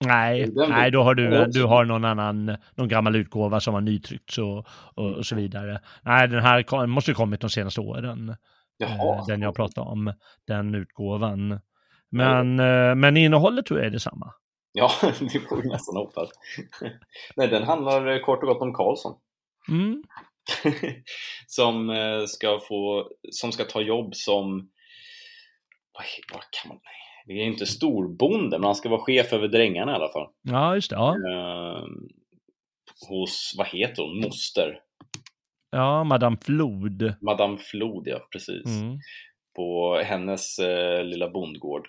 Nej, 0.01 0.51
nej 0.55 0.91
då 0.91 1.03
har 1.03 1.15
du, 1.15 1.45
du 1.45 1.63
har 1.63 1.85
någon 1.85 2.05
annan, 2.05 2.57
någon 2.75 2.87
gammal 2.87 3.15
utgåva 3.15 3.59
som 3.59 3.73
har 3.73 3.81
nytryckts 3.81 4.37
och, 4.37 4.67
och, 4.95 5.11
och 5.11 5.25
så 5.25 5.35
vidare. 5.35 5.79
Nej, 6.01 6.27
den 6.27 6.43
här 6.43 6.87
måste 6.87 7.11
ju 7.11 7.15
kommit 7.15 7.41
de 7.41 7.49
senaste 7.49 7.81
åren. 7.81 8.35
Jaha. 8.77 9.17
eh, 9.17 9.25
Den 9.27 9.41
jag 9.41 9.55
pratar 9.55 9.81
om, 9.81 10.13
den 10.47 10.75
utgåvan. 10.75 11.59
Men, 12.09 12.59
eh, 12.59 12.95
men 12.95 13.17
innehållet 13.17 13.65
tror 13.65 13.79
jag 13.79 13.87
är 13.87 13.91
detsamma. 13.91 14.33
Ja, 14.73 14.91
det 15.19 15.39
får 15.39 15.61
vi 15.61 15.69
nästan 15.69 15.95
hoppas. 15.95 16.29
Nej, 17.35 17.47
den 17.47 17.63
handlar 17.63 18.23
kort 18.23 18.43
och 18.43 18.47
gott 18.47 18.61
om 18.61 18.73
Karlsson. 18.73 19.17
Mm. 19.69 20.03
som 21.47 21.89
eh, 21.89 22.25
ska 22.25 22.59
få, 22.67 23.09
som 23.31 23.51
ska 23.51 23.63
ta 23.63 23.81
jobb 23.81 24.15
som, 24.15 24.69
vad 26.33 26.41
kan 26.41 26.69
man, 26.69 26.79
det 27.25 27.33
är 27.33 27.45
inte 27.45 27.65
storbonde, 27.65 28.57
men 28.57 28.63
han 28.65 28.75
ska 28.75 28.89
vara 28.89 29.01
chef 29.01 29.33
över 29.33 29.47
drängarna 29.47 29.91
i 29.91 29.95
alla 29.95 30.11
fall. 30.11 30.27
Ja, 30.41 30.75
just 30.75 30.89
det. 30.89 30.95
Ja, 30.95 31.15
Eh, 31.15 31.85
hos, 33.09 33.55
vad 33.57 33.67
heter 33.67 34.03
hon, 34.03 34.19
moster? 34.21 34.79
ja 35.71 36.03
Madame 36.03 36.37
Flod. 36.41 37.13
Madame 37.21 37.57
Flod, 37.57 38.07
ja 38.07 38.27
precis. 38.31 38.65
Mm. 38.65 38.99
På 39.55 39.95
hennes 40.05 40.59
eh, 40.59 41.03
lilla 41.03 41.29
bondgård. 41.29 41.87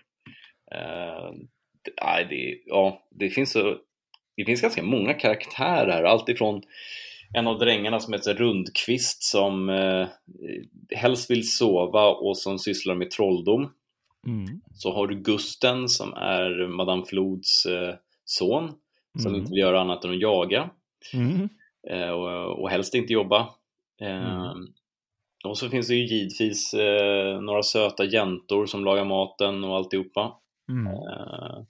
Eh, 0.74 1.32
det, 2.28 2.58
ja, 2.66 3.02
det 3.10 3.30
finns 3.30 3.52
så, 3.52 3.76
det 4.36 4.44
finns 4.44 4.60
ganska 4.60 4.82
många 4.82 5.14
karaktärer 5.14 6.02
alltifrån 6.02 6.62
en 7.34 7.46
av 7.46 7.58
drängarna 7.58 8.00
som 8.00 8.12
heter 8.12 8.34
Rundqvist 8.34 9.22
som 9.22 9.68
eh, 9.68 10.06
helst 10.96 11.30
vill 11.30 11.50
sova 11.50 12.08
och 12.08 12.38
som 12.38 12.58
sysslar 12.58 12.94
med 12.94 13.10
trolldom. 13.10 13.72
Mm. 14.26 14.60
Så 14.74 14.92
har 14.92 15.06
du 15.06 15.14
Gusten 15.14 15.88
som 15.88 16.12
är 16.14 16.66
Madame 16.68 17.04
Flods 17.06 17.66
eh, 17.66 17.94
son 18.24 18.72
som 19.18 19.26
Mm. 19.30 19.40
inte 19.40 19.50
vill 19.50 19.60
göra 19.60 19.80
annat 19.80 20.04
än 20.04 20.10
att 20.10 20.20
jaga 20.20 20.70
Mm. 21.14 21.48
eh, 21.90 22.08
och, 22.10 22.60
och 22.62 22.70
helst 22.70 22.94
inte 22.94 23.12
jobba. 23.12 23.48
Eh. 24.02 24.52
Och 25.44 25.58
så 25.58 25.68
finns 25.68 25.88
det 25.88 25.94
ju 25.94 26.06
givetvis 26.06 26.74
eh, 26.74 27.40
några 27.40 27.62
söta 27.62 28.04
jäntor 28.04 28.66
som 28.66 28.84
lagar 28.84 29.04
maten 29.04 29.64
och 29.64 29.76
alltihopa. 29.76 30.32
Mm. 30.68 30.86
Eh, 30.86 31.62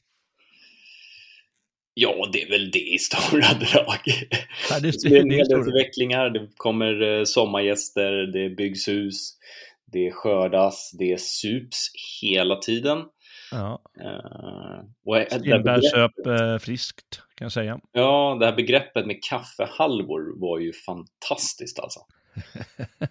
ja, 1.95 2.29
det 2.33 2.43
är 2.43 2.51
väl 2.51 2.71
det 2.71 2.93
i 2.95 2.99
stora 2.99 3.47
drag. 3.61 4.01
Ja, 4.71 4.81
det, 4.81 4.93
Det 5.03 5.17
är 5.17 5.21
en 5.21 5.31
hel 5.31 5.49
del 5.49 5.65
förvecklingar, 5.65 6.31
det 6.31 6.49
kommer 6.57 7.03
eh, 7.03 7.25
sommargäster, 7.25 8.13
det 8.13 8.51
byggs 8.51 8.89
hus, 8.89 9.33
det 9.93 10.13
skördas, 10.13 10.91
det 10.99 11.21
sups 11.21 11.87
hela 12.23 12.57
tiden. 12.57 13.05
ja. 13.51 13.83
Eh, 14.01 14.81
och 15.07 15.27
Strindberg 15.33 15.83
söp 15.83 16.27
eh, 16.27 16.59
friskt, 16.59 17.23
kan 17.35 17.45
jag 17.45 17.53
säga. 17.53 17.81
ja, 17.93 18.37
det 18.41 18.47
här 18.47 18.57
begreppet 18.57 19.07
med 19.07 19.23
kaffehalvor 19.23 20.41
var 20.41 20.59
ju 20.59 20.73
fantastiskt 20.73 21.79
alltså. 21.79 22.01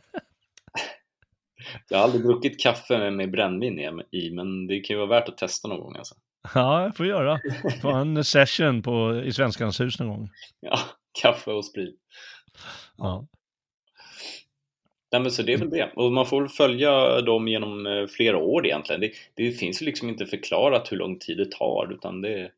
Jag 1.90 1.98
har 1.98 2.04
aldrig 2.04 2.24
druckit 2.24 2.60
kaffe 2.60 2.98
med, 3.00 3.14
med 3.14 3.32
brännvin 3.32 3.80
i- 3.80 4.18
i, 4.18 4.32
men 4.32 4.68
det 4.68 4.80
kan 4.80 4.94
ju 4.94 4.98
vara 4.98 5.20
värt 5.20 5.30
att 5.30 5.38
testa 5.38 5.68
någon 5.68 5.80
gång 5.80 5.96
alltså. 5.98 6.16
Ja, 6.56 6.84
jag 6.84 6.98
får 6.98 7.06
göra. 7.06 7.40
Få 7.82 7.92
en 7.92 8.24
session 8.24 8.82
på, 8.82 9.22
i 9.26 9.32
Svenskans 9.34 9.80
hus 9.82 10.00
någon 10.00 10.10
gång. 10.10 10.30
Ja, 10.60 10.80
kaffe 11.22 11.52
och 11.52 11.66
sprit. 11.66 11.96
Ja. 12.98 13.28
Nej, 15.12 15.22
men 15.22 15.32
så 15.32 15.44
det 15.44 15.54
är 15.54 15.58
väl 15.58 15.70
det. 15.70 15.92
Och 15.96 16.12
man 16.12 16.26
får 16.26 16.48
följa 16.48 17.22
dem 17.22 17.48
genom 17.48 17.88
eh, 17.88 18.08
flera 18.08 18.38
år 18.38 18.66
egentligen. 18.66 19.02
Det, 19.02 19.12
det 19.36 19.52
finns 19.52 19.82
ju 19.82 19.86
liksom 19.86 20.10
inte 20.10 20.26
förklarat 20.26 20.92
hur 20.92 20.98
lång 20.98 21.20
tid 21.20 21.38
det 21.38 21.52
tar, 21.52 21.94
utan 21.94 22.22
det, 22.22 22.52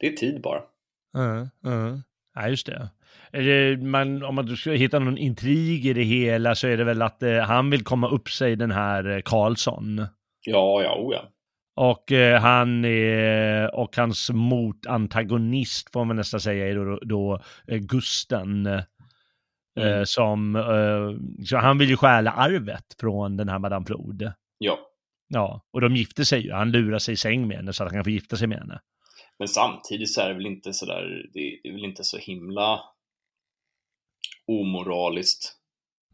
det 0.00 0.06
är 0.06 0.12
tid 0.12 0.40
bara. 0.40 0.62
Ja, 1.12 1.48
ja. 1.62 2.00
Ja, 2.34 2.48
just 2.48 2.66
det. 2.66 2.88
Man, 3.78 4.22
om 4.22 4.34
man 4.34 4.56
ska 4.56 4.70
hitta 4.70 4.98
någon 4.98 5.18
intrig 5.18 5.86
i 5.86 5.92
det 5.92 6.02
hela 6.02 6.54
så 6.54 6.66
är 6.66 6.76
det 6.76 6.84
väl 6.84 7.02
att 7.02 7.22
eh, 7.22 7.38
han 7.38 7.70
vill 7.70 7.84
komma 7.84 8.08
upp 8.08 8.28
sig, 8.28 8.56
den 8.56 8.70
här 8.70 9.10
eh, 9.10 9.20
Karlsson. 9.24 10.06
Ja, 10.44 10.82
ja, 10.82 10.96
oh 10.98 11.14
ja. 11.14 11.30
Och 11.76 12.12
eh, 12.12 12.40
han 12.40 12.84
är, 12.84 13.74
och 13.74 13.96
hans 13.96 14.30
motantagonist 14.30 15.92
får 15.92 16.04
man 16.04 16.16
nästan 16.16 16.40
säga 16.40 16.68
är 16.68 16.74
då, 16.74 16.98
då 17.02 17.42
Gusten. 17.66 18.68
Eh, 19.76 20.02
som, 20.04 20.56
eh, 20.56 21.44
så 21.44 21.56
han 21.56 21.78
vill 21.78 21.88
ju 21.88 21.96
stjäla 21.96 22.30
arvet 22.30 22.96
från 23.00 23.36
den 23.36 23.48
här 23.48 23.58
Madame 23.58 23.86
Flod. 23.86 24.32
Ja. 24.58 24.78
Ja, 25.28 25.60
och 25.72 25.80
de 25.80 25.96
gifter 25.96 26.24
sig 26.24 26.40
ju. 26.40 26.52
Han 26.52 26.70
lurar 26.70 26.98
sig 26.98 27.14
i 27.14 27.16
säng 27.16 27.48
med 27.48 27.56
henne 27.56 27.72
så 27.72 27.82
att 27.82 27.90
han 27.90 27.98
kan 27.98 28.04
få 28.04 28.10
gifta 28.10 28.36
sig 28.36 28.48
med 28.48 28.58
henne. 28.58 28.80
Men 29.38 29.48
samtidigt 29.48 30.12
så 30.12 30.20
är 30.20 30.28
det 30.28 30.34
väl 30.34 30.46
inte 30.46 30.72
så 30.72 30.86
där, 30.86 31.26
det 31.32 31.60
är 31.68 31.72
väl 31.72 31.84
inte 31.84 32.04
så 32.04 32.18
himla 32.18 32.80
omoraliskt. 34.46 35.56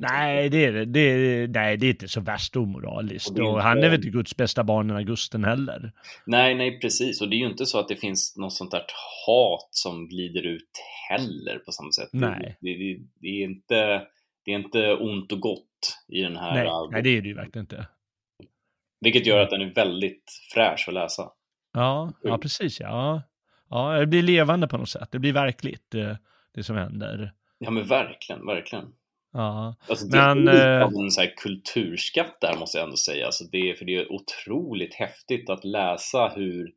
Nej, 0.00 0.48
det 0.48 0.64
är, 0.64 0.72
det, 0.86 1.00
är, 1.00 1.48
nej, 1.48 1.76
det 1.76 1.86
är 1.86 1.90
inte 1.90 2.08
så 2.08 2.20
värst 2.20 2.56
omoraliskt. 2.56 3.38
Och 3.38 3.52
Och 3.52 3.62
han 3.62 3.78
är 3.78 3.88
väl 3.88 3.94
inte 3.94 4.10
Guds 4.10 4.36
bästa 4.36 4.64
barn, 4.64 4.90
Augusten 4.90 5.44
heller. 5.44 5.92
Nej, 6.26 6.54
nej 6.54 6.80
precis. 6.80 7.20
Och 7.20 7.28
det 7.28 7.36
är 7.36 7.38
ju 7.38 7.46
inte 7.46 7.66
så 7.66 7.78
att 7.78 7.88
det 7.88 7.96
finns 7.96 8.36
något 8.36 8.52
sånt 8.52 8.70
där 8.70 8.84
hat 9.26 9.68
som 9.70 10.08
glider 10.08 10.46
ut 10.46 10.70
heller 11.10 11.58
på 11.58 11.72
samma 11.72 11.92
sätt. 11.92 12.08
Nej. 12.12 12.56
Det, 12.60 12.76
det, 12.76 12.98
det, 13.20 13.28
är, 13.28 13.44
inte, 13.44 14.02
det 14.44 14.50
är 14.50 14.54
inte 14.54 14.94
ont 14.94 15.32
och 15.32 15.40
gott 15.40 15.98
i 16.08 16.22
den 16.22 16.36
här. 16.36 16.54
Nej, 16.54 16.68
nej, 16.90 17.02
det 17.02 17.10
är 17.10 17.22
det 17.22 17.28
ju 17.28 17.34
verkligen 17.34 17.62
inte. 17.64 17.86
Vilket 19.00 19.26
gör 19.26 19.40
att 19.40 19.50
den 19.50 19.60
är 19.60 19.74
väldigt 19.74 20.24
fräsch 20.54 20.84
att 20.88 20.94
läsa. 20.94 21.22
Ja, 21.72 22.12
ja 22.22 22.28
Mm. 22.28 22.40
precis 22.40 22.80
ja. 22.80 23.22
Ja, 23.70 23.98
det 23.98 24.06
blir 24.06 24.22
levande 24.22 24.68
på 24.68 24.78
något 24.78 24.88
sätt. 24.88 25.08
Det 25.12 25.18
blir 25.18 25.32
verkligt, 25.32 25.84
det, 25.88 26.18
det 26.54 26.62
som 26.62 26.76
händer. 26.76 27.32
Ja 27.58 27.70
men 27.70 27.86
verkligen, 27.86 28.46
verkligen. 28.46 28.84
Ja, 29.32 29.74
Alltså, 29.88 30.06
det 30.06 30.16
Men, 30.16 30.48
är 30.48 30.52
lite 30.52 30.68
eh, 30.68 30.82
av 30.82 30.92
en 30.92 31.10
så 31.10 31.20
här 31.20 31.34
kulturskatt 31.36 32.40
där 32.40 32.56
måste 32.58 32.78
jag 32.78 32.84
ändå 32.84 32.96
säga. 32.96 33.26
Alltså, 33.26 33.44
det 33.44 33.78
för 33.78 33.84
det 33.84 33.96
är 33.96 34.12
otroligt 34.12 34.94
häftigt 34.94 35.50
att 35.50 35.64
läsa 35.64 36.28
hur, 36.28 36.72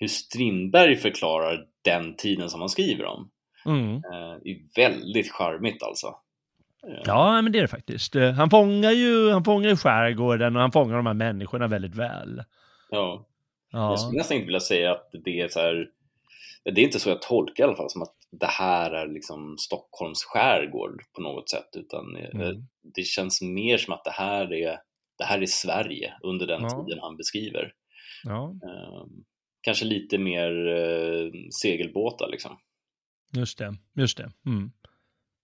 hur 0.00 0.08
Strindberg 0.08 0.96
förklarar 0.96 1.66
den 1.82 2.16
tiden 2.16 2.50
som 2.50 2.60
han 2.60 2.68
skriver 2.68 3.04
om. 3.04 3.30
mm. 3.66 3.94
Eh, 3.94 4.38
det 4.42 4.50
är 4.50 4.88
väldigt 4.88 5.32
charmigt 5.32 5.82
alltså. 5.82 6.06
Eh, 6.88 7.02
ja 7.04 7.42
men 7.42 7.52
det 7.52 7.58
är 7.58 7.62
det 7.62 7.68
faktiskt. 7.68 8.14
Han 8.36 8.50
fångar 8.50 8.90
ju 8.90 9.30
han 9.30 9.44
fångar 9.44 9.68
ju 9.68 9.76
skärgården 9.76 10.56
och 10.56 10.62
han 10.62 10.72
fångar 10.72 10.96
de 10.96 11.06
här 11.06 11.14
människorna 11.14 11.66
väldigt 11.66 11.94
väl. 11.94 12.42
ja. 12.90 13.26
Ja, 13.70 13.90
Jag 13.90 14.00
skulle 14.00 14.18
nästan 14.18 14.34
inte 14.36 14.46
vilja 14.46 14.60
säga 14.60 14.92
att 14.92 15.10
det 15.24 15.40
är 15.40 15.48
så 15.48 15.60
här, 15.60 15.88
det 16.64 16.80
är 16.80 16.84
inte 16.84 17.00
så 17.00 17.08
jag 17.08 17.22
tolkar 17.22 17.64
i 17.64 17.66
alla 17.66 17.76
fall, 17.76 17.90
som 17.90 18.02
att 18.02 18.14
det 18.40 18.46
här 18.46 18.90
är 18.90 19.06
liksom 19.08 19.56
Stockholms 19.58 20.24
skärgård 20.24 21.02
på 21.14 21.20
något 21.22 21.50
sätt, 21.50 21.68
utan 21.76 22.16
eh, 22.16 22.30
Mm. 22.40 22.66
det 22.96 23.02
känns 23.02 23.42
mer 23.42 23.78
som 23.78 23.94
att 23.94 24.04
det 24.04 24.10
här 24.10 24.52
är, 24.52 24.78
det 25.18 25.24
här 25.24 25.42
är 25.42 25.46
Sverige 25.46 26.14
under 26.22 26.46
den 26.46 26.62
Ja. 26.62 26.68
tiden 26.68 26.98
han 27.02 27.16
beskriver. 27.16 27.72
ja, 28.24 28.54
Eh, 28.64 29.04
kanske 29.60 29.84
lite 29.84 30.18
mer 30.18 30.66
eh, 30.68 31.30
segelbåtar 31.62 32.28
liksom. 32.30 32.58
just 33.32 33.58
det. 33.58 33.74
Just 33.96 34.16
det. 34.16 34.32
Mm. 34.46 34.70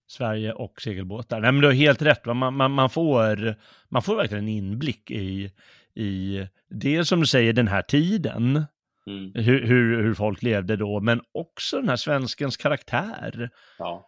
Sverige 0.07 0.53
och 0.53 0.81
segelbåtar. 0.81 1.39
Nej, 1.39 1.51
men 1.51 1.61
du 1.61 1.67
har 1.67 1.73
helt 1.73 2.01
rätt. 2.01 2.25
Man, 2.25 2.53
man, 2.53 2.71
man, 2.71 2.89
får, 2.89 3.55
man 3.89 4.01
får 4.01 4.15
verkligen 4.15 4.43
en 4.43 4.49
inblick 4.49 5.11
i, 5.11 5.51
i 5.95 6.47
det 6.69 7.05
som 7.05 7.19
du 7.19 7.25
säger, 7.25 7.53
den 7.53 7.67
här 7.67 7.81
tiden. 7.81 8.65
Mm. 9.07 9.31
Hur, 9.35 9.65
hur, 9.67 10.03
hur 10.03 10.13
folk 10.13 10.41
levde 10.43 10.75
då, 10.75 10.99
men 10.99 11.21
också 11.31 11.77
den 11.79 11.89
här 11.89 11.95
svenskens 11.95 12.57
karaktär. 12.57 13.49
Ja. 13.77 14.07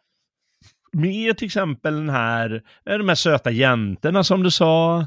Med 0.92 1.38
till 1.38 1.46
exempel 1.46 1.94
den 1.96 2.10
här, 2.10 2.64
eh, 2.86 2.98
de 2.98 3.08
här 3.10 3.16
söta 3.16 3.52
jäntorna 3.52 4.24
som 4.24 4.44
du 4.44 4.52
sa, 4.52 5.00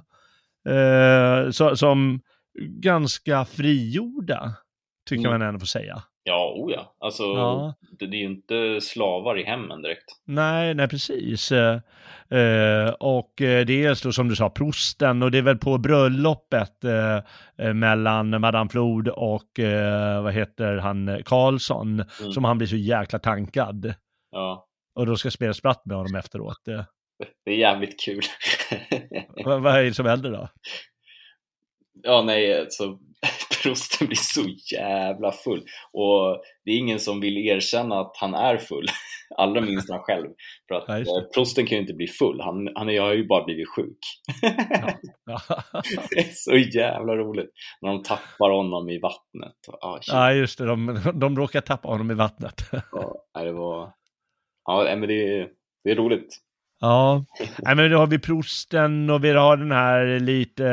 eh, 0.69 1.51
så, 1.51 1.77
som 1.77 2.21
ganska 2.69 3.45
frigjorda, 3.45 4.55
tycker 5.09 5.29
Mm. 5.29 5.39
man 5.41 5.49
ändå 5.49 5.61
får 5.61 5.67
säga. 5.67 6.03
Ja, 6.29 6.53
oh 6.57 6.73
ja. 6.73 6.97
Alltså, 7.01 7.23
Ja. 7.23 7.75
det, 7.99 8.07
det 8.07 8.17
är 8.17 8.19
ju 8.19 8.27
inte 8.27 8.81
slavar 8.81 9.39
i 9.39 9.45
hemmen 9.45 9.83
direkt. 9.83 10.05
Nej, 10.25 10.75
nej 10.75 10.89
precis. 10.89 11.53
Eh, 11.53 11.75
eh, 12.31 12.91
och 13.01 13.43
eh, 13.43 13.67
dels 13.67 14.03
då 14.03 14.13
som 14.13 14.29
du 14.29 14.37
sa, 14.37 14.51
prosten 14.51 15.23
och 15.23 15.31
det 15.31 15.39
är 15.39 15.43
väl 15.43 15.59
på 15.59 15.79
bröllopet 15.79 16.85
eh, 16.85 17.17
eh, 17.67 17.75
mellan 17.75 18.41
Madame 18.41 18.71
Flod 18.71 19.09
och 19.09 19.59
eh, 19.59 20.23
vad 20.23 20.33
heter 20.33 20.77
han, 20.77 21.23
Karlsson, 21.25 21.93
Mm. 22.21 22.33
som 22.33 22.45
han 22.45 22.59
blir 22.59 22.69
så 22.69 22.77
jäkla 22.77 23.19
tankad. 23.19 23.95
Ja, 24.31 24.67
Och 24.95 25.07
då 25.07 25.17
ska 25.17 25.31
spela 25.31 25.55
spratt 25.55 25.87
med 25.87 25.97
honom 25.97 26.15
efteråt. 26.15 26.61
Det 27.45 27.51
är 27.51 27.57
jävligt 27.57 28.01
kul. 28.05 28.23
vad, 29.45 29.63
vad 29.63 29.77
är 29.79 29.85
det 29.85 29.95
som 29.95 30.07
händer 30.07 30.31
då? 30.31 30.49
Ja, 32.03 32.23
nej, 32.23 32.61
alltså 32.61 32.99
prosten 33.67 34.07
blir 34.07 34.17
så 34.17 34.41
jävla 34.77 35.33
full 35.33 35.65
och 35.93 36.43
det 36.65 36.71
är 36.71 36.79
ingen 36.79 37.01
som 37.01 37.21
vill 37.21 37.37
erkänna 37.39 38.01
att 38.01 38.17
han 38.21 38.35
är 38.35 38.57
full, 38.59 38.87
allra 39.37 39.61
minst 39.61 39.91
han 39.91 40.01
själv. 40.01 40.29
För 40.69 40.75
att 40.75 40.99
just 40.99 41.11
eh, 41.17 41.23
prosten 41.35 41.67
kan 41.67 41.77
ju 41.77 41.81
inte 41.83 41.95
bli 41.95 42.07
full, 42.07 42.41
han, 42.41 42.69
han 42.75 42.91
är- 42.91 43.01
har 43.01 43.15
ju 43.15 43.27
bara 43.27 43.45
blivit 43.45 43.69
sjuk. 43.69 43.99
Ja. 45.29 45.41
det 46.11 46.19
är 46.19 46.33
så 46.33 46.57
jävla 46.79 47.17
roligt 47.17 47.51
när 47.81 47.89
de 47.91 48.03
tappar 48.03 48.51
honom 48.51 48.89
i 48.91 48.99
vattnet. 48.99 49.55
Ah, 49.81 49.95
shit. 50.01 50.13
ja, 50.15 50.33
just 50.33 50.59
det, 50.59 50.67
de, 50.67 51.01
de 51.15 51.37
råkar 51.37 51.61
tappa 51.61 51.89
honom 51.89 52.11
i 52.11 52.15
vattnet. 52.15 52.55
Ja, 52.93 53.15
nej, 53.35 53.45
det 53.45 53.53
var... 53.53 53.93
Ja, 54.65 54.83
nej, 54.85 54.97
men 54.97 55.09
det 55.09 55.49
det 55.85 55.91
är 55.91 55.97
roligt. 55.97 56.39
Ja, 56.81 57.25
Nej, 57.63 57.77
men 57.77 57.91
då 57.91 57.99
har 57.99 58.07
vi 58.07 58.19
prosten 58.19 59.11
och 59.11 59.25
vi 59.25 59.31
har 59.31 59.57
den 59.57 59.73
här 59.73 60.21
lite 60.21 60.67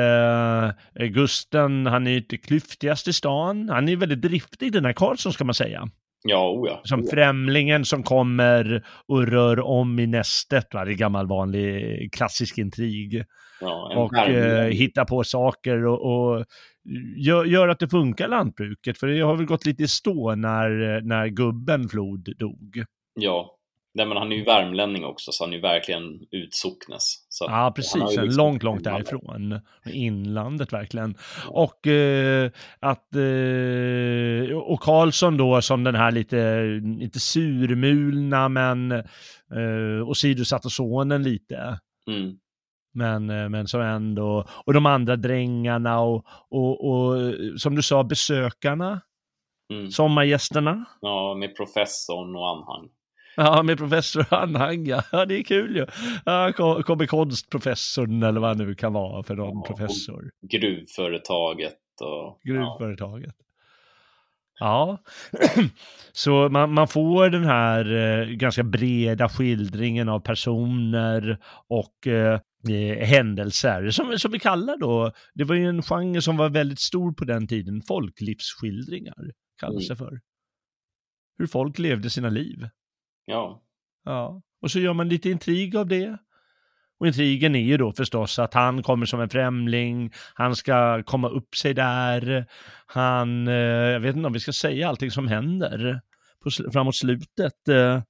eh, 0.99 1.05
Gusten, 1.05 1.85
han 1.85 2.07
är 2.07 2.11
ju 2.11 2.17
inte 2.17 2.37
klyftigast 2.37 3.07
i 3.07 3.13
stan. 3.13 3.69
Han 3.69 3.89
är 3.89 3.95
väldigt 3.95 4.21
driftig 4.21 4.71
den 4.71 4.85
här 4.85 4.93
Karlsson 4.93 5.33
ska 5.33 5.43
man 5.43 5.53
säga. 5.53 5.89
Ja, 6.23 6.49
oh 6.49 6.69
ja. 6.69 6.81
Som 6.83 7.07
främlingen 7.07 7.85
som 7.85 8.03
kommer 8.03 8.85
och 9.07 9.27
rör 9.27 9.59
om 9.59 9.99
i 9.99 10.07
nästet. 10.07 10.73
Va? 10.73 10.85
Det 10.85 10.91
är 10.91 10.95
gammal 10.95 11.27
vanlig 11.27 12.13
klassisk 12.13 12.57
intrig. 12.57 13.23
Ja, 13.61 13.93
Och 13.95 14.17
eh, 14.17 14.27
värmlänning. 14.33 14.77
hitta 14.77 15.05
på 15.05 15.23
saker 15.23 15.85
och, 15.85 16.01
och 16.13 16.45
gör, 17.17 17.45
gör 17.45 17.67
att 17.67 17.79
det 17.79 17.89
funkar 17.89 18.27
lantbruket. 18.27 18.97
För 18.97 19.07
det 19.07 19.21
har 19.21 19.35
väl 19.35 19.45
gått 19.45 19.65
lite 19.65 19.83
i 19.83 19.87
stå 19.87 20.35
när, 20.35 21.01
när 21.01 21.27
gubben 21.27 21.89
Flod 21.89 22.29
dog. 22.39 22.83
Ja, 23.19 23.55
nej, 23.93 24.05
men 24.05 24.17
han 24.17 24.31
är 24.31 24.35
ju 24.35 24.43
värmlänning 24.43 25.05
också, 25.05 25.31
så 25.31 25.43
han 25.43 25.51
är 25.51 25.55
ju 25.55 25.61
verkligen 25.61 26.19
utsocknes. 26.31 27.15
Ja, 27.39 27.49
har 27.49 27.71
precis. 27.71 28.01
liksom- 28.01 28.29
långt, 28.29 28.63
långt 28.63 28.83
därifrån. 28.83 29.59
Inlandet 29.85 30.73
verkligen. 30.73 31.15
Och 31.47 31.87
eh, 31.87 32.51
att... 32.79 33.15
Eh, 33.15 34.57
och 34.57 34.79
Karlsson 34.79 35.37
då 35.37 35.61
som 35.61 35.83
den 35.83 35.95
här 35.95 36.11
lite, 36.11 36.63
lite 36.99 37.19
surmulna 37.19 38.49
men 38.49 38.91
eh, 38.91 40.07
åsidosatte 40.07 40.69
sonen 40.69 41.23
lite. 41.23 41.79
Mm. 42.07 42.37
Men, 42.93 43.29
eh, 43.29 43.49
men 43.49 43.67
som 43.67 43.81
ändå, 43.81 44.45
och 44.65 44.73
de 44.73 44.85
andra 44.85 45.15
drängarna 45.15 45.99
och, 45.99 46.25
och, 46.49 46.89
och 46.91 47.15
som 47.57 47.75
du 47.75 47.81
sa, 47.81 48.03
besökarna, 48.03 49.01
Mm. 49.73 49.91
sommargästerna. 49.91 50.85
Ja, 51.01 51.33
med 51.35 51.55
professorn 51.55 52.35
och 52.35 52.49
anhang. 52.49 52.89
Ja, 53.35 53.63
med 53.63 53.77
professor 53.77 54.25
Anhang, 54.33 54.85
ja. 54.85 55.25
det 55.25 55.39
är 55.39 55.43
kul 55.43 55.75
ju. 55.75 55.85
Ja, 56.25 56.51
ko- 56.55 56.83
kommer 56.83 57.05
konstprofessorn 57.05 58.23
eller 58.23 58.41
vad 58.41 58.57
det 58.57 58.65
nu 58.65 58.75
kan 58.75 58.93
vara 58.93 59.23
för 59.23 59.35
någon 59.35 59.57
Ja, 59.57 59.63
professor. 59.67 60.31
Gruvföretaget 60.51 61.77
och... 62.01 62.39
Gruvföretaget. 62.43 63.35
Ja, 64.59 64.97
så 66.11 66.49
man, 66.49 66.73
man 66.73 66.87
får 66.87 67.29
den 67.29 67.43
här 67.45 67.95
eh, 67.95 68.25
ganska 68.27 68.63
breda 68.63 69.29
skildringen 69.29 70.09
av 70.09 70.19
personer 70.19 71.37
och 71.67 72.07
eh, 72.07 72.39
eh, 72.69 73.05
händelser 73.07 73.89
som, 73.89 74.19
som 74.19 74.31
vi 74.31 74.39
kallar 74.39 74.77
då, 74.77 75.11
det 75.33 75.43
var 75.43 75.55
ju 75.55 75.65
en 75.69 75.81
genre 75.81 76.21
som 76.21 76.37
var 76.37 76.49
väldigt 76.49 76.79
stor 76.79 77.13
på 77.13 77.25
den 77.25 77.47
tiden, 77.47 77.81
folklivsskildringar 77.87 79.31
kallas 79.59 79.87
det 79.87 79.95
för. 79.95 80.19
Hur 81.37 81.47
folk 81.47 81.79
levde 81.79 82.09
sina 82.09 82.29
liv. 82.29 82.69
Ja. 83.25 83.61
Ja, 84.05 84.41
och 84.61 84.71
så 84.71 84.79
gör 84.79 84.93
man 84.93 85.09
lite 85.09 85.29
intrig 85.29 85.75
av 85.75 85.87
det. 85.87 86.17
Och 86.99 87.07
intrigen 87.07 87.55
är 87.55 87.59
ju 87.59 87.77
då 87.77 87.93
förstås 87.93 88.39
att 88.39 88.53
han 88.53 88.83
kommer 88.83 89.05
som 89.05 89.21
en 89.21 89.29
främling, 89.29 90.11
han 90.33 90.55
ska 90.55 91.03
komma 91.03 91.29
upp 91.29 91.55
sig 91.55 91.73
där, 91.73 92.45
han, 92.85 93.47
eh, 93.47 93.53
jag 93.53 93.99
vet 93.99 94.15
inte 94.15 94.27
om 94.27 94.33
vi 94.33 94.39
ska 94.39 94.53
säga 94.53 94.89
allting 94.89 95.11
som 95.11 95.27
händer 95.27 96.01
på, 96.43 96.71
framåt 96.71 96.95
slutet. 96.95 97.67
Eh, 97.67 98.01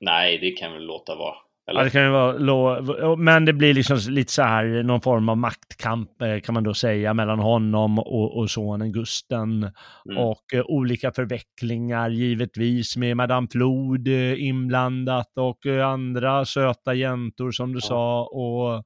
Nej, 0.00 0.38
det 0.38 0.50
kan 0.50 0.72
väl 0.72 0.82
låta 0.84 1.16
vara. 1.16 1.36
Ja, 1.70 1.80
Eller? 1.80 1.84
det 1.84 1.90
kan 1.90 2.02
ju 2.04 2.10
vara, 2.10 2.32
lo- 2.32 3.16
men 3.16 3.44
det 3.44 3.52
blir 3.52 3.74
liksom 3.74 3.98
lite 4.08 4.32
så 4.32 4.42
här, 4.42 4.82
någon 4.82 5.00
form 5.00 5.28
av 5.28 5.36
maktkamp 5.38 6.22
eh, 6.22 6.40
kan 6.40 6.54
man 6.54 6.64
då 6.64 6.74
säga 6.74 7.14
mellan 7.14 7.38
honom 7.38 7.98
och, 7.98 8.36
och 8.38 8.50
sonen 8.50 8.92
Gusten. 8.92 9.62
Mm. 10.10 10.18
Och 10.18 10.54
eh, 10.54 10.64
olika 10.66 11.12
förvecklingar 11.12 12.10
givetvis 12.10 12.96
med 12.96 13.16
Madame 13.16 13.48
Flod 13.52 14.08
eh, 14.08 14.42
inblandat 14.42 15.32
och 15.38 15.66
eh, 15.66 15.86
andra 15.88 16.44
söta 16.44 16.94
jäntor 16.94 17.50
som 17.50 17.72
du 17.72 17.78
Ja. 17.82 17.88
sa. 17.88 18.24
Och 18.24 18.84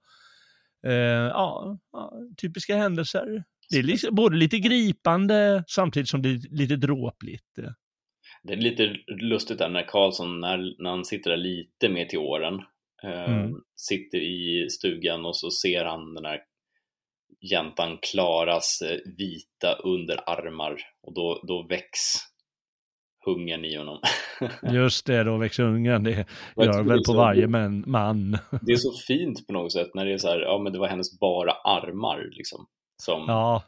eh, 0.90 1.28
ja, 1.28 1.78
ja, 1.92 2.12
typiska 2.42 2.76
händelser. 2.76 3.44
Det 3.70 3.78
är 3.78 3.82
liksom 3.82 4.14
både 4.14 4.36
lite 4.36 4.58
gripande 4.58 5.64
samtidigt 5.66 6.08
som 6.08 6.22
det 6.22 6.28
är 6.28 6.40
lite 6.56 6.76
dråpligt. 6.76 7.58
Det 8.42 8.52
är 8.52 8.56
lite 8.56 8.96
lustigt 9.20 9.58
där 9.58 9.68
när 9.68 9.82
Karlsson, 9.88 10.40
när, 10.40 10.82
när 10.82 10.90
han 10.90 11.04
sitter 11.04 11.30
där 11.30 11.36
lite 11.36 11.88
mer 11.88 12.04
till 12.04 12.18
åren, 12.18 12.54
Mm. 13.04 13.54
Sitter 13.76 14.18
i 14.18 14.66
stugan 14.70 15.26
och 15.26 15.36
så 15.36 15.50
ser 15.50 15.84
han 15.84 16.14
den 16.14 16.24
här 16.24 16.40
jäntan 17.50 17.98
Klaras 18.12 18.82
eh, 18.82 18.98
vita 19.18 19.72
underarmar 19.74 20.76
och 21.02 21.14
då, 21.14 21.40
då 21.48 21.66
väcks 21.68 21.98
hungern 23.26 23.64
i 23.64 23.76
honom. 23.76 23.98
Just 24.74 25.06
det, 25.06 25.22
då 25.24 25.36
växer 25.36 25.62
ungen. 25.62 26.04
Det 26.04 26.26
Jag 26.56 26.66
gör 26.66 26.82
väl 26.82 26.98
på 26.98 27.04
så- 27.04 27.16
varje 27.16 27.46
man. 27.46 27.84
man. 27.86 28.38
Det 28.62 28.72
är 28.72 28.76
så 28.76 28.92
fint 29.06 29.46
på 29.46 29.52
något 29.52 29.72
sätt 29.72 29.90
när 29.94 30.04
det 30.04 30.12
är 30.12 30.18
så 30.18 30.28
här, 30.28 30.40
ja 30.40 30.58
men 30.58 30.72
det 30.72 30.78
var 30.78 30.88
hennes 30.88 31.18
bara 31.20 31.52
armar 31.52 32.28
liksom. 32.32 32.66
Som, 33.02 33.24
Ja. 33.28 33.62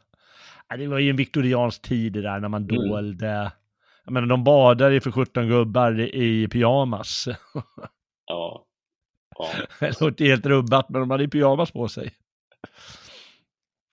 Det 0.77 0.87
var 0.87 0.99
ju 0.99 1.09
en 1.09 1.15
viktoriansk 1.15 1.81
tid 1.81 2.13
det 2.13 2.21
där 2.21 2.39
när 2.39 2.47
man 2.49 2.69
Mm. 2.69 2.89
dolde. 2.89 3.51
Jag 4.05 4.11
menar, 4.13 4.27
de 4.27 4.43
badade 4.43 5.01
för 5.01 5.11
17 5.11 5.47
gubbar 5.47 5.99
i 6.15 6.47
pyjamas. 6.47 7.25
ja. 8.25 8.66
Ja. 9.37 9.49
Det 9.79 10.01
låter 10.01 10.25
helt 10.25 10.45
rubbat, 10.45 10.89
men 10.89 11.01
de 11.01 11.11
hade 11.11 11.27
pyjamas 11.27 11.71
på 11.71 11.87
sig. 11.87 12.13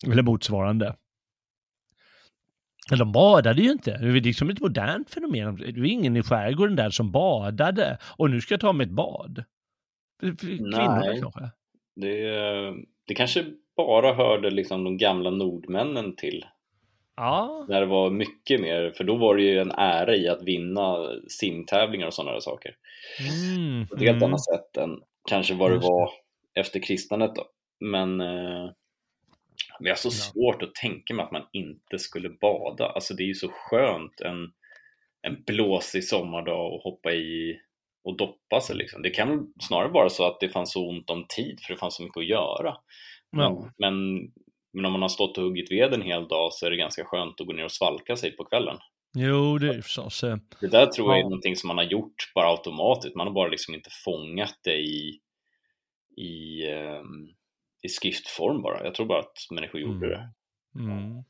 Eller 0.07 0.22
motsvarande. 0.22 0.97
Men 2.90 2.99
de 2.99 3.12
badade 3.12 3.62
ju 3.62 3.70
inte. 3.70 3.99
Det 3.99 4.07
är 4.07 4.20
liksom 4.20 4.51
ett 4.51 4.61
modernt 4.61 5.11
fenomen. 5.11 5.57
Det 5.57 5.80
var 5.80 5.86
ingen 5.86 6.16
i 6.16 6.22
skärgården 6.22 6.76
där 6.76 6.90
som 6.90 7.12
badade. 7.12 7.99
Och 8.16 8.30
nu 8.30 8.40
ska 8.40 8.55
jag 8.55 8.61
ta 8.61 8.72
mig 8.72 8.86
ett 8.86 8.92
bad. 8.92 9.45
Kvinnorna 10.40 11.01
Nej. 11.01 11.20
kanske. 11.20 11.51
Det, 11.97 12.30
det 13.07 13.14
kanske 13.14 13.45
bara 13.76 14.14
hörde 14.14 14.51
liksom 14.51 14.84
de 14.84 14.97
gamla 14.97 15.30
nordmännen 15.30 16.16
till. 16.16 16.45
Ja, 17.16 17.66
När 17.68 17.80
det 17.80 17.86
var 17.86 18.11
mycket 18.11 18.61
mer, 18.61 18.92
för 18.97 19.05
då 19.05 19.16
var 19.16 19.36
det 19.36 19.42
ju 19.42 19.59
en 19.59 19.70
ära 19.70 20.16
i 20.16 20.28
att 20.28 20.42
vinna 20.42 20.97
simtävlingar 21.28 22.07
och 22.07 22.14
sådana 22.14 22.32
där 22.32 22.40
saker. 22.40 22.76
mm, 23.57 23.86
På 23.86 23.95
ett 23.95 24.01
helt 24.01 24.16
mm. 24.16 24.28
annat 24.28 24.45
sätt 24.45 24.76
än 24.76 25.01
kanske 25.29 25.55
vad 25.55 25.70
det 25.70 25.79
det. 25.79 25.87
var 25.87 26.11
efter 26.55 26.81
kristnandet 26.83 27.35
då. 27.35 27.45
Men, 27.81 28.20
eh, 28.20 28.70
jag 29.81 29.91
har 29.91 29.97
så 29.97 30.09
Ja. 30.09 30.11
svårt 30.11 30.62
att 30.62 30.75
tänka 30.75 31.14
mig 31.14 31.25
att 31.25 31.33
man 31.33 31.47
inte 31.53 31.99
skulle 31.99 32.29
bada. 32.29 32.87
Alltså 32.89 33.14
det 33.14 33.22
är 33.22 33.27
ju 33.27 33.35
så 33.35 33.49
skönt 33.49 34.20
en, 34.20 34.53
en 35.22 35.43
blåsig 35.47 36.05
sommardag 36.05 36.72
och 36.75 36.81
hoppa 36.81 37.12
i 37.12 37.61
och 38.05 38.16
doppa 38.16 38.61
sig 38.61 38.77
liksom. 38.77 39.03
Det 39.03 39.11
kan 39.11 39.53
snarare 39.61 39.89
vara 39.89 40.09
så 40.09 40.27
att 40.27 40.41
det 40.41 40.49
fanns 40.49 40.72
så 40.72 40.89
ont 40.89 41.11
om 41.11 41.27
tid 41.29 41.61
för 41.62 41.75
det 41.75 41.81
fanns 41.81 41.97
så 41.97 42.03
mycket 42.03 42.16
att 42.18 42.27
göra. 42.27 42.77
Ja. 43.31 43.68
Men, 43.79 43.95
men 44.72 44.85
om 44.85 44.93
man 44.93 45.03
har 45.03 45.09
stått 45.09 45.39
och 45.39 45.45
huggit 45.45 45.70
ved 45.72 45.95
en 45.95 46.03
hel 46.03 46.29
dag 46.29 46.53
så 46.53 46.66
är 46.66 46.70
det 46.70 46.77
ganska 46.77 47.05
skönt 47.05 47.41
att 47.41 47.47
gå 47.47 47.53
ner 47.53 47.64
och 47.64 47.72
svalka 47.72 48.16
sig 48.16 48.37
på 48.37 48.45
kvällen. 48.45 48.77
Jo, 49.14 49.58
det 49.58 49.68
är 49.68 49.74
ju 49.74 49.82
förstås. 49.82 50.24
eh, 50.24 50.36
Det 50.60 50.68
där 50.68 50.86
tror 50.86 51.08
jag 51.08 51.16
är 51.18 51.22
Ja. 51.22 51.28
någonting 51.28 51.56
som 51.56 51.68
man 51.68 51.76
har 51.78 51.84
gjort 51.84 52.32
bara 52.34 52.46
automatiskt. 52.50 53.16
Man 53.16 53.26
har 53.26 53.34
bara 53.34 53.48
liksom 53.48 53.74
inte 53.74 53.90
fångat 54.04 54.54
det 54.64 54.76
i, 54.76 55.20
i, 56.16 56.66
ehm, 56.70 57.28
i 57.82 57.88
skriftform 57.88 58.62
bara. 58.62 58.84
Jag 58.84 58.94
tror 58.94 59.06
bara 59.06 59.20
att 59.20 59.36
människor 59.50 59.80
gjorde 59.80 60.08
det. 60.08 60.28
Mm. 60.78 61.24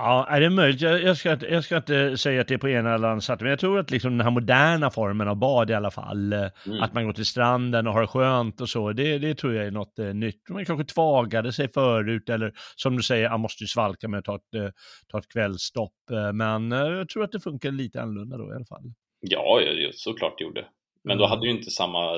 Ja, 0.00 0.26
är 0.30 0.40
det 0.40 0.50
möjligt? 0.50 0.80
Jag, 0.80 1.02
jag, 1.02 1.16
ska, 1.16 1.32
inte- 1.32 1.46
jag 1.46 1.64
ska 1.64 1.76
inte 1.76 2.16
säga 2.18 2.40
att 2.40 2.48
det 2.48 2.54
är 2.54 2.58
på 2.58 2.68
ena 2.68 2.94
eller 2.94 3.08
andra 3.08 3.20
sättet, 3.20 3.40
men 3.40 3.50
jag 3.50 3.58
tror 3.58 3.78
att 3.78 3.90
liksom 3.90 4.10
den 4.18 4.20
här 4.24 4.30
moderna 4.30 4.90
formen 4.90 5.28
av 5.28 5.36
bad 5.36 5.70
i 5.70 5.74
alla 5.74 5.90
fall, 5.90 6.32
eh, 6.32 6.38
Mm. 6.66 6.82
att 6.82 6.92
man 6.94 7.04
går 7.06 7.12
till 7.12 7.26
stranden 7.26 7.86
och 7.86 7.92
har 7.92 8.00
det 8.00 8.06
skönt 8.06 8.60
och 8.60 8.68
så, 8.68 8.92
det, 8.92 9.18
det 9.18 9.34
tror 9.34 9.54
jag 9.54 9.66
är 9.66 9.70
något 9.70 9.98
eh, 9.98 10.06
nytt. 10.06 10.48
Man 10.48 10.64
kanske 10.64 10.84
tvagade 10.94 11.52
sig 11.52 11.72
förut, 11.72 12.28
eller 12.28 12.52
som 12.76 12.96
du 12.96 13.02
säger, 13.02 13.30
man 13.30 13.40
måste 13.40 13.64
ju 13.64 13.68
svalka 13.68 14.08
med 14.08 14.18
att 14.18 14.24
ta 14.24 14.34
ett, 14.36 14.54
eh, 14.54 14.70
ta 15.08 15.18
ett 15.18 15.28
kvällsstopp, 15.28 15.92
men 16.34 16.70
jag 16.70 17.08
tror 17.08 17.24
att 17.24 17.32
det 17.32 17.40
funkar 17.40 17.70
lite 17.70 18.02
annorlunda 18.02 18.36
då 18.36 18.52
i 18.52 18.54
alla 18.54 18.64
fall. 18.64 18.92
Ja, 19.20 19.60
såklart 19.92 20.34
det 20.38 20.44
gjorde. 20.44 20.64
Men 21.04 21.18
då 21.18 21.24
Mm. 21.24 21.30
hade 21.36 21.46
ju 21.46 21.52
inte 21.52 21.70
samma, 21.70 22.16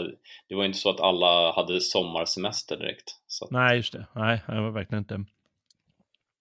det 0.49 0.55
var 0.55 0.65
inte 0.65 0.79
så 0.79 0.91
att 0.91 1.01
alla 1.01 1.53
hade 1.53 1.81
sommarsemester 1.81 2.77
direkt. 2.77 3.05
Att, 3.45 3.51
Nej, 3.51 3.77
just 3.77 3.93
det. 3.93 4.07
Nej, 4.15 4.43
det 4.47 4.61
var 4.61 4.71
verkligen 4.71 4.99
inte. 5.03 5.25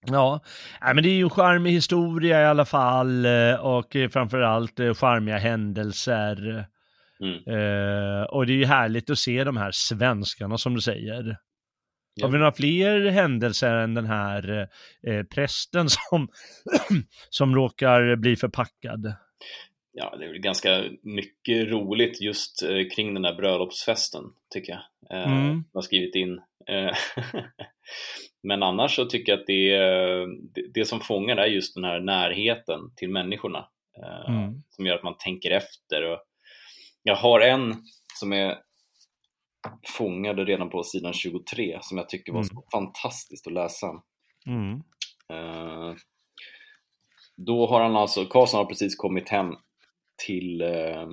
Ja, 0.06 0.42
nej, 0.82 0.96
men 0.96 1.04
det 1.04 1.10
är 1.10 1.14
ju 1.14 1.24
en 1.24 1.30
charmig 1.30 1.72
historia 1.72 2.42
i 2.42 2.46
alla 2.46 2.66
fall 2.66 3.26
eh, 3.26 3.56
och 3.56 3.96
framförallt 4.12 4.80
eh, 4.80 4.94
charmiga 4.94 5.38
händelser. 5.38 6.66
mm. 7.24 7.36
Eh, 7.36 8.24
och 8.24 8.46
det 8.46 8.54
är 8.54 8.58
ju 8.58 8.66
härligt 8.66 9.10
att 9.10 9.20
se 9.20 9.44
de 9.44 9.58
här 9.58 9.72
svenskarna 9.74 10.58
som 10.58 10.76
du 10.76 10.82
säger. 10.82 11.38
Ja. 12.14 12.26
Har 12.26 12.32
vi 12.32 12.38
några 12.38 12.52
fler 12.52 13.10
händelser 13.10 13.76
än 13.76 13.94
den 13.94 14.06
här 14.06 14.68
eh, 15.08 15.24
prästen 15.24 15.90
som, 16.10 16.28
som 17.30 17.56
råkar 17.56 18.16
bli 18.16 18.36
förpackad? 18.36 19.14
ja, 19.92 20.16
det 20.20 20.26
är 20.26 20.30
väl 20.30 20.40
ganska 20.40 20.84
mycket 21.04 21.68
roligt 21.68 22.22
just 22.22 22.64
eh, 22.64 22.88
kring 22.96 23.14
den 23.14 23.24
där 23.24 23.34
bröllopsfesten, 23.34 24.24
tycker 24.54 24.72
jag. 24.72 24.82
Eh, 25.20 25.32
Mm. 25.32 25.64
Jag 25.74 25.78
har 25.78 25.82
skrivit 25.82 26.16
in. 26.16 26.42
Eh, 26.68 26.92
Men 28.44 28.64
annars 28.64 28.96
så 28.96 29.06
tycker 29.06 29.32
jag 29.32 29.40
att 29.40 29.48
det, 29.48 30.72
det, 30.74 30.86
som 30.86 31.00
fångar 31.00 31.38
är 31.38 31.46
just 31.46 31.76
den 31.76 31.84
här 31.84 32.00
närheten 32.00 32.80
till 32.96 33.10
människorna. 33.10 33.68
eh, 34.04 34.36
Mm. 34.36 34.64
Som 34.70 34.86
gör 34.86 34.96
att 34.96 35.04
man 35.04 35.18
tänker 35.18 35.52
efter. 35.52 36.12
Och 36.12 36.20
jag 37.04 37.16
har 37.16 37.42
en 37.42 37.76
som 38.20 38.34
är 38.34 38.58
fångad 39.98 40.40
redan 40.40 40.70
på 40.70 40.84
sidan 40.84 41.14
23 41.14 41.80
som 41.82 41.98
jag 41.98 42.10
tycker 42.10 42.34
var 42.34 42.44
så 42.44 42.64
fantastiskt 42.72 43.48
att 43.48 43.54
läsa. 43.54 43.88
Mm. 44.46 44.74
Eh, 45.34 45.96
då 47.38 47.68
har 47.68 47.82
han 47.82 47.96
alltså, 47.96 48.26
Karlsson 48.26 48.58
har 48.58 48.66
precis 48.66 48.96
kommit 48.96 49.30
hem 49.30 49.56
till, 50.26 50.62
eh, 50.62 51.08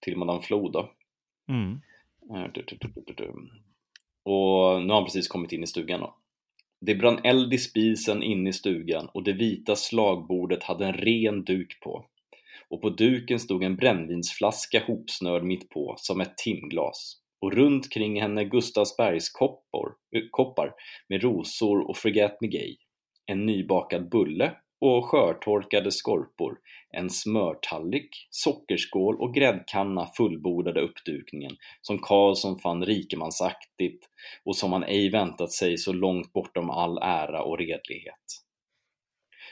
till 0.00 0.16
Madame 0.16 0.42
Flo 0.42 0.68
då. 0.68 0.90
Mm. 1.48 1.80
Du, 2.54 2.62
du, 2.62 3.14
du. 3.16 3.28
Och 4.24 4.82
nu 4.82 4.88
har 4.88 4.94
han 4.94 5.04
precis 5.04 5.28
kommit 5.28 5.52
in 5.52 5.62
i 5.62 5.66
stugan 5.66 6.00
då. 6.00 6.17
Det 6.80 6.94
brann 6.94 7.20
eld 7.24 7.54
i 7.54 7.58
spisen 7.58 8.22
inne 8.22 8.50
i 8.50 8.52
stugan 8.52 9.08
och 9.14 9.22
det 9.22 9.32
vita 9.32 9.76
slagbordet 9.76 10.62
hade 10.62 10.86
en 10.86 10.92
ren 10.92 11.44
duk 11.44 11.80
på. 11.80 12.04
Och 12.70 12.82
på 12.82 12.90
duken 12.90 13.40
stod 13.40 13.64
en 13.64 13.76
brännvinsflaska 13.76 14.82
hopsnörd 14.86 15.44
mitt 15.44 15.68
på, 15.68 15.94
som 15.98 16.20
ett 16.20 16.36
timglas. 16.36 17.16
Och 17.40 17.52
runt 17.52 17.92
kring 17.92 18.20
henne 18.20 18.44
Gustavsbergs 18.44 19.30
koppor, 19.30 19.94
äh, 20.16 20.20
eh, 20.20 20.26
koppar 20.30 20.72
med 21.08 21.22
rosor 21.22 21.90
och 21.90 21.96
forget 21.96 22.40
me 22.40 22.48
gay. 22.48 22.76
En 23.26 23.46
nybakad 23.46 24.10
bulle 24.10 24.54
och 24.80 25.04
skörtorkade 25.04 25.92
skorpor. 25.92 26.58
En 26.90 27.10
smörtallrik, 27.10 28.10
sockerskål 28.30 29.20
och 29.20 29.34
gräddkanna 29.34 30.06
fullbordade 30.16 30.80
uppdukningen 30.80 31.52
som 31.80 31.98
Karlsson 31.98 32.58
fann 32.58 32.84
rikemansaktigt 32.84 34.04
och 34.44 34.56
som 34.56 34.72
han 34.72 34.84
ej 34.84 35.10
väntat 35.10 35.52
sig 35.52 35.78
så 35.78 35.92
långt 35.92 36.32
bortom 36.32 36.70
all 36.70 36.98
ära 36.98 37.42
och 37.42 37.58
redlighet. 37.58 38.14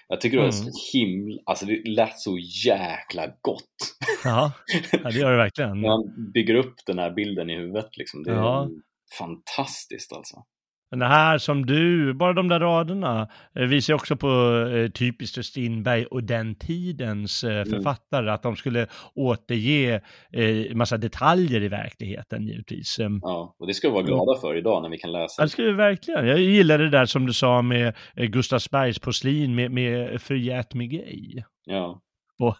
Jag 0.08 0.20
tycker 0.20 0.36
det 0.36 0.42
var 0.42 0.52
Mm. 0.60 0.72
så 0.72 0.98
himla, 0.98 1.42
alltså 1.46 1.66
det 1.66 1.88
lät 1.88 2.18
så 2.18 2.38
jäkla 2.64 3.26
gott. 3.40 3.64
Ja, 4.24 4.52
det 4.92 5.18
gör 5.18 5.30
det 5.30 5.36
verkligen. 5.36 5.80
När 5.80 5.88
han 5.88 6.32
bygger 6.34 6.54
upp 6.54 6.74
den 6.86 6.98
här 6.98 7.10
bilden 7.10 7.50
i 7.50 7.56
huvudet 7.56 7.96
liksom. 7.96 8.22
Det 8.22 8.30
är 8.30 8.34
Ja. 8.34 8.68
fantastiskt 9.18 10.12
alltså. 10.12 10.36
Men 10.90 10.98
det 10.98 11.06
här 11.06 11.38
som 11.38 11.66
du, 11.66 12.14
bara 12.14 12.32
de 12.32 12.48
där 12.48 12.60
raderna, 12.60 13.28
eh, 13.54 13.66
visar 13.66 13.94
också 13.94 14.16
på 14.16 14.28
eh, 14.74 14.90
typiskt 14.90 15.44
Strindberg 15.44 16.06
och 16.06 16.24
den 16.24 16.54
tidens 16.54 17.44
eh, 17.44 17.64
författare, 17.64 18.30
att 18.30 18.42
de 18.42 18.56
skulle 18.56 18.86
återge 19.14 20.00
eh, 20.32 20.74
massa 20.74 20.96
detaljer 20.96 21.62
i 21.62 21.68
verkligheten 21.68 22.46
givetvis. 22.46 22.98
Eh, 22.98 23.08
Ja, 23.22 23.56
och 23.58 23.66
det 23.66 23.74
ska 23.74 23.88
vi 23.88 23.94
vara 23.94 24.04
glada 24.04 24.40
för 24.40 24.56
idag 24.56 24.82
när 24.82 24.88
vi 24.88 24.98
kan 24.98 25.12
läsa. 25.12 25.42
Det 25.42 25.48
skulle 25.48 25.68
jag 25.68 25.74
verkligen. 25.74 26.26
Jag 26.26 26.40
gillar 26.40 26.78
det 26.78 26.90
där 26.90 27.06
som 27.06 27.26
du 27.26 27.32
sa 27.32 27.62
med 27.62 27.94
eh, 28.16 28.26
Gustavsbergs 28.26 28.98
porslin 28.98 29.54
med, 29.54 29.70
med 29.70 30.22
Förgät 30.22 30.74
mig 30.74 30.86
gay. 30.86 31.42
Ja, 31.64 32.00
Och, 32.38 32.56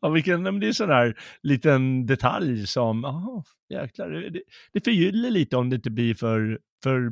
och 0.00 0.16
vilken, 0.16 0.42
men 0.42 0.60
det 0.60 0.68
är 0.68 0.72
sån 0.72 0.88
där 0.88 1.14
liten 1.42 2.06
detalj 2.06 2.66
som, 2.66 3.02
jaha, 3.02 3.42
jäklar, 3.68 4.10
det, 4.10 4.42
det 4.72 4.84
förgyller 4.84 5.30
lite 5.30 5.56
om 5.56 5.70
det 5.70 5.76
inte 5.76 5.90
blir 5.90 6.14
för, 6.14 6.58
för 6.82 7.10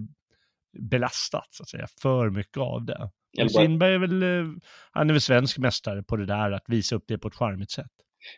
belastat, 0.78 1.48
så 1.50 1.62
att 1.62 1.68
säga, 1.68 1.86
för 2.02 2.30
mycket 2.30 2.56
av 2.58 2.84
det. 2.84 3.10
Eller 3.38 3.44
bara- 3.44 3.48
Strindberg 3.48 3.94
är 3.94 3.98
väl, 3.98 4.22
eh, 4.22 4.52
han 4.92 5.08
är 5.10 5.14
väl 5.14 5.20
svensk 5.20 5.58
mästare 5.58 6.02
på 6.02 6.16
det 6.16 6.26
där, 6.26 6.50
att 6.52 6.64
visa 6.66 6.96
upp 6.96 7.04
det 7.08 7.18
på 7.18 7.28
ett 7.28 7.34
charmigt 7.34 7.70
sätt. 7.70 7.90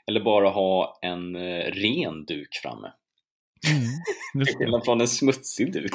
eller 0.06 0.20
bara 0.20 0.48
ha 0.48 0.98
en 1.02 1.36
eh, 1.36 1.64
ren 1.72 2.24
duk 2.24 2.48
framme. 2.62 2.92
Just 4.34 4.46
Till 4.50 4.56
skillnad 4.58 4.84
från 4.84 5.00
en 5.00 5.08
smutsig 5.08 5.72
duk. 5.72 5.92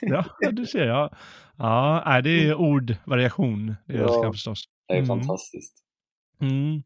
Ja, 0.00 0.24
du 0.50 0.66
ser, 0.66 0.86
ja. 0.86 1.10
Ja, 1.58 2.20
det 2.24 2.30
är 2.48 2.54
ordvariation, 2.54 3.66
det 3.86 3.94
Ja. 3.94 4.22
jag 4.24 4.34
förstås. 4.34 4.64
Det 4.88 4.94
är 4.94 4.98
Mm. 4.98 5.08
fantastiskt. 5.08 5.74
Mm. 6.40 6.82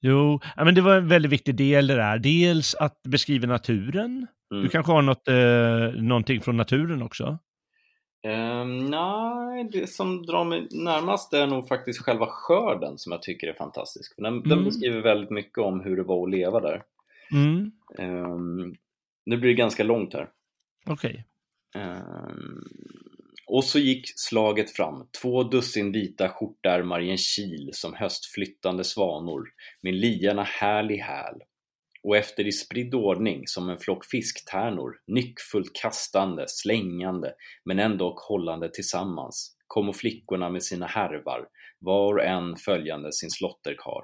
Jo, 0.00 0.40
ja, 0.56 0.64
men 0.64 0.74
det 0.74 0.80
var 0.80 0.96
en 0.96 1.08
väldigt 1.08 1.32
viktig 1.32 1.54
del 1.56 1.86
det 1.86 1.94
där. 1.94 2.18
Dels 2.18 2.74
att 2.74 3.02
beskriva 3.02 3.46
naturen. 3.46 4.26
Mm. 4.52 4.62
Du 4.62 4.68
kanske 4.68 4.92
har 4.92 5.02
något, 5.02 5.28
eh, 5.28 6.02
någonting 6.02 6.40
från 6.40 6.56
naturen 6.56 7.02
också? 7.02 7.38
Ehm, 8.22 8.84
nej, 8.84 9.64
det 9.72 9.86
som 9.86 10.26
drar 10.26 10.44
mig 10.44 10.68
närmast 10.70 11.32
är 11.32 11.46
nog 11.46 11.68
faktiskt 11.68 12.00
själva 12.02 12.26
skörden 12.26 12.98
som 12.98 13.12
jag 13.12 13.22
tycker 13.22 13.46
är 13.48 13.52
fantastisk. 13.54 14.14
Den, 14.16 14.42
den 14.42 14.52
Mm. 14.52 14.64
beskriver 14.64 15.00
väldigt 15.00 15.30
mycket 15.30 15.58
om 15.58 15.80
hur 15.80 15.96
det 15.96 16.02
var 16.02 16.22
att 16.26 16.30
leva 16.30 16.60
där. 16.60 16.82
Mm. 17.32 17.72
Ehm, 17.98 18.74
nu 19.26 19.36
blir 19.36 19.50
det 19.50 19.54
ganska 19.54 19.84
långt 19.84 20.14
här. 20.14 20.28
Okej. 20.86 21.24
Ehm, 21.74 22.64
och 23.46 23.64
så 23.64 23.78
gick 23.78 24.02
slaget 24.16 24.70
fram, 24.70 25.06
två 25.22 25.42
dussin 25.42 25.92
vita 25.92 26.28
skjortärmar 26.28 27.00
i 27.00 27.10
en 27.10 27.16
kil 27.16 27.70
som 27.72 27.94
höstflyttande 27.94 28.84
svanor, 28.84 29.48
med 29.80 29.94
liarna 29.94 30.42
häl 30.42 30.90
i 30.90 30.96
häl. 30.96 31.34
Och 32.02 32.16
efter 32.16 32.46
i 32.46 32.52
spridd 32.52 32.94
ordning, 32.94 33.42
som 33.46 33.68
en 33.68 33.78
flock 33.78 34.04
fisktärnor, 34.04 34.92
nyckfullt 35.06 35.72
kastande, 35.82 36.44
slängande, 36.48 37.34
men 37.64 37.78
ändå 37.78 38.16
hållande 38.28 38.68
tillsammans, 38.68 39.56
kom 39.66 39.92
flickorna 39.92 40.50
med 40.50 40.62
sina 40.62 40.86
härvar, 40.86 41.48
var 41.78 42.14
och 42.14 42.24
en 42.24 42.56
följande 42.56 43.12
sin 43.12 43.30
slotterkar. 43.30 44.02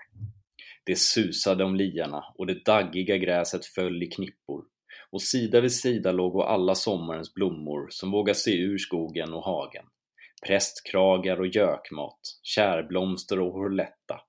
Det 0.84 0.99
susade 0.99 1.64
om 1.64 1.76
liarna 1.76 2.24
och 2.38 2.46
det 2.46 2.64
daggiga 2.64 3.16
gräset 3.16 3.66
föll 3.66 4.03
i 4.03 4.07
knippor 4.07 4.64
och 5.11 5.22
sida 5.22 5.61
vid 5.61 5.72
sida 5.72 6.12
låg 6.12 6.42
alla 6.42 6.74
sommarens 6.74 7.34
blommor 7.34 7.86
som 7.90 8.11
vågar 8.11 8.34
se 8.34 8.59
ur 8.59 8.78
skogen 8.78 9.32
och 9.32 9.44
hagen. 9.44 9.84
Prästkragar 10.46 11.40
och 11.40 11.46
gökmat, 11.46 12.20
kärblomster 12.42 13.40
och 13.40 13.53
horletta, 13.53 14.20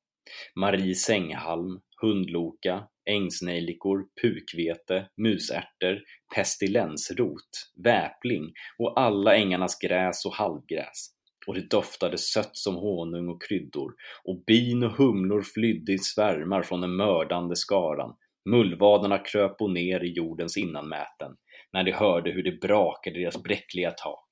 Marie 0.56 0.96
sänghalm, 0.96 1.80
hundloka, 2.02 2.88
ängsnejlikor, 3.10 4.06
pukvete, 4.22 5.10
musärter, 5.18 6.04
pestilensrot, 6.36 7.72
väpling 7.84 8.54
och 8.78 9.00
alla 9.00 9.36
ängarnas 9.36 9.80
gräs 9.80 10.26
och 10.26 10.34
halvgräs. 10.34 11.10
Och 11.48 11.56
det 11.56 11.70
doftade 11.70 12.18
sött 12.18 12.58
som 12.58 12.76
honung 12.76 13.30
och 13.30 13.44
kryddor 13.44 13.94
och 14.24 14.44
bin 14.48 14.84
och 14.84 14.92
humlor 14.92 15.42
flydde 15.42 15.94
i 15.94 15.98
svärmar 15.98 16.64
från 16.64 16.82
den 16.82 16.96
mördande 16.96 17.56
skaran 17.56 18.16
Mullvadarna 18.50 19.18
kröp 19.18 19.60
ner 19.60 20.04
i 20.04 20.12
jordens 20.12 20.58
innanmäten 20.58 21.36
när 21.74 21.84
de 21.84 21.92
hörde 21.92 22.32
hur 22.32 22.44
det 22.44 22.62
brakade 22.62 23.20
i 23.20 23.22
deras 23.22 23.44
bräckliga 23.44 23.92
tak. 23.92 24.30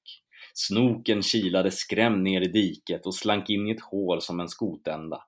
Snoken 0.53 1.23
kilade 1.23 1.71
skrämd 1.71 2.23
ner 2.23 2.41
i 2.41 2.47
diket 2.47 3.05
och 3.05 3.15
slank 3.15 3.49
in 3.49 3.67
i 3.67 3.71
ett 3.71 3.81
hål 3.81 4.21
som 4.21 4.39
en 4.39 4.49
skotända. 4.49 5.23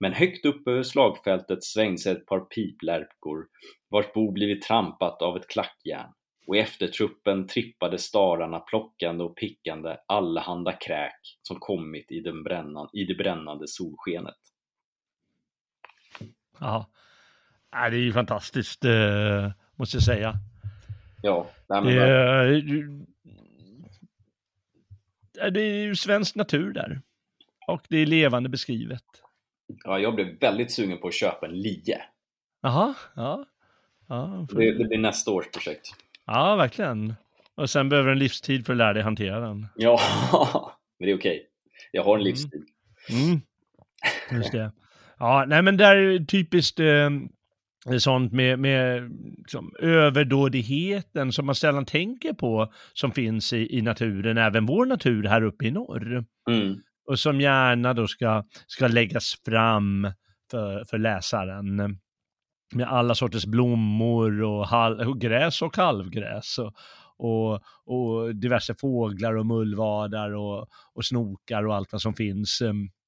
Men 0.00 0.12
högt 0.12 0.44
upp 0.44 0.68
över 0.68 0.82
slagfältet 0.82 1.64
svängde 1.64 1.98
sig 1.98 2.12
ett 2.12 2.26
par 2.26 2.40
piplärpkor 2.40 3.46
vars 3.88 4.12
bo 4.14 4.32
blivit 4.32 4.62
trampat 4.62 5.22
av 5.22 5.36
ett 5.36 5.48
klackjärn 5.48 6.12
och 6.48 6.56
i 6.56 6.58
eftertruppen 6.58 7.46
trippade 7.46 7.98
stararna 7.98 8.60
plockande 8.60 9.24
och 9.24 9.36
pickande 9.36 9.96
allehanda 10.06 10.72
kräk 10.72 11.38
som 11.42 11.56
kommit 11.60 12.10
i, 12.10 12.20
den 12.20 12.42
brännan, 12.42 12.88
i 12.92 13.04
det 13.04 13.14
brännande 13.14 13.68
solskenet. 13.68 14.38
Ja, 16.60 16.90
det 17.70 17.78
är 17.78 17.90
ju 17.90 18.12
fantastiskt, 18.12 18.84
eh, 18.84 19.50
måste 19.76 19.96
jag 19.96 20.04
säga. 20.04 20.34
Ja, 21.22 21.50
nej, 21.68 21.82
men 21.82 21.94
det, 21.94 22.02
är, 25.40 25.50
det 25.50 25.60
är 25.60 25.84
ju 25.84 25.96
svensk 25.96 26.34
natur 26.34 26.72
där. 26.72 27.02
Och 27.66 27.82
det 27.88 27.96
är 27.96 28.06
levande 28.06 28.48
beskrivet. 28.48 29.04
Ja, 29.84 29.98
jag 29.98 30.14
blev 30.14 30.38
väldigt 30.40 30.72
sugen 30.72 30.98
på 30.98 31.08
att 31.08 31.14
köpa 31.14 31.46
en 31.46 31.60
lie. 31.60 32.02
Jaha, 32.62 32.94
ja. 33.16 33.44
ja 34.08 34.46
för... 34.50 34.58
det, 34.58 34.78
det 34.78 34.84
blir 34.84 34.98
nästa 34.98 35.30
års 35.30 35.50
projekt. 35.50 35.86
Ja, 36.26 36.56
verkligen. 36.56 37.14
Och 37.54 37.70
sen 37.70 37.88
behöver 37.88 38.06
du 38.06 38.12
en 38.12 38.18
livstid 38.18 38.66
för 38.66 38.72
att 38.72 38.76
lära 38.76 38.92
dig 38.92 39.02
hantera 39.02 39.40
den. 39.40 39.66
Ja, 39.76 40.00
men 40.98 41.06
det 41.06 41.12
är 41.12 41.18
okej. 41.18 41.46
Jag 41.92 42.04
har 42.04 42.14
en 42.14 42.20
mm. 42.20 42.30
livstid. 42.30 42.64
Mm. 43.10 43.40
Just 44.32 44.52
det. 44.52 44.72
Ja, 45.18 45.44
nej 45.48 45.62
men 45.62 45.76
det 45.76 45.84
är 45.84 46.24
typiskt 46.24 46.80
eh, 46.80 47.10
sånt 47.98 48.32
med, 48.32 48.58
med 48.58 49.10
liksom, 49.36 49.74
överdådigheten 49.78 51.32
som 51.32 51.46
man 51.46 51.54
sällan 51.54 51.84
tänker 51.84 52.32
på 52.32 52.72
som 52.92 53.12
finns 53.12 53.52
i, 53.52 53.78
i 53.78 53.82
naturen, 53.82 54.38
även 54.38 54.66
vår 54.66 54.86
natur 54.86 55.24
här 55.24 55.42
uppe 55.42 55.66
i 55.66 55.70
norr. 55.70 56.24
Mm. 56.50 56.80
Och 57.08 57.18
som 57.18 57.40
gärna 57.40 57.94
då 57.94 58.06
ska, 58.06 58.44
ska 58.66 58.88
läggas 58.88 59.34
fram 59.44 60.12
för, 60.50 60.84
för 60.84 60.98
läsaren. 60.98 61.76
Med 62.74 62.88
alla 62.88 63.14
sorters 63.14 63.46
blommor 63.46 64.42
och, 64.42 64.66
hal, 64.66 65.08
och 65.08 65.20
gräs 65.20 65.62
och 65.62 65.76
halvgräs. 65.76 66.58
Och, 66.58 66.74
och, 67.16 67.62
och, 67.84 68.36
diverse 68.36 68.74
fåglar 68.74 69.36
och 69.36 69.46
mullvadar 69.46 70.34
och, 70.34 70.68
och 70.94 71.04
snokar 71.04 71.66
och 71.66 71.74
allt 71.74 71.92
vad 71.92 72.00
som 72.00 72.14
finns. 72.14 72.62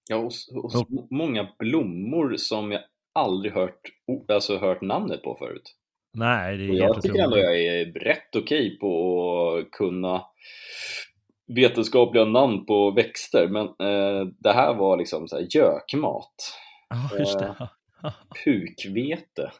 Ja, 0.09 0.17
och, 0.17 0.33
och, 0.65 0.75
och 0.75 1.07
många 1.11 1.49
blommor 1.59 2.35
som 2.37 2.73
jag 2.73 2.83
aldrig 3.15 3.53
hört, 3.53 3.81
alltså, 4.29 4.59
hört 4.59 4.81
namnet 4.81 5.23
på 5.23 5.37
förut. 5.39 5.77
Nej, 6.15 6.57
det 6.57 6.65
är 6.65 6.71
och 6.71 6.75
Jag 6.75 7.03
tycker 7.03 7.23
ändå 7.23 7.39
jag 7.39 7.61
är 7.61 7.85
rätt 7.93 8.37
okej 8.37 8.67
okay 8.67 8.79
på 8.79 9.61
att 9.61 9.71
kunna 9.71 10.23
vetenskapliga 11.55 12.25
namn 12.25 12.67
på 12.67 12.91
växter, 12.91 13.49
men 13.49 13.67
eh, 13.67 14.27
det 14.39 14.53
här 14.53 14.75
var 14.75 14.97
liksom 14.97 15.29
så 15.29 15.37
här, 15.37 15.47
gökmat. 15.51 16.35
Ja, 16.89 17.19
just 17.19 17.39
det. 17.39 17.57
Eh, 18.05 18.13
pukvete. 18.45 19.51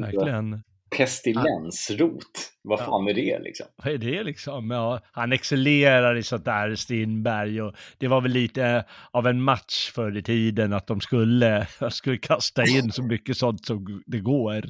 Verkligen. 0.00 0.62
Pestilensrot. 0.96 2.52
Vad 2.62 2.80
fan 2.80 3.08
är 3.08 3.14
det 3.14 3.38
liksom? 3.38 3.66
Vad 3.76 3.94
är 3.94 3.98
det 3.98 4.22
liksom? 4.22 4.70
Ja, 4.70 5.00
han 5.12 5.32
excellerar 5.32 6.16
i 6.16 6.22
sånt 6.22 6.44
där, 6.44 6.74
Strindberg. 6.74 7.62
Och 7.62 7.74
det 7.98 8.08
var 8.08 8.20
väl 8.20 8.30
lite 8.30 8.84
av 9.10 9.26
en 9.26 9.42
match 9.42 9.90
förr 9.90 10.16
i 10.16 10.22
tiden 10.22 10.72
att 10.72 10.86
de 10.86 11.00
skulle, 11.00 11.66
skulle 11.90 12.18
kasta 12.18 12.66
in 12.66 12.92
så 12.92 13.02
mycket 13.02 13.36
sånt 13.36 13.66
som 13.66 14.02
det 14.06 14.20
går. 14.20 14.64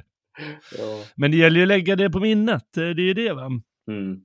Ja. 0.78 1.04
Men 1.16 1.30
det 1.30 1.36
gäller 1.36 1.56
ju 1.56 1.62
att 1.62 1.68
lägga 1.68 1.96
det 1.96 2.10
på 2.10 2.20
minnet, 2.20 2.64
det 2.74 2.82
är 2.82 3.00
ju 3.00 3.14
det 3.14 3.32
va? 3.32 3.50
Mm. 3.90 4.20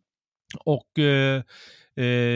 Och 0.66 1.00
eh, 1.00 1.36
eh, 1.36 1.44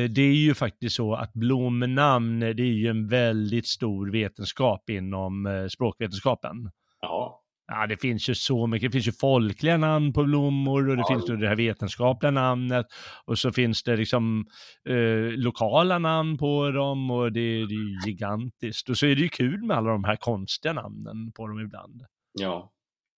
det 0.10 0.22
är 0.22 0.36
ju 0.36 0.54
faktiskt 0.54 0.96
så 0.96 1.14
att 1.14 1.34
blomnamn, 1.34 2.40
det 2.40 2.64
är 2.64 2.74
ju 2.74 2.88
en 2.88 3.08
väldigt 3.08 3.68
stor 3.68 4.12
vetenskap 4.12 4.90
inom 4.90 5.46
eh, 5.46 5.68
språkvetenskapen. 5.68 6.72
Ja. 7.02 7.38
Ja, 7.68 7.88
det 7.88 7.98
finns 7.98 8.30
ju 8.30 8.36
så 8.36 8.68
mycket. 8.68 8.92
Det 8.92 8.96
finns 8.96 9.08
ju 9.08 9.12
folkliga 9.12 9.78
namn 9.78 10.14
på 10.14 10.24
blommor 10.24 10.90
och 10.90 10.96
det 10.96 11.04
ja. 11.08 11.16
finns 11.16 11.30
ju 11.30 11.38
det 11.38 11.48
här 11.48 11.56
vetenskapliga 11.56 12.32
namnet 12.32 12.86
och 13.26 13.40
så 13.40 13.52
finns 13.52 13.84
det 13.84 13.96
liksom 13.96 14.46
eh, 14.90 15.38
lokala 15.38 16.00
namn 16.00 16.38
på 16.38 16.72
dem 16.72 17.12
och 17.12 17.32
det, 17.32 17.66
det 17.66 17.74
är 17.74 18.08
gigantiskt. 18.08 18.90
Och 18.90 18.98
så 18.98 19.06
är 19.06 19.16
det 19.16 19.22
ju 19.22 19.30
kul 19.30 19.64
med 19.64 19.78
alla 19.78 19.92
de 19.92 20.04
här 20.04 20.16
konstiga 20.16 20.74
namnen 20.74 21.32
på 21.36 21.48
dem 21.48 21.60
ibland. 21.60 22.02
Ja. 22.40 22.72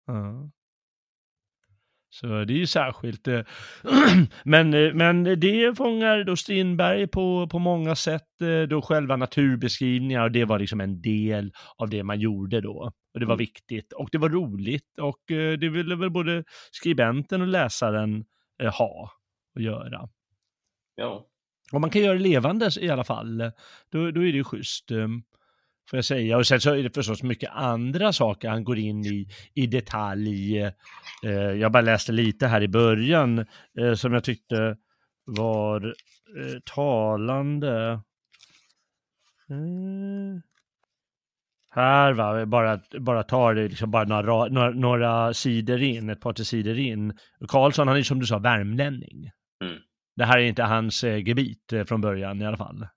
ja. 0.08 0.50
Så 2.14 2.28
det 2.28 2.54
är 2.54 2.58
ju 2.58 2.68
särskilt. 2.68 3.28
Eh, 3.28 3.42
men, 4.44 4.74
eh, 4.74 4.94
men 4.94 5.24
det 5.24 5.78
fångar 5.78 6.24
då 6.24 6.36
Strindberg 6.36 7.08
på, 7.08 7.48
på 7.48 7.60
många 7.60 7.96
sätt, 7.96 8.42
eh, 8.42 8.62
då 8.62 8.82
själva 8.82 9.16
naturbeskrivningar 9.16 10.24
och 10.24 10.32
det 10.32 10.46
var 10.46 10.60
liksom 10.60 10.82
en 10.82 11.02
del 11.02 11.52
av 11.78 11.90
det 11.90 12.04
man 12.04 12.20
gjorde 12.20 12.62
då. 12.62 12.92
Och 13.14 13.20
det 13.20 13.26
var 13.26 13.34
mm. 13.34 13.38
viktigt 13.38 13.94
och 13.94 14.10
det 14.12 14.18
var 14.18 14.30
roligt 14.30 15.00
och 15.00 15.22
det 15.28 15.70
ville 15.70 15.96
väl 15.96 16.10
både 16.10 16.44
skribenten 16.72 17.42
och 17.42 17.48
läsaren 17.48 18.26
ha 18.80 19.12
och 19.56 19.62
göra. 19.62 20.10
Ja. 20.96 21.28
Och 21.72 21.82
man 21.82 21.90
kan 21.90 22.02
göra 22.02 22.14
det 22.14 22.24
levande 22.24 22.70
i 22.80 22.90
alla 22.90 23.04
fall, 23.04 23.38
då, 23.92 24.12
då 24.12 24.22
är 24.22 24.32
det 24.32 24.38
ju 24.38 24.44
schysst 24.44 24.92
får 25.90 25.98
jag 25.98 26.06
säga. 26.06 26.38
Och 26.38 26.48
sen 26.48 26.62
så 26.62 26.70
är 26.70 26.84
det 26.84 26.96
förstås 26.96 27.24
mycket 27.24 27.52
andra 27.54 28.14
saker 28.14 28.50
han 28.50 28.64
går 28.64 28.78
in 28.78 29.06
i, 29.06 29.28
i 29.54 29.68
detalj. 29.68 30.58
Eh, 31.26 31.32
jag 31.32 31.72
bara 31.72 31.82
läste 31.82 32.12
lite 32.12 32.48
här 32.48 32.64
i 32.64 32.68
början 32.68 33.46
eh, 33.80 33.94
som 33.94 34.14
jag 34.14 34.24
tyckte 34.24 34.78
var 35.26 35.86
eh, 35.86 36.60
talande. 36.66 38.00
Eh, 39.50 40.40
här 41.76 42.14
va, 42.14 42.46
bara, 42.46 42.80
bara 43.00 43.24
tar 43.24 43.54
det 43.54 43.68
liksom 43.68 43.92
bara 43.92 44.04
några, 44.04 44.46
några, 44.46 44.70
några 44.70 45.34
sidor 45.34 45.82
in, 45.82 46.10
ett 46.10 46.22
par 46.22 46.34
till 46.34 46.46
sidor 46.46 46.78
in. 46.78 47.18
Karlsson, 47.48 47.88
han 47.88 47.98
är 47.98 48.04
som 48.04 48.20
du 48.20 48.26
sa 48.26 48.38
värmlänning. 48.38 49.32
Mm. 49.64 49.78
Det 50.16 50.26
här 50.26 50.40
är 50.40 50.44
inte 50.44 50.64
hans 50.64 51.04
eh, 51.04 51.28
gebit 51.28 51.74
eh, 51.74 51.84
från 51.84 52.02
början 52.02 52.42
i 52.42 52.46
alla 52.46 52.58
fall. 52.58 52.88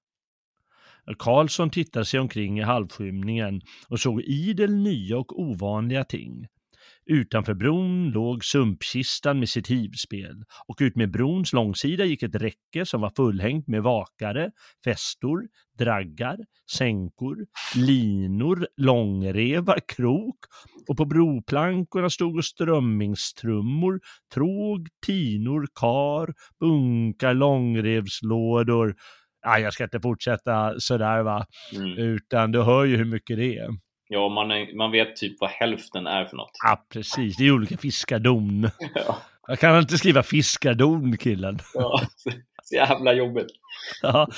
Karlsson 1.18 1.70
tittade 1.70 2.04
sig 2.04 2.20
omkring 2.20 2.58
i 2.58 2.62
halvskymningen 2.62 3.60
och 3.88 4.00
såg 4.00 4.22
idel 4.22 4.74
nya 4.74 5.18
och 5.18 5.40
ovanliga 5.40 6.04
ting. 6.04 6.46
Utanför 7.06 7.54
bron 7.54 8.10
låg 8.10 8.44
sumpkistan 8.44 9.38
med 9.38 9.48
sitt 9.48 9.68
hivspel 9.68 10.44
och 10.66 10.76
ut 10.80 10.96
med 10.96 11.10
brons 11.10 11.52
långsida 11.52 12.04
gick 12.04 12.22
ett 12.22 12.34
räcke 12.34 12.86
som 12.86 13.00
var 13.00 13.12
fullhängt 13.16 13.68
med 13.68 13.82
vakare, 13.82 14.50
fästor, 14.84 15.48
draggar, 15.78 16.38
sänkor, 16.76 17.36
linor, 17.76 18.66
långrevar, 18.76 19.80
krok 19.88 20.38
och 20.88 20.96
på 20.96 21.04
broplankorna 21.04 22.10
stod 22.10 22.44
strömmingstrummor, 22.44 24.00
tråg, 24.34 24.88
tinor, 25.06 25.66
kar, 25.74 26.34
bunkar, 26.60 27.34
långrevslådor 27.34 28.96
ah, 29.46 29.58
jag 29.58 29.72
ska 29.72 29.84
inte 29.84 30.00
fortsätta 30.00 30.80
sådär 30.80 31.22
va, 31.22 31.46
mm. 31.74 31.98
utan 31.98 32.52
du 32.52 32.62
hör 32.62 32.84
ju 32.84 32.96
hur 32.96 33.04
mycket 33.04 33.36
det 33.36 33.58
är. 33.58 33.68
Ja, 34.08 34.28
man, 34.28 34.50
är, 34.50 34.76
man 34.76 34.90
vet 34.90 35.16
typ 35.16 35.36
vad 35.40 35.50
hälften 35.50 36.06
är 36.06 36.24
för 36.24 36.36
något. 36.36 36.50
Ja, 36.64 36.86
precis. 36.92 37.36
Det 37.36 37.46
är 37.46 37.52
olika 37.52 37.76
fiskardon. 37.76 38.70
ja. 38.94 39.18
Jag 39.48 39.58
kan 39.58 39.78
inte 39.78 39.98
skriva 39.98 40.22
fiskardon, 40.22 41.16
killen. 41.16 41.58
Ja, 41.74 42.00
så 42.64 42.74
jävla 42.74 43.12
jobbigt. 43.12 43.46
Ja, 44.02 44.28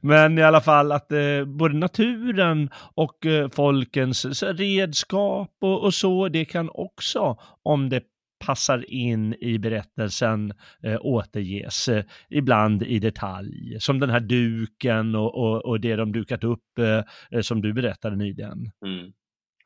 men 0.00 0.38
i 0.38 0.42
alla 0.42 0.60
fall 0.60 0.92
att 0.92 1.12
eh, 1.12 1.44
både 1.44 1.74
naturen 1.74 2.70
och 2.94 3.26
eh, 3.26 3.48
folkens 3.50 4.42
redskap 4.42 5.50
och, 5.60 5.84
och, 5.84 5.94
så, 5.94 6.28
det 6.28 6.44
kan 6.44 6.70
också, 6.74 7.38
om 7.62 7.88
det 7.88 8.02
passar 8.38 8.90
in 8.90 9.34
i 9.34 9.58
berättelsen, 9.58 10.52
eh, 10.82 10.98
återges, 11.00 11.88
eh, 11.88 12.04
ibland 12.30 12.82
i 12.82 12.98
detalj. 12.98 13.80
Som 13.80 14.00
den 14.00 14.10
här 14.10 14.20
duken 14.20 15.14
och, 15.14 15.34
och, 15.34 15.64
och 15.64 15.80
det 15.80 15.96
de 15.96 16.12
dukat 16.12 16.44
upp 16.44 16.78
eh, 16.78 17.40
som 17.40 17.62
du 17.62 17.72
berättade 17.72 18.16
nyligen. 18.16 18.70
Mm. 18.86 19.12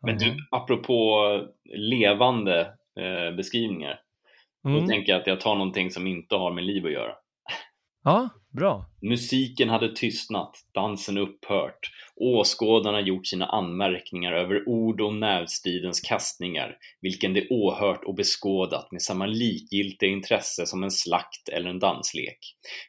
Men 0.03 0.19
du, 0.19 0.37
apropå 0.51 1.25
levande 1.75 2.61
eh, 3.01 3.37
beskrivningar, 3.37 4.01
mm. 4.65 4.81
då 4.81 4.87
tänker 4.87 5.13
jag 5.13 5.21
att 5.21 5.27
jag 5.27 5.41
tar 5.41 5.55
någonting 5.55 5.91
som 5.91 6.07
inte 6.07 6.35
har 6.35 6.53
med 6.53 6.65
liv 6.65 6.87
att 6.87 6.93
göra. 6.93 7.13
Ja, 8.05 8.29
bra. 8.51 8.87
Musiken 9.03 9.69
hade 9.69 9.95
tystnat, 9.95 10.57
dansen 10.75 11.19
upphört. 11.19 11.91
Åskådarna 12.17 13.01
gjort 13.01 13.27
sina 13.27 13.47
anmärkningar 13.47 14.33
över 14.33 14.69
ord 14.69 15.01
och 15.01 15.15
nävstridens 15.15 16.01
kastningar, 16.01 16.77
vilken 17.01 17.35
de 17.35 17.47
åhört 17.51 18.05
och 18.05 18.15
beskådat 18.15 18.93
med 18.93 19.03
samma 19.03 19.27
likgiltiga 19.27 20.11
intresse 20.11 20.67
som 20.67 20.83
en 20.83 20.91
slakt 20.91 21.49
eller 21.53 21.71
en 21.71 21.79
danslek. 21.79 22.39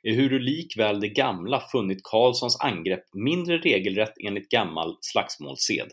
Ehuru 0.03 0.39
likväl 0.39 0.99
det 0.99 1.09
gamla 1.09 1.59
funnit 1.71 2.03
Karlssons 2.03 2.59
angrepp 2.61 3.03
mindre 3.13 3.57
regelrätt 3.57 4.13
enligt 4.27 4.49
gammal 4.49 4.97
slagsmålssed. 5.01 5.91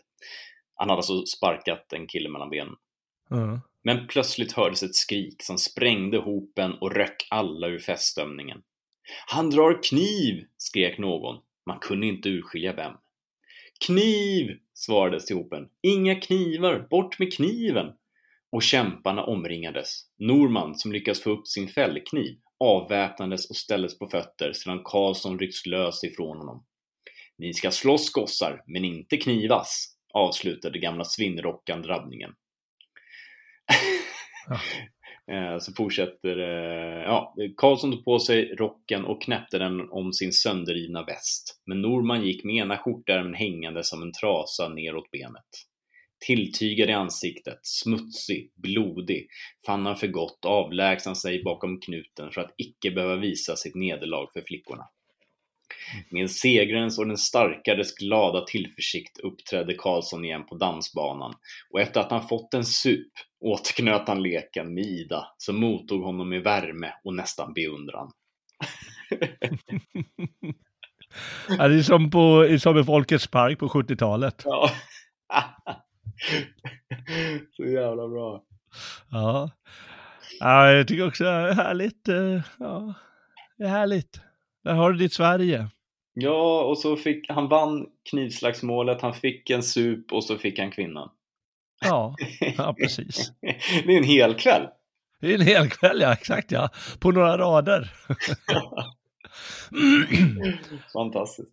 Han 0.75 0.89
hade 0.89 0.97
alltså 0.99 1.25
sparkat 1.25 1.93
en 1.93 2.07
kille 2.07 2.29
mellan 2.29 2.49
benen. 2.49 2.75
Mm. 3.31 3.59
Men 3.83 4.07
plötsligt 4.07 4.51
hördes 4.51 4.83
ett 4.83 4.95
skrik 4.95 5.43
som 5.43 5.57
sprängde 5.57 6.17
hopen 6.17 6.73
och 6.73 6.91
röck 6.91 7.27
alla 7.29 7.67
ur 7.67 7.79
feststämningen. 7.79 8.61
Han 9.27 9.49
drar 9.49 9.83
kniv! 9.83 10.45
skrek 10.57 10.97
någon. 10.97 11.41
Man 11.65 11.79
kunde 11.79 12.07
inte 12.07 12.29
urskilja 12.29 12.73
vem. 12.73 12.93
Kniv! 13.85 14.57
svarades 14.73 15.25
till 15.25 15.35
hopen. 15.35 15.67
Inga 15.83 16.15
knivar! 16.15 16.87
Bort 16.89 17.19
med 17.19 17.33
kniven! 17.33 17.87
Och 18.51 18.63
kämparna 18.63 19.23
omringades. 19.23 20.01
Norman, 20.19 20.75
som 20.75 20.91
lyckats 20.91 21.21
få 21.21 21.29
upp 21.29 21.47
sin 21.47 21.67
fällkniv, 21.67 22.37
avväpnades 22.59 23.49
och 23.49 23.55
ställdes 23.55 23.99
på 23.99 24.07
fötter 24.07 24.53
sedan 24.53 24.81
Karlsson 24.83 25.39
ryckts 25.39 25.65
lös 25.65 26.03
ifrån 26.03 26.37
honom. 26.37 26.65
Ni 27.37 27.53
ska 27.53 27.71
slåss 27.71 28.11
gossar, 28.11 28.63
men 28.67 28.85
inte 28.85 29.17
knivas, 29.17 29.95
avslutade 30.13 30.79
gamla 30.79 31.03
svinnrockan 31.03 31.81
drabbningen. 31.81 32.31
Eh, 35.31 35.59
så 35.59 35.73
fortsätter, 35.73 36.37
eh, 36.37 37.03
ja, 37.03 37.35
Karlsson 37.57 37.91
tog 37.91 38.05
på 38.05 38.19
sig 38.19 38.55
rocken 38.55 39.05
och 39.05 39.21
knäppte 39.21 39.57
den 39.57 39.89
om 39.89 40.13
sin 40.13 40.33
sönderrivna 40.33 41.03
väst. 41.03 41.61
Men 41.65 41.81
Norman 41.81 42.25
gick 42.25 42.43
med 42.43 42.55
ena 42.55 42.77
skjortärmen 42.77 43.33
hängande 43.33 43.83
som 43.83 44.01
en 44.01 44.11
trasa 44.11 44.69
neråt 44.69 45.11
benet. 45.11 45.43
Tilltygad 46.25 46.89
i 46.89 46.93
ansiktet, 46.93 47.59
smutsig, 47.61 48.51
blodig, 48.55 49.27
fann 49.65 49.85
han 49.85 49.95
för 49.95 50.07
gott 50.07 50.45
avlägsna 50.45 51.15
sig 51.15 51.43
bakom 51.43 51.79
knuten 51.79 52.31
för 52.31 52.41
att 52.41 52.53
icke 52.57 52.91
behöva 52.91 53.15
visa 53.15 53.55
sitt 53.55 53.75
nederlag 53.75 54.27
för 54.33 54.41
flickorna. 54.41 54.83
Med 56.09 56.31
segrens 56.31 56.99
och 56.99 57.07
den 57.07 57.17
starkares 57.17 57.95
glada 57.95 58.45
tillförsikt 58.45 59.19
uppträdde 59.19 59.73
Karlsson 59.73 60.25
igen 60.25 60.45
på 60.45 60.55
dansbanan 60.55 61.33
och 61.69 61.81
efter 61.81 61.99
att 61.99 62.11
han 62.11 62.27
fått 62.27 62.53
en 62.53 62.65
sup 62.65 63.11
återknöt 63.39 64.07
han 64.07 64.23
leken 64.23 64.73
med 64.73 64.83
Ida 64.83 65.27
som 65.37 65.55
mottog 65.55 66.03
honom 66.03 66.29
med 66.29 66.43
värme 66.43 66.93
och 67.03 67.15
nästan 67.15 67.53
beundran. 67.53 68.11
ja, 71.57 71.67
det 71.67 71.75
är 71.75 71.81
som, 71.81 72.11
på, 72.11 72.57
som 72.59 72.77
i 72.77 72.83
Folkets 72.83 73.27
park 73.27 73.59
på 73.59 73.67
70-talet. 73.67 74.41
Ja. 74.45 74.69
Så 77.51 77.63
jävla 77.65 78.07
bra. 78.07 78.43
Ja. 79.11 79.49
ja, 80.39 80.71
jag 80.71 80.87
tycker 80.87 81.07
också 81.07 81.23
det 81.23 81.29
är 81.29 81.53
härligt. 81.53 82.07
Eh, 82.07 82.41
ja, 82.59 82.93
det 83.57 83.63
är 83.63 83.69
härligt. 83.69 84.21
Där 84.63 84.73
har 84.73 84.91
du 84.91 84.97
ditt 84.97 85.13
Sverige. 85.13 85.67
Ja, 86.13 86.63
och 86.63 86.77
så 86.77 86.95
fick 86.95 87.29
han 87.29 87.47
vann 87.47 87.85
knivslagsmålet, 88.09 89.01
han 89.01 89.13
fick 89.13 89.49
en 89.49 89.63
sup 89.63 90.13
och 90.13 90.23
så 90.23 90.37
fick 90.37 90.59
han 90.59 90.71
kvinnan. 90.71 91.09
Ja, 91.81 92.15
ja 92.57 92.75
precis. 92.79 93.31
det 93.85 93.93
är 93.93 93.97
en 93.97 94.03
hel 94.03 94.33
kväll. 94.33 94.67
Det 95.21 95.31
är 95.31 95.35
en 95.35 95.47
hel 95.47 95.69
kväll, 95.69 96.01
ja, 96.01 96.13
exakt 96.13 96.51
ja. 96.51 96.69
På 96.99 97.11
några 97.11 97.37
rader. 97.37 97.93
Fantastiskt. 100.93 101.51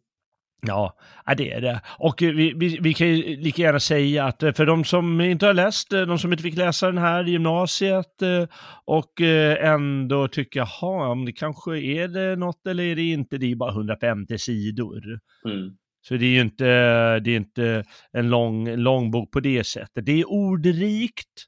Ja, 0.67 0.97
det 1.37 1.53
är 1.53 1.61
det. 1.61 1.81
Och 1.99 2.15
vi, 2.23 2.53
vi, 2.57 2.79
vi, 2.81 2.95
kan 2.95 3.09
ju 3.09 3.37
lika 3.37 3.63
gärna 3.63 3.81
säga 3.81 4.25
att 4.25 4.41
för 4.41 4.67
de 4.67 4.85
som 4.85 5.21
inte 5.21 5.47
har 5.47 5.55
läst, 5.55 5.91
de 5.91 6.19
som 6.19 6.33
inte 6.33 6.43
fick 6.43 6.57
läsa 6.57 6.87
den 6.87 6.99
här 6.99 7.29
i 7.29 7.31
gymnasiet 7.31 8.23
och 8.85 9.21
ändå 9.61 10.29
tycker, 10.29 10.61
jaha, 10.61 11.15
det 11.15 11.33
kanske 11.33 11.79
är 11.79 12.09
det 12.09 12.37
något 12.37 12.67
eller 12.67 12.85
är 12.85 12.97
det 12.97 13.03
inte, 13.03 13.39
det 13.39 13.53
är 13.53 13.57
bara 13.57 13.73
150 13.73 14.39
sidor. 14.39 15.03
Mm. 15.45 15.77
Så 16.09 16.17
det 16.17 16.27
är 16.27 16.31
ju 16.31 16.41
inte, 16.41 16.65
det 17.21 17.31
är 17.31 17.37
inte 17.37 17.85
en 18.13 18.31
lång, 18.31 18.77
lång 18.77 19.11
bok 19.11 19.31
på 19.31 19.41
det 19.41 19.65
sättet. 19.65 20.07
Det 20.07 20.21
är 20.21 20.29
ordrikt, 20.29 21.45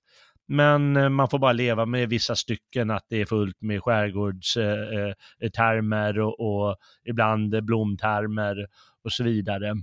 men 0.49 1.13
man 1.13 1.29
får 1.29 1.39
bara 1.39 1.53
leva 1.53 1.87
med 1.87 2.09
vissa 2.09 2.37
stycken, 2.37 2.91
att 2.91 3.07
det 3.09 3.21
är 3.21 3.27
fullt 3.27 3.61
med 3.61 3.83
skärgårdstermer 3.83 6.19
och, 6.19 6.41
och 6.41 6.77
ibland 7.05 7.65
blomtermer 7.65 8.67
och 9.05 9.13
så 9.13 9.25
vidare. 9.25 9.75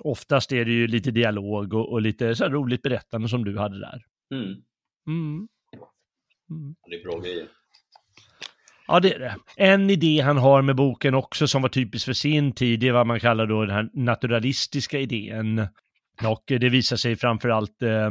Oftast 0.00 0.52
är 0.52 0.64
det 0.64 0.72
ju 0.72 0.86
lite 0.86 1.10
dialog 1.10 1.74
och, 1.74 1.92
och 1.92 2.02
lite 2.02 2.34
så 2.34 2.48
roligt 2.48 2.82
berättande 2.82 3.28
som 3.28 3.44
du 3.44 3.58
hade 3.58 3.80
där. 3.80 4.02
Mm. 4.34 4.46
Mm. 5.06 5.48
Mm. 6.50 6.74
Det 6.90 6.96
är 6.96 7.02
bra 7.02 7.18
grejer. 7.18 7.48
Ja, 8.92 9.00
det 9.00 9.14
är 9.14 9.18
det. 9.18 9.36
En 9.56 9.90
idé 9.90 10.20
han 10.20 10.38
har 10.38 10.62
med 10.62 10.76
boken 10.76 11.14
också 11.14 11.46
som 11.46 11.62
var 11.62 11.68
typisk 11.68 12.04
för 12.04 12.12
sin 12.12 12.52
tid, 12.52 12.80
det 12.80 12.88
är 12.88 12.92
vad 12.92 13.06
man 13.06 13.20
kallar 13.20 13.46
då 13.46 13.64
den 13.64 13.74
här 13.74 13.90
naturalistiska 13.92 14.98
idén. 14.98 15.66
Och 16.24 16.42
det 16.46 16.68
visar 16.68 16.96
sig 16.96 17.16
framförallt 17.16 17.82
eh, 17.82 18.06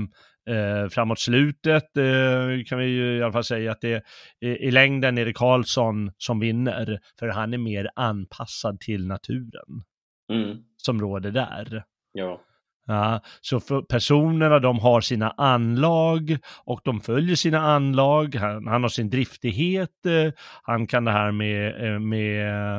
eh, 0.56 0.90
framåt 0.90 1.20
slutet 1.20 1.98
eh, 1.98 2.64
kan 2.66 2.80
vi 2.80 2.86
ju 2.86 3.18
i 3.18 3.24
alla 3.24 3.32
fall 3.32 3.44
säga 3.44 3.72
att 3.72 3.82
det 3.82 4.04
i, 4.42 4.48
i 4.48 4.72
längden 4.72 5.18
är 5.18 5.26
det 5.26 5.34
Karlsson 5.34 6.12
som 6.18 6.40
vinner, 6.40 7.00
för 7.20 7.28
han 7.28 7.54
är 7.54 7.58
mer 7.58 7.90
anpassad 7.96 8.80
till 8.80 9.08
naturen 9.08 9.84
mm. 10.34 10.58
som 10.78 11.02
råder 11.02 11.32
där. 11.32 11.84
Ja. 12.12 12.42
Ja, 12.88 13.22
så 13.42 13.60
för 13.60 13.82
personerna 13.82 14.60
de 14.60 14.80
har 14.80 15.02
sina 15.02 15.32
anlag 15.32 16.38
och 16.66 16.82
de 16.84 17.02
följer 17.02 17.36
sina 17.36 17.60
anlag. 17.60 18.36
Han, 18.36 18.68
han 18.68 18.82
har 18.82 18.90
sin 18.90 19.10
driftighet. 19.10 20.06
Eh, 20.06 20.34
han 20.64 20.88
kan 20.88 21.06
det 21.06 21.12
här 21.12 21.32
med, 21.32 21.86
eh, 21.86 22.00
med 22.00 22.78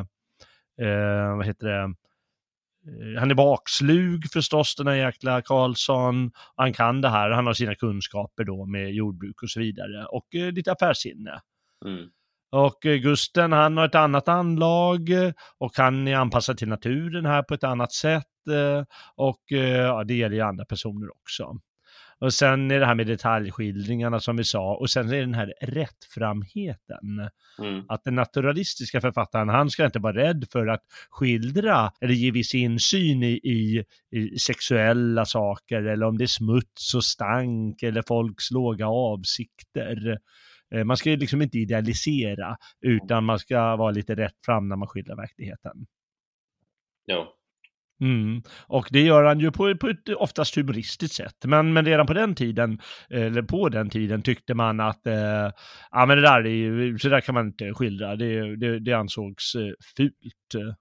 eh, 0.81 1.37
vad 1.37 1.47
heter 1.47 1.67
det, 1.67 1.83
eh, 1.83 3.21
han 3.21 3.31
är 3.31 3.35
bakslug 3.35 4.31
förstås 4.33 4.77
den 4.77 4.87
här 4.87 4.95
jäkla 4.95 5.43
Karlsson. 5.43 6.31
Han 6.57 6.73
kan 6.73 7.01
det 7.01 7.09
här, 7.09 7.31
han 7.31 7.47
har 7.47 7.55
sina 7.55 7.75
kunskaper 7.75 8.45
då 8.45 8.67
med 8.67 8.93
jordbruk 8.93 9.43
och 9.43 9.51
så 9.51 9.61
vidare 9.61 10.07
och 10.07 10.35
eh, 10.35 10.53
lite 10.53 10.73
affärssinne. 10.73 11.41
Mm. 11.85 12.09
Och 12.51 12.81
Gusten 12.83 13.53
han 13.53 13.77
har 13.77 13.85
ett 13.85 13.95
annat 13.95 14.29
anlag 14.29 15.11
och 15.59 15.73
han 15.77 16.09
är 16.09 16.17
anpassad 16.17 16.59
till 16.59 16.69
naturen 16.69 17.27
här 17.27 17.43
på 17.43 17.55
ett 17.55 17.65
annat 17.65 17.93
sätt. 17.93 18.27
Och 19.15 19.43
ja, 19.49 20.05
det 20.05 20.15
gäller 20.15 20.37
ju 20.37 20.43
andra 20.43 20.65
personer 20.65 21.11
också. 21.11 21.61
Och 22.23 22.35
sen 22.35 22.71
är 22.71 22.81
det 22.81 22.87
här 22.87 22.95
med 22.95 23.07
detaljskildringarna 23.07 24.21
som 24.21 24.37
vi 24.37 24.45
sa 24.45 24.75
och 24.75 24.91
sen 24.91 25.09
är 25.09 25.13
det 25.13 25.21
den 25.21 25.35
här 25.35 25.55
rättframheten. 25.61 27.31
Mm. 27.59 27.85
Att 27.89 28.05
den 28.05 28.15
naturalistiska 28.15 29.01
författaren, 29.01 29.49
han 29.49 29.71
ska 29.71 29.85
inte 29.85 29.99
vara 29.99 30.17
rädd 30.17 30.47
för 30.53 30.67
att 30.67 30.83
skildra 31.11 31.93
eller 32.01 32.15
ge 32.15 32.31
viss 32.31 32.55
insyn 32.55 33.23
i, 33.23 33.33
i, 33.33 33.85
i 34.11 34.39
sexuella 34.39 35.25
saker 35.25 35.83
eller 35.83 36.07
om 36.07 36.19
det 36.19 36.25
är 36.25 36.27
smuts 36.27 36.95
och 36.95 37.05
stank 37.05 37.83
eller 37.83 38.03
folks 38.03 38.51
låga 38.51 38.87
avsikter. 38.87 40.19
Eh, 40.75 40.85
man 40.85 40.97
ska 40.97 41.11
ju 41.11 41.17
liksom 41.17 41.43
inte 41.43 41.59
idealisera, 41.59 42.57
utan 42.81 43.25
man 43.25 43.39
ska 43.39 43.77
vara 43.77 43.91
lite 43.91 44.15
rätt 44.15 44.45
fram 44.45 44.69
när 44.69 44.77
man 44.77 44.89
skildrar 44.89 45.17
verkligheten. 45.17 45.87
Ja. 47.05 47.35
Mm. 48.03 48.43
Och 48.67 48.89
det 48.91 49.01
gör 49.01 49.25
han 49.25 49.41
ju 49.41 49.51
på, 49.51 49.77
på 49.77 49.89
ett 49.89 50.09
oftast 50.09 50.57
humoristiskt 50.57 51.17
sätt. 51.17 51.37
Men, 51.45 51.73
men 51.73 51.85
redan 51.85 52.07
på 52.07 52.13
den 52.13 52.35
tiden, 52.35 52.81
eller 53.11 53.43
på 53.43 53.69
den 53.69 53.91
tiden, 53.91 54.23
tyckte 54.23 54.55
man 54.55 54.81
att 54.81 55.07
eh, 55.07 55.51
ja, 55.91 56.07
men 56.07 56.09
det 56.09 56.23
där 56.23 56.47
är 56.47 56.51
ju, 56.51 56.99
så 56.99 57.09
där 57.09 57.21
kan 57.21 57.35
man 57.35 57.47
inte 57.47 57.75
skildra. 57.75 58.17
Det, 58.17 58.57
det, 58.57 58.79
det 58.79 58.93
ansågs 58.93 59.55
eh, 59.55 59.73
fult 59.97 60.55
eh, 60.55 60.75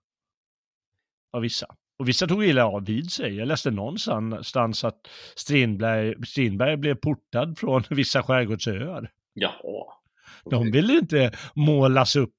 av 1.34 1.42
vissa. 1.42 1.66
Och 2.00 2.08
vissa 2.08 2.28
tog 2.28 2.46
illa 2.46 2.66
av 2.66 2.86
vid 2.86 3.12
sig. 3.12 3.36
Jag 3.36 3.48
läste 3.48 3.72
någonstans 3.72 4.84
att 4.84 5.00
Strindberg, 5.36 6.26
Strindberg 6.26 6.78
blev 6.78 6.96
portad 6.96 7.58
från 7.58 7.84
vissa 7.90 8.24
skärgårdsöar. 8.24 9.12
Jaha. 9.34 9.94
De 10.50 10.72
vill 10.72 10.90
ju 10.90 10.98
inte 10.98 11.32
målas 11.56 12.16
upp 12.16 12.36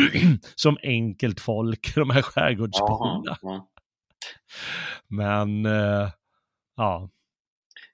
som 0.54 0.76
enkelt 0.82 1.40
folk, 1.40 1.94
de 1.94 2.10
här 2.10 2.22
skärgårdsborna. 2.22 3.36
ja. 3.42 3.68
Men, 5.08 5.66
eh, 5.66 6.10
ja, 6.76 7.10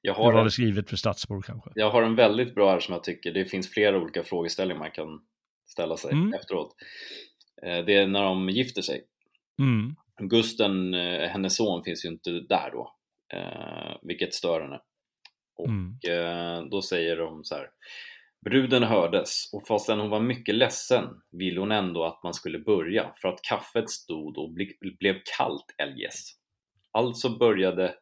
Jag 0.02 0.16
det 0.16 0.22
har, 0.22 0.32
var 0.32 0.44
en, 0.44 0.50
skrivet 0.50 0.90
för 0.90 0.96
stadsbor 0.96 1.42
kanske. 1.42 1.70
jag 1.74 1.90
har 1.90 2.02
en 2.02 2.14
väldigt 2.16 2.54
bra 2.54 2.70
här 2.70 2.80
som 2.80 2.92
jag 2.94 3.04
tycker, 3.04 3.32
det 3.32 3.44
finns 3.44 3.70
flera 3.70 3.98
olika 3.98 4.22
frågeställningar 4.22 4.78
man 4.78 4.90
kan 4.90 5.20
ställa 5.66 5.96
sig 5.96 6.12
Mm. 6.12 6.34
efteråt. 6.34 6.74
Eh, 7.62 7.84
Det 7.84 7.94
är 7.94 8.06
när 8.06 8.22
de 8.22 8.48
gifter 8.48 8.82
sig. 8.82 9.04
Mm. 9.58 9.96
Gusten, 10.28 10.94
eh, 10.94 11.28
hennes 11.28 11.56
son, 11.56 11.84
finns 11.84 12.04
ju 12.04 12.08
inte 12.08 12.30
där 12.30 12.70
då, 12.72 12.94
eh, 13.34 13.96
vilket 14.02 14.34
stör 14.34 14.60
henne. 14.60 14.80
Och 15.56 15.68
Mm. 15.68 16.70
då 16.70 16.82
säger 16.82 17.16
de 17.16 17.44
så 17.44 17.54
här. 17.54 17.70
Bruden 18.44 18.82
hördes 18.82 19.50
och 19.52 19.66
fastän 19.66 20.00
hon 20.00 20.10
var 20.10 20.20
mycket 20.20 20.54
ledsen 20.54 21.04
ville 21.32 21.60
hon 21.60 21.72
ändå 21.72 22.04
att 22.04 22.22
man 22.22 22.34
skulle 22.34 22.58
börja 22.58 23.14
för 23.22 23.28
att 23.28 23.42
kaffet 23.42 23.90
stod 23.90 24.38
och 24.38 24.50
ble- 24.50 24.96
blev 24.98 25.16
kallt 25.36 25.74
eljest. 25.78 26.38
Alltså 26.92 27.38
började, 27.38 27.94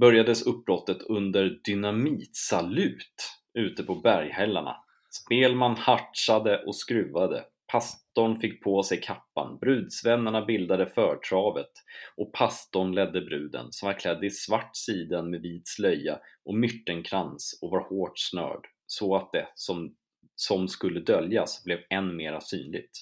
börjades 0.00 0.46
uppbrottet 0.46 1.02
under 1.02 1.60
dynamitsalut 1.64 3.14
ute 3.58 3.82
på 3.82 3.94
berghällarna. 3.94 4.76
Spelman 5.24 5.76
hartsade 5.76 6.62
och 6.66 6.76
skruvade. 6.76 7.44
Pastorn 7.72 8.40
fick 8.40 8.62
på 8.62 8.82
sig 8.82 9.00
kappan, 9.00 9.58
brudsvännerna 9.60 10.44
bildade 10.44 10.86
förtravet 10.86 11.70
och 12.16 12.32
pastorn 12.32 12.94
ledde 12.94 13.20
bruden 13.20 13.66
som 13.70 13.86
var 13.86 13.98
klädd 13.98 14.24
i 14.24 14.30
svart 14.30 14.76
siden 14.76 15.30
med 15.30 15.40
vit 15.40 15.68
slöja 15.68 16.18
och 16.44 16.54
myrtenkrans 16.54 17.58
och 17.62 17.70
var 17.70 17.88
hårt 17.88 18.18
snörd 18.18 18.66
så 18.86 19.16
att 19.16 19.32
det 19.32 19.48
som, 19.54 19.94
som 20.34 20.68
skulle 20.68 21.00
döljas 21.00 21.64
blev 21.64 21.78
än 21.90 22.16
mera 22.16 22.40
synligt. 22.40 22.98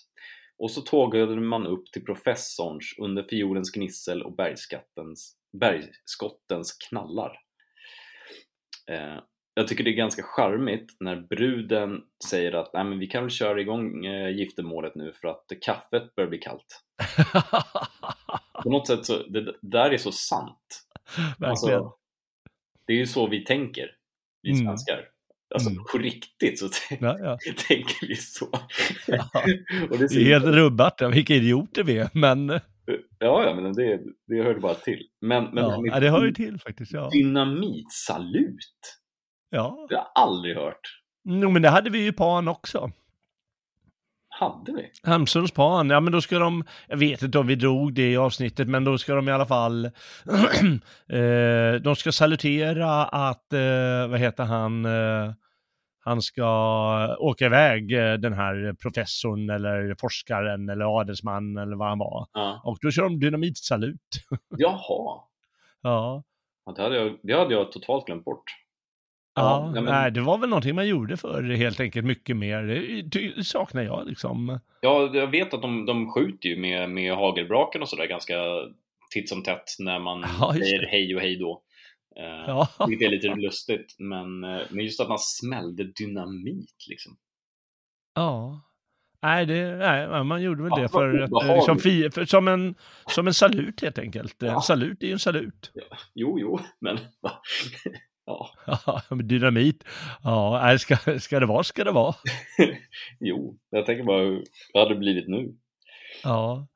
Och 0.59 0.71
så 0.71 0.81
tågade 0.81 1.41
man 1.41 1.67
upp 1.67 1.93
till 1.93 2.05
professorns 2.05 2.95
under 2.99 3.23
fiolens 3.23 3.71
gnissel 3.71 4.23
och 4.23 4.37
bergskottens 5.53 6.73
knallar. 6.89 7.39
Eh, 8.91 9.19
jag 9.55 9.69
tycker 9.69 9.85
det 9.85 9.91
är 9.91 9.95
ganska 9.95 10.23
charmigt 10.23 10.97
när 11.01 11.17
bruden 11.17 12.01
säger 12.29 12.53
att 12.53 12.73
Nej, 12.73 12.85
men 12.85 12.99
vi 12.99 13.07
kan 13.07 13.23
väl 13.23 13.31
köra 13.31 13.61
igång 13.61 14.07
eh, 14.07 14.37
giftermålet 14.37 14.95
nu 14.95 15.13
för 15.13 15.29
att 15.29 15.45
kaffet 15.61 16.15
börjar 16.15 16.31
bli 16.31 16.39
kallt. 16.39 16.85
På 18.63 18.71
något 18.71 18.87
sätt 18.87 19.07
så, 19.07 19.23
det, 19.23 19.41
det 19.41 19.57
där 19.63 19.91
är 19.91 19.99
så 19.99 20.13
sant. 20.13 20.87
Verkligen. 21.17 21.51
Alltså, 21.51 21.97
det 22.87 22.93
är 22.93 22.97
ju 22.97 23.07
så 23.07 23.27
vi 23.27 23.45
tänker, 23.45 23.97
vi 24.43 24.51
Mm. 24.51 24.77
Alltså 25.55 25.71
Mm. 25.71 25.85
på 25.93 25.99
riktigt 25.99 26.59
så 26.59 26.69
ja, 27.01 27.19
ja. 27.19 27.39
tänker 27.69 28.07
vi 28.07 28.17
så. 28.17 28.49
Ja. 29.07 29.29
Och 29.91 29.99
det 29.99 30.05
är 30.05 30.09
Det 30.19 30.25
helt 30.25 30.45
rubbat, 30.45 31.03
vilka 31.13 31.35
idioter 31.35 31.83
vi 31.83 31.99
är, 31.99 32.09
men 32.15 32.49
Ja, 33.19 33.45
ja, 33.45 33.55
men 33.55 33.73
det, 33.73 34.01
det 34.27 34.43
hör 34.43 34.59
bara 34.59 34.75
till. 34.75 35.03
Men, 35.21 35.45
men 35.45 35.65
ja, 35.65 35.83
ja, 35.85 36.01
det 36.01 36.11
hör 36.11 36.25
ju 36.25 36.33
till 36.33 36.59
faktiskt. 36.61 36.93
Ja. 36.93 37.11
Dynamitsalut, 37.13 38.99
Ja. 39.51 39.87
det 39.89 39.95
har 39.95 40.03
jag 40.03 40.13
aldrig 40.15 40.57
hört. 40.57 40.81
Jo, 41.25 41.51
men 41.51 41.63
det 41.63 41.69
hade 41.69 41.91
vi 41.91 41.99
ju 42.05 42.13
Pan 42.13 42.49
också. 42.49 42.91
Hade 44.43 44.73
vi? 44.73 44.91
Hamsuns 45.03 45.53
Pan, 45.53 45.91
ja 45.91 46.01
men 46.01 46.13
då 46.13 46.21
ska 46.21 46.39
de, 46.39 46.65
jag 46.89 46.97
vet 46.97 47.23
inte 47.23 47.39
om 47.39 47.47
vi 47.47 47.55
drog 47.55 47.95
det 47.95 48.13
i 48.13 48.17
avsnittet, 48.17 48.69
men 48.69 48.85
då 48.85 48.99
ska 48.99 49.15
de 49.15 49.29
i 49.29 49.33
alla 49.33 49.47
fall, 49.47 49.85
eh, 51.09 51.81
de 51.83 51.97
ska 51.97 52.13
salutera 52.13 53.05
att, 53.05 53.53
eh, 53.53 54.09
vad 54.11 54.19
heter 54.19 54.45
han, 54.45 54.85
eh, 54.85 55.33
han 56.05 56.23
ska 56.23 57.17
åka 57.19 57.47
iväg, 57.47 57.93
eh, 57.93 58.15
den 58.15 58.33
här 58.33 58.75
professorn 58.83 59.51
eller 59.51 59.97
forskaren 60.01 60.69
eller 60.69 61.01
adelsman 61.01 61.57
eller 61.57 61.77
vad 61.77 61.89
han 61.89 61.99
var. 61.99 62.27
Ja. 62.33 62.61
Och 62.65 62.79
då 62.81 62.91
kör 62.91 63.03
de 63.03 63.21
dynamitsalut. 63.21 64.01
Jaha, 64.59 65.23
Ja, 65.83 66.23
ja, 66.67 66.73
det 66.73 66.83
hade, 66.83 66.97
jag, 66.97 67.19
det 67.23 67.39
hade 67.39 67.55
jag 67.55 67.73
totalt 67.73 68.07
glömt 68.07 68.25
bort. 68.25 68.45
Ja, 69.35 69.71
nej, 69.75 69.83
men- 69.83 69.93
nej, 69.95 70.11
det 70.11 70.21
var 70.21 70.39
väl 70.39 70.49
någonting 70.49 70.75
man 70.75 70.89
gjorde 70.89 71.17
för 71.17 71.43
helt 71.43 71.81
enkelt 71.81 72.07
mycket 72.07 72.37
mer. 72.37 72.63
Det, 73.05 73.45
saknar 73.47 73.83
jag 73.83 74.07
liksom. 74.07 74.59
Ja, 74.81 75.11
jag 75.15 75.27
vet 75.27 75.55
att 75.55 75.63
de, 75.63 75.87
de 75.87 76.11
skjuter 76.13 76.49
ju 76.49 76.57
med, 76.57 76.91
med 76.91 77.15
hagelbraken 77.17 77.83
och 77.83 77.89
sådär 77.89 78.07
ganska 78.07 78.35
titt 79.11 79.29
som 79.29 79.43
tätt 79.43 79.65
när 79.79 79.99
man 79.99 80.21
Ja, 80.41 80.53
säger 80.53 80.87
hej 80.87 81.15
och 81.15 81.21
hej 81.21 81.37
då. 81.37 81.63
Eh, 82.17 82.45
Ja. 82.47 82.69
Vilket 82.89 83.07
är 83.07 83.11
lite 83.11 83.35
lustigt, 83.35 83.97
men, 83.99 84.45
eh, 84.45 84.61
men 84.71 84.85
just 84.85 85.01
att 85.01 85.09
man 85.09 85.19
smällde 85.19 85.85
dynamit 85.85 86.87
liksom. 86.89 87.17
Ja. 88.15 88.61
Nej, 89.23 89.47
det, 89.47 89.77
nej, 89.77 90.25
man 90.25 90.43
gjorde 90.43 90.63
väl 90.63 90.73
Ja, 90.77 90.83
det 90.83 90.89
för 90.89 91.19
att, 91.19 91.31
liksom, 91.57 91.79
för, 91.79 92.25
som, 92.25 92.49
en, 92.49 92.75
som 93.07 93.27
en 93.27 93.35
salut 93.35 93.83
helt 93.83 93.99
enkelt. 93.99 94.43
En 94.43 94.49
Ja. 94.49 94.61
salut 94.61 95.03
är 95.03 95.07
ju 95.07 95.13
en 95.13 95.19
salut. 95.19 95.73
Jo, 96.15 96.39
jo, 96.41 96.59
men 96.81 96.97
va? 97.23 97.33
Ja, 98.27 99.03
dynamit, 99.23 99.85
ja, 100.23 100.79
ska, 100.79 100.97
ska 101.19 101.41
det 101.41 101.47
vara 101.47 101.63
ska 101.63 101.85
det 101.85 101.93
vara. 101.93 102.15
jo, 103.21 103.59
jag 103.71 103.87
tänker 103.87 104.05
bara 104.05 104.23
hur 104.23 104.45
det 104.73 104.79
hade 104.79 104.95
blivit 104.95 105.29
nu. 105.29 105.55
Ja. 106.23 106.67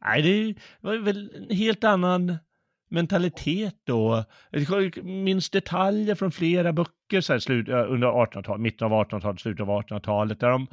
Nej, 0.00 0.22
det 0.22 0.54
var 0.80 0.96
väl 0.96 1.30
en 1.34 1.56
helt 1.56 1.84
annan 1.84 2.38
mentalitet 2.90 3.74
då. 3.86 4.24
Jag 4.50 5.04
minns 5.04 5.50
detaljer 5.50 6.14
från 6.14 6.32
flera 6.32 6.72
böcker 6.72 7.20
så 7.20 7.32
här, 7.32 7.40
slut, 7.40 7.68
eh, 7.68 7.92
under 7.92 8.08
1800-talet, 8.08 8.60
mitten 8.60 8.92
av 8.92 9.04
1800-talet, 9.04 9.40
slutet 9.40 9.68
av 9.68 9.82
1800-talet, 9.82 10.40
där 10.40 10.50
de 10.50 10.66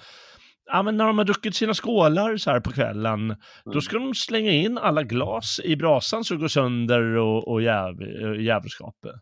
Ja, 0.72 0.84
men 0.84 0.98
när 0.98 1.08
de 1.08 1.18
har 1.18 1.26
druckit 1.26 1.56
sina 1.56 1.74
skålar 1.74 2.38
så 2.38 2.52
här 2.52 2.60
på 2.60 2.72
kvällen, 2.72 3.36
då 3.66 3.82
ska 3.82 4.00
de 4.00 4.16
slänga 4.16 4.52
in 4.52 4.78
alla 4.78 5.04
glas 5.04 5.60
i 5.64 5.76
brasan 5.76 6.24
så 6.24 6.34
det 6.34 6.40
går 6.40 6.48
sönder 6.48 7.02
och, 7.02 7.48
och 7.48 7.62
jäv, 7.62 8.02
eh, 8.02 8.42
jävelskapet. 8.42 9.16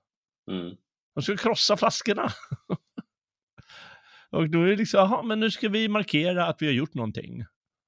Mm. 0.51 0.76
De 1.18 1.22
ska 1.22 1.38
krossa 1.38 1.78
flaskorna. 1.78 2.30
och 4.32 4.49
då 4.49 4.61
är 4.61 4.68
det 4.68 4.76
liksom, 4.76 4.99
jaha, 4.99 5.24
men 5.24 5.39
nu 5.39 5.51
ska 5.51 5.70
vi 5.70 5.88
markera 5.88 6.45
att 6.45 6.61
vi 6.61 6.65
har 6.65 6.74
gjort 6.74 6.93
någonting. 6.93 7.45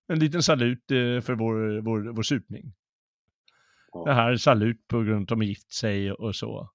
En 0.08 0.20
liten 0.20 0.44
salut 0.44 0.92
eh, 0.92 1.22
för 1.22 1.36
vår, 1.36 1.82
vår, 1.82 2.14
vår 2.14 2.24
supning. 2.24 2.74
Ja. 3.92 4.04
Det 4.06 4.14
här 4.14 4.32
är 4.32 4.38
salut 4.38 4.88
på 4.88 5.02
grund 5.02 5.16
av 5.16 5.22
att 5.22 5.28
de 5.28 5.40
har 5.40 5.46
gift 5.46 5.74
sig 5.74 6.12
och 6.12 6.36
så. 6.36 6.70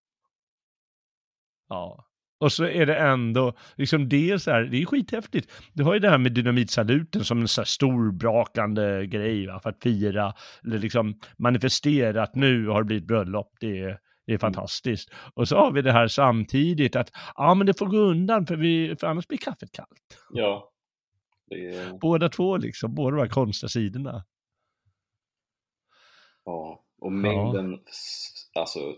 Ja. 1.69 2.07
Och 2.39 2.53
så 2.53 2.65
är 2.65 2.87
det 2.87 2.97
ändå, 2.97 3.57
liksom 3.77 4.09
det 4.09 4.43
så 4.43 4.51
här, 4.51 4.63
det 4.63 4.83
är 4.83 4.87
skithäftigt. 4.87 5.53
Du 5.73 5.85
har 5.85 5.95
ju 5.95 6.01
det 6.01 6.11
här 6.11 6.19
med 6.19 6.33
dynamitsaluten 6.33 7.25
som 7.25 7.41
en 7.41 7.49
så 7.49 7.61
här 7.61 7.67
stor 7.67 8.13
brakande 8.13 9.07
grej 9.07 9.47
va, 9.47 9.61
för 9.61 9.71
att 9.71 9.83
fira, 9.83 10.35
eller 10.65 10.79
liksom 10.79 11.21
manifestera 11.37 12.23
att 12.23 12.35
nu 12.35 12.67
har 12.67 12.83
det 12.83 12.87
blivit 12.87 13.07
bröllop, 13.07 13.57
det 13.61 13.81
är, 13.81 13.99
det 14.27 14.33
är 14.35 14.39
fantastiskt. 14.39 15.11
Och 15.35 15.49
så 15.49 15.57
har 15.57 15.73
vi 15.73 15.83
det 15.83 15.93
här 15.93 16.09
samtidigt 16.09 16.97
att, 16.97 17.11
ja 17.37 17.55
men 17.55 17.67
det 17.67 17.79
får 17.79 17.87
gå 17.87 17.97
undan 17.97 18.47
för, 18.47 18.57
vi, 18.57 18.97
för 19.01 19.07
annars 19.07 19.27
blir 19.29 19.39
kaffet 19.39 19.73
kallt. 19.73 20.19
Ja. 20.31 20.71
Det 21.47 21.67
är, 21.75 21.93
Båda 21.99 22.29
två 22.29 22.57
liksom, 22.57 22.95
båda 22.95 23.17
de 23.17 23.23
här 23.23 23.29
konstiga 23.29 23.69
sidorna. 23.69 24.25
ja. 26.45 26.81
Och 26.99 27.13
mängden, 27.13 27.75
s- 27.75 28.51
alltså, 28.55 28.97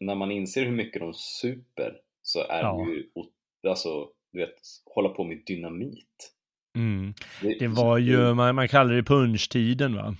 när 0.00 0.14
man 0.14 0.30
inser 0.30 0.64
hur 0.64 0.72
mycket 0.72 1.00
de 1.00 1.14
super 1.14 1.96
så 2.22 2.40
är 2.40 2.60
Ja. 2.62 2.84
det 2.86 2.92
ju, 2.92 3.06
alltså, 3.70 4.08
du 4.32 4.38
vet, 4.38 4.54
hålla 4.94 5.08
på 5.08 5.24
med 5.24 5.42
dynamit. 5.46 6.32
Mm. 6.76 7.14
Det 7.58 7.68
var 7.68 7.98
ju, 7.98 8.34
man, 8.34 8.54
man 8.54 8.68
kallar 8.68 8.94
det 8.94 9.02
punschtiden 9.02 9.94
va. 9.96 10.16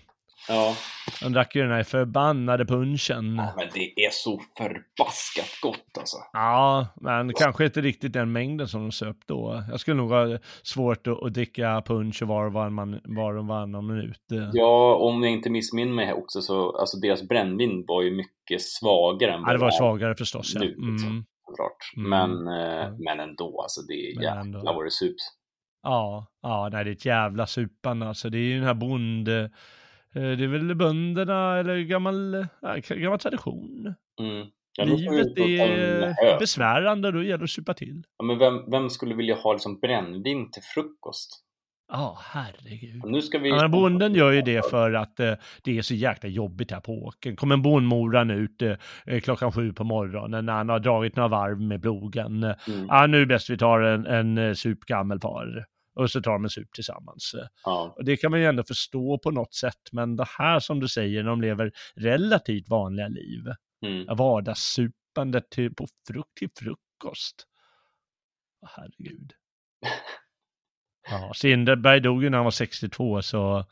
Ja, 0.49 0.74
De 1.22 1.32
drack 1.32 1.57
ju 1.57 1.62
den 1.62 1.70
här 1.70 1.82
förbannade 1.82 2.64
punchen. 2.66 3.36
ja, 3.36 3.55
men 3.57 3.68
det 3.74 4.05
är 4.05 4.11
så 4.11 4.40
förbaskat 4.59 5.59
gott 5.62 5.99
alltså. 5.99 6.16
Ja, 6.32 6.86
men 7.01 7.32
kanske 7.34 7.64
inte 7.64 7.80
riktigt 7.80 8.12
den 8.12 8.32
mängden 8.32 8.68
som 8.68 8.82
de 8.82 8.92
söp 8.92 9.16
då. 9.26 9.64
Jag 9.70 9.80
skulle 9.80 9.97
nog 9.97 10.11
ha 10.11 10.38
svårt 10.62 11.07
att, 11.07 11.22
att 11.22 11.34
dricka 11.34 11.82
punch 11.86 12.22
var 12.22 12.47
och 12.47 12.53
varannan, 12.53 13.01
var 13.05 13.36
och 13.36 13.47
varannan 13.47 13.86
minut. 13.86 14.20
Ja, 14.53 14.94
om 14.94 15.22
jag 15.22 15.32
inte 15.32 15.51
missminner 15.51 15.92
mig 15.94 16.12
också 16.12 16.40
så, 16.40 16.76
alltså 16.78 16.97
deras 17.01 17.28
brännvin 17.28 17.84
var 17.88 18.03
ju 18.03 18.11
mycket 18.11 18.61
svagare 18.62 19.32
än 19.32 19.42
Ja, 19.47 19.53
det 19.53 19.59
var 19.59 19.70
svagare 19.70 20.14
förstås. 20.14 20.53
Ja. 20.55 20.61
nu, 20.61 20.66
liksom. 20.66 21.09
Mm. 21.09 21.24
såklart. 21.49 21.76
Mm. 21.97 22.11
Men, 22.11 22.55
Ja. 22.57 22.90
men 23.05 23.20
ändå, 23.28 23.61
alltså 23.62 23.80
det 23.82 23.94
är 23.94 24.22
jävla 24.22 24.72
vad 24.72 24.84
det 24.86 24.90
sups. 24.90 25.22
Ja, 25.82 26.26
ja, 26.42 26.68
nej, 26.72 26.84
det 26.84 26.90
är 26.90 26.92
ett 26.92 27.05
jävla 27.07 27.47
supande 27.47 28.09
alltså. 28.09 28.30
Det 28.30 28.38
är 28.38 28.42
ju 28.42 28.55
den 28.59 28.66
här 28.66 28.74
bonde... 28.74 29.51
eh, 30.16 30.36
Det 30.36 30.44
är 30.44 30.48
väl 30.48 30.74
bönderna 30.74 31.58
eller 31.58 31.78
gammal, 31.78 32.46
ja, 32.62 32.76
gammal 32.88 33.18
tradition. 33.18 33.94
Mm. 34.20 34.46
Ja, 34.78 34.84
Livet 34.84 35.38
är 35.38 36.38
besvärande 36.38 37.12
då 37.12 37.22
gäller 37.22 37.38
det 37.38 37.44
att 37.44 37.50
supa 37.50 37.74
till. 37.74 38.02
Ja, 38.18 38.24
men 38.24 38.38
vem, 38.38 38.70
vem 38.70 38.90
skulle 38.90 39.14
vilja 39.14 39.34
ha 39.34 39.52
liksom 39.52 39.80
brännvin 39.80 40.50
till 40.50 40.62
frukost? 40.62 41.42
Ja, 41.92 42.18
herregud. 42.22 43.04
Och 43.04 43.10
nu 43.10 43.22
ska 43.22 43.38
vi... 43.38 43.48
Ja, 43.48 43.68
bonden 43.68 44.14
gör 44.14 44.32
ju 44.32 44.42
det 44.42 44.66
för 44.70 44.92
att 44.92 45.20
eh, 45.20 45.32
det 45.62 45.78
är 45.78 45.82
så 45.82 45.94
jäkla 45.94 46.28
jobbigt 46.28 46.70
här 46.70 46.80
på 46.80 46.92
åkern. 46.92 47.36
Kommer 47.36 47.56
bondmoran 47.56 48.30
ut 48.30 48.62
eh, 48.62 49.20
klockan 49.20 49.52
sju 49.52 49.72
på 49.72 49.84
morgonen 49.84 50.46
när 50.46 50.52
han 50.52 50.68
har 50.68 50.78
dragit 50.78 51.16
några 51.16 51.28
varv 51.28 51.60
med 51.60 51.82
plogen. 51.82 52.44
Mm. 52.44 52.86
Ja, 52.88 53.06
nu 53.06 53.16
är 53.16 53.20
det 53.20 53.26
bäst 53.26 53.50
vi 53.50 53.58
tar 53.58 53.80
en, 53.80 54.06
en 54.06 54.38
eh, 54.38 54.52
sup 54.52 54.80
gammelfar. 54.80 55.64
Och 55.97 56.11
så 56.11 56.22
tar 56.22 56.32
de 56.32 56.44
en 56.44 56.51
sup 56.51 56.72
tillsammans. 56.72 57.34
Ja. 57.64 57.94
Och 57.97 58.05
det 58.05 58.16
kan 58.16 58.30
man 58.30 58.40
ju 58.40 58.47
ändå 58.47 58.64
förstå 58.64 59.18
på 59.18 59.30
något 59.30 59.55
sätt, 59.55 59.80
men 59.92 60.16
det 60.16 60.26
här 60.38 60.61
som 60.61 60.80
du 60.80 60.88
säger, 60.88 61.22
de 61.24 61.40
lever 61.40 61.72
relativt 61.94 62.68
vanliga 62.68 63.09
liv, 63.09 63.42
Mm. 63.82 64.16
vardagssupandet 64.16 65.51
till, 65.51 65.74
på 65.74 65.86
frukt 66.09 66.36
till 66.36 66.49
frukost. 66.59 67.47
Herregud. 68.66 69.32
Ja, 71.11 71.32
Sinderberg 71.34 72.01
dog 72.01 72.22
ju 72.22 72.30
när 72.30 72.38
han 72.38 72.44
var 72.44 72.51
62, 72.51 73.22
så 73.22 73.64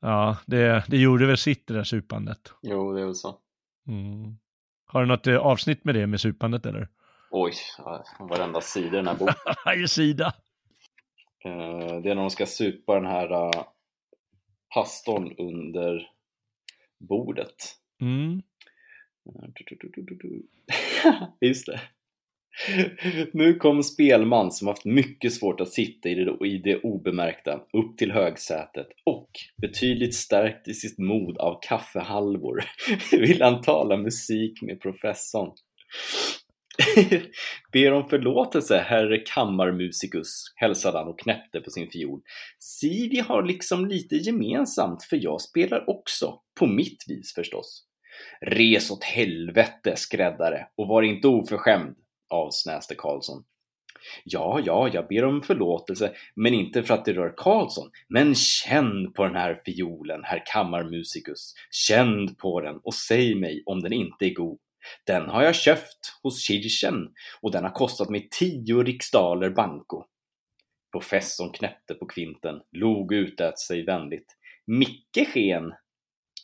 ja, 0.00 0.36
det, 0.46 0.84
det 0.88 0.96
gjorde 0.96 1.26
väl 1.26 1.36
sitt 1.36 1.66
det 1.66 1.74
där 1.74 1.84
supandet. 1.84 2.52
Jo, 2.62 2.92
det 2.92 3.00
är 3.00 3.04
väl 3.04 3.14
så. 3.14 3.38
Mm. 3.88 4.36
Har 4.86 5.00
du 5.00 5.06
något 5.06 5.26
eh, 5.26 5.36
avsnitt 5.36 5.84
med 5.84 5.94
det 5.94 6.06
med 6.06 6.20
supandet 6.20 6.66
eller? 6.66 6.88
Oj, 7.30 7.52
varenda 8.18 8.60
sida 8.60 8.86
i 8.86 8.90
den 8.90 9.06
här 9.06 9.14
boken. 9.14 9.34
Varje 9.64 9.88
sida. 9.88 10.32
Eh, 11.44 12.00
det 12.00 12.10
är 12.10 12.14
när 12.14 12.22
de 12.22 12.30
ska 12.30 12.46
supa 12.46 12.94
den 12.94 13.06
här 13.06 13.32
uh, 13.32 13.64
pastorn 14.74 15.34
under 15.38 16.10
bordet. 16.98 17.56
Mm. 18.00 18.42
Just 21.40 21.66
det. 21.66 21.80
Nu 23.32 23.54
kom 23.54 23.82
spelman 23.82 24.52
som 24.52 24.68
haft 24.68 24.84
mycket 24.84 25.32
svårt 25.32 25.60
att 25.60 25.72
sitta 25.72 26.08
i 26.08 26.14
det, 26.14 26.46
i 26.46 26.58
det 26.58 26.76
obemärkta 26.76 27.60
upp 27.72 27.98
till 27.98 28.12
högsätet 28.12 28.86
och 29.04 29.30
betydligt 29.56 30.14
stärkt 30.14 30.68
i 30.68 30.74
sitt 30.74 30.98
mod 30.98 31.38
av 31.38 31.58
kaffehalvor 31.62 32.64
vill 33.12 33.42
han 33.42 33.62
tala 33.62 33.96
musik 33.96 34.62
med 34.62 34.80
professorn. 34.80 35.52
Ber 37.72 37.92
om 37.92 38.08
förlåtelse, 38.08 38.78
herr 38.78 39.22
kammarmusikus, 39.26 40.44
hälsade 40.54 40.98
han 40.98 41.08
och 41.08 41.18
knäppte 41.18 41.60
på 41.60 41.70
sin 41.70 41.90
fiol. 41.90 42.20
Si, 42.58 43.08
vi 43.08 43.20
har 43.20 43.42
liksom 43.42 43.86
lite 43.86 44.16
gemensamt, 44.16 45.02
för 45.02 45.18
jag 45.22 45.40
spelar 45.40 45.90
också, 45.90 46.40
på 46.58 46.66
mitt 46.66 47.04
vis 47.08 47.34
förstås. 47.34 47.84
Res 48.40 48.90
åt 48.90 49.04
helvete, 49.04 49.96
skräddare, 49.96 50.66
och 50.76 50.88
var 50.88 51.02
inte 51.02 51.28
oförskämd, 51.28 51.96
avsnäste 52.30 52.94
Karlsson. 52.94 53.44
Ja, 54.24 54.60
ja, 54.64 54.90
jag 54.92 55.08
ber 55.08 55.24
om 55.24 55.42
förlåtelse, 55.42 56.12
men 56.34 56.54
inte 56.54 56.82
för 56.82 56.94
att 56.94 57.04
det 57.04 57.12
rör 57.12 57.34
Karlsson. 57.36 57.90
Men 58.08 58.34
känn 58.34 59.12
på 59.12 59.24
den 59.24 59.36
här 59.36 59.60
fiolen, 59.64 60.20
herr 60.24 60.42
kammarmusikus. 60.52 61.54
Känn 61.70 62.34
på 62.34 62.60
den 62.60 62.76
och 62.76 62.94
säg 62.94 63.34
mig 63.34 63.62
om 63.66 63.80
den 63.80 63.92
inte 63.92 64.24
är 64.26 64.34
god. 64.34 64.58
Den 65.06 65.28
har 65.28 65.42
jag 65.42 65.54
köpt 65.54 66.18
hos 66.22 66.46
Kirchen 66.46 67.08
och 67.40 67.50
den 67.52 67.64
har 67.64 67.70
kostat 67.70 68.10
mig 68.10 68.28
tio 68.30 68.82
riksdaler 68.82 69.50
banco. 69.50 70.04
Professorn 70.92 71.52
knäppte 71.52 71.94
på 71.94 72.06
kvinten, 72.06 72.60
log 72.72 73.12
och 73.12 73.16
utät 73.16 73.58
sig 73.58 73.84
vänligt. 73.84 74.36
Micke 74.66 75.28
sken. 75.32 75.72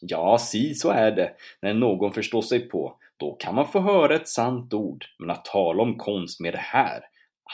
Ja, 0.01 0.39
si 0.39 0.75
så 0.75 0.91
är 0.91 1.11
det, 1.11 1.33
när 1.63 1.75
någon 1.75 2.13
förstår 2.13 2.43
sig 2.43 2.69
på. 2.69 2.99
Då 3.17 3.35
kan 3.35 3.55
man 3.55 3.69
få 3.69 3.81
höra 3.81 4.15
ett 4.15 4.29
sant 4.29 4.75
ord, 4.75 5.05
men 5.19 5.31
att 5.31 5.45
tala 5.45 5.83
om 5.83 5.99
konst 5.99 6.41
med 6.41 6.55
det 6.55 6.59
här, 6.59 7.01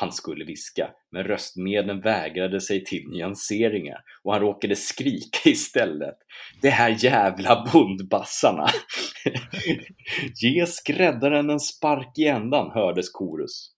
han 0.00 0.12
skulle 0.12 0.44
viska, 0.44 0.90
men 1.12 1.24
röstmedlen 1.24 2.00
vägrade 2.00 2.60
sig 2.60 2.84
till 2.84 3.08
nyanseringar 3.08 3.98
och 4.22 4.32
han 4.32 4.42
råkade 4.42 4.76
skrika 4.76 5.38
istället. 5.50 6.14
Det 6.62 6.70
här 6.70 7.04
jävla 7.04 7.68
bondbassarna! 7.72 8.66
Ge 10.42 10.66
skräddaren 10.66 11.50
en 11.50 11.60
spark 11.60 12.18
i 12.18 12.24
ändan, 12.24 12.70
hördes 12.70 13.10
korus. 13.10 13.70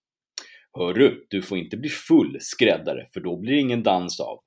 Hörru, 0.77 1.25
du 1.29 1.41
får 1.41 1.57
inte 1.57 1.77
bli 1.77 1.89
full, 1.89 2.37
skräddare, 2.39 3.07
för 3.13 3.19
då 3.19 3.37
blir 3.39 3.53
det 3.53 3.59
ingen 3.59 3.83
dans 3.83 4.19
av. 4.19 4.39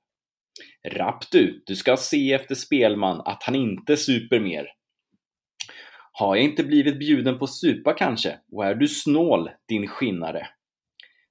Rapp 0.87 1.31
du, 1.31 1.63
du 1.65 1.75
ska 1.75 1.97
se 1.97 2.33
efter 2.33 2.55
spelman 2.55 3.21
att 3.25 3.43
han 3.43 3.55
inte 3.55 3.97
super 3.97 4.39
mer. 4.39 4.65
Har 6.11 6.35
jag 6.35 6.45
inte 6.45 6.63
blivit 6.63 6.99
bjuden 6.99 7.39
på 7.39 7.47
supa 7.47 7.93
kanske? 7.93 8.39
Och 8.51 8.65
är 8.65 8.75
du 8.75 8.87
snål, 8.87 9.49
din 9.67 9.87
skinnare? 9.87 10.47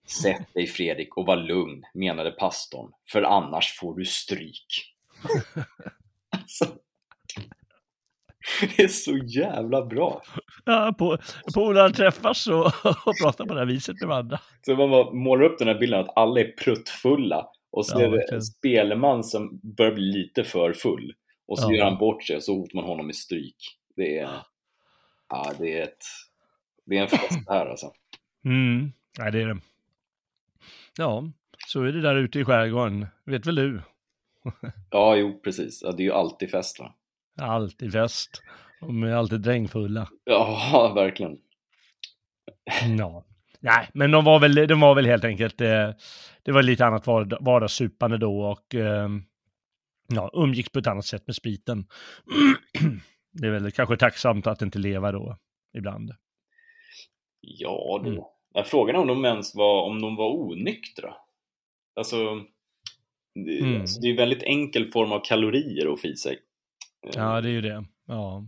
Sätt 0.06 0.54
dig 0.54 0.66
Fredrik 0.66 1.16
och 1.16 1.26
var 1.26 1.36
lugn, 1.36 1.84
menade 1.94 2.30
pastorn, 2.30 2.92
för 3.12 3.22
annars 3.22 3.78
får 3.78 3.94
du 3.98 4.04
stryk. 4.04 4.66
alltså, 6.30 6.64
det 8.76 8.82
är 8.82 8.88
så 8.88 9.16
jävla 9.16 9.86
bra. 9.86 10.22
Ja, 10.64 10.94
på, 10.98 11.18
polare 11.54 11.90
träffas 11.92 12.46
och, 12.46 12.66
och 13.06 13.14
pratar 13.22 13.46
på 13.46 13.54
det 13.54 13.60
här 13.60 13.66
viset 13.66 14.00
med 14.00 14.08
varandra. 14.08 14.40
Så 14.66 14.76
man 14.76 14.90
bara 14.90 15.10
målar 15.12 15.44
upp 15.44 15.58
den 15.58 15.68
här 15.68 15.78
bilden 15.78 16.00
att 16.00 16.16
alla 16.16 16.40
är 16.40 16.56
pruttfulla 16.64 17.48
och 17.70 17.86
så 17.86 18.00
Ja, 18.00 18.06
är 18.06 18.10
det 18.10 18.34
en 18.34 18.42
spelman 18.42 19.24
som 19.24 19.60
börjar 19.62 19.92
bli 19.92 20.04
lite 20.04 20.44
för 20.44 20.72
full 20.72 21.14
och 21.46 21.58
så 21.58 21.72
Ja. 21.72 21.76
gör 21.76 21.84
han 21.84 21.98
bort 21.98 22.24
sig 22.24 22.36
och 22.36 22.42
så 22.42 22.54
hotar 22.56 22.74
man 22.76 22.84
honom 22.84 23.06
med 23.06 23.16
stryk. 23.16 23.56
Det 23.96 24.18
är, 24.18 24.30
ja, 25.28 25.52
det 25.58 25.78
är 25.78 25.82
ett, 25.82 26.04
det 26.86 26.96
är 26.98 27.02
en 27.02 27.08
fest 27.08 27.38
här 27.48 27.66
alltså. 27.66 27.92
Mm, 28.44 28.92
nej 29.18 29.32
det 29.32 29.42
är 29.42 29.46
det. 29.46 29.58
Ja, 30.98 31.24
så 31.66 31.82
är 31.82 31.92
det 31.92 32.00
där 32.00 32.16
ute 32.16 32.38
i 32.38 32.44
skärgården, 32.44 33.06
vet 33.24 33.46
väl 33.46 33.54
du. 33.54 33.82
Ja, 34.90 35.16
jo 35.16 35.40
precis. 35.44 35.82
Ja, 35.82 35.92
det 35.92 36.02
är 36.02 36.04
ju 36.04 36.12
alltid 36.12 36.50
fest 36.50 36.78
va? 36.80 36.94
Alltid 37.40 37.92
fest. 37.92 38.42
De 38.80 39.02
är 39.02 39.12
alltid 39.12 39.40
drängfulla. 39.40 40.08
Ja, 40.24 40.92
verkligen. 40.94 41.38
Ja. 42.98 43.24
Nej, 43.60 43.88
men 43.94 44.10
de 44.10 44.24
var 44.24 44.40
väl, 44.40 44.54
de 44.54 44.80
var 44.80 44.94
väl 44.94 45.06
helt 45.06 45.24
enkelt, 45.24 45.60
eh, 45.60 45.90
det 46.42 46.52
var 46.52 46.62
lite 46.62 46.86
annat 46.86 47.06
vard- 47.06 47.36
vardagssupande 47.40 48.18
då 48.18 48.40
och 48.40 48.74
eh, 48.74 49.08
ja, 50.08 50.30
umgicks 50.34 50.68
på 50.70 50.78
ett 50.78 50.86
annat 50.86 51.04
sätt 51.04 51.26
med 51.26 51.36
spriten. 51.36 51.86
det 53.32 53.46
är 53.46 53.50
väl 53.50 53.70
kanske 53.72 53.96
tacksamt 53.96 54.46
att 54.46 54.62
inte 54.62 54.78
leva 54.78 55.12
då 55.12 55.38
ibland. 55.78 56.10
Ja, 57.40 58.00
du. 58.04 58.10
Mm. 58.10 58.22
Jag 58.56 58.66
frågan 58.66 58.96
är 58.96 59.00
om 59.00 59.06
de 59.06 59.24
ens 59.24 59.54
var, 59.54 59.82
om 59.82 60.00
de 60.02 60.16
var 60.16 60.32
onyktra. 60.32 61.14
Alltså, 61.96 62.16
det, 63.34 63.60
Mm. 63.60 63.80
alltså, 63.80 64.00
det 64.00 64.06
är 64.06 64.10
ju 64.10 64.16
väldigt 64.16 64.42
enkel 64.42 64.92
form 64.92 65.12
av 65.12 65.20
kalorier 65.24 65.92
att 65.92 66.00
få 66.00 66.06
i 66.06 66.16
sig. 66.16 66.38
Ja, 67.14 67.40
det 67.40 67.48
är 67.48 67.52
ju 67.52 67.60
det. 67.60 67.84
Ja, 68.06 68.44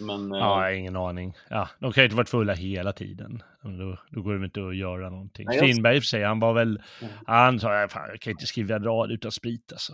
Men, 0.00 0.32
eh, 0.32 0.38
ja 0.38 0.44
har 0.44 0.70
ingen 0.70 0.96
aning. 0.96 1.34
Ja, 1.50 1.68
de 1.78 1.92
kan 1.92 2.02
ju 2.02 2.06
inte 2.06 2.16
varit 2.16 2.28
fulla 2.28 2.52
hela 2.54 2.92
tiden. 2.92 3.42
Då, 3.62 3.98
då 4.10 4.22
går 4.22 4.34
det 4.38 4.44
inte 4.44 4.66
att 4.68 4.76
göra 4.76 5.10
någonting. 5.10 5.46
Nej, 5.46 5.56
Strindberg 5.58 5.96
i 5.96 5.98
och 5.98 6.02
för 6.02 6.06
sig, 6.06 6.22
han 6.24 6.40
var 6.40 6.52
väl, 6.52 6.82
Mm. 7.02 7.14
han 7.26 7.60
sa, 7.60 7.88
fan, 7.90 8.08
jag 8.08 8.20
kan 8.20 8.30
inte 8.30 8.46
skriva 8.46 8.76
en 8.76 8.84
rad 8.84 9.10
utan 9.12 9.32
sprit 9.32 9.72
alltså. 9.72 9.92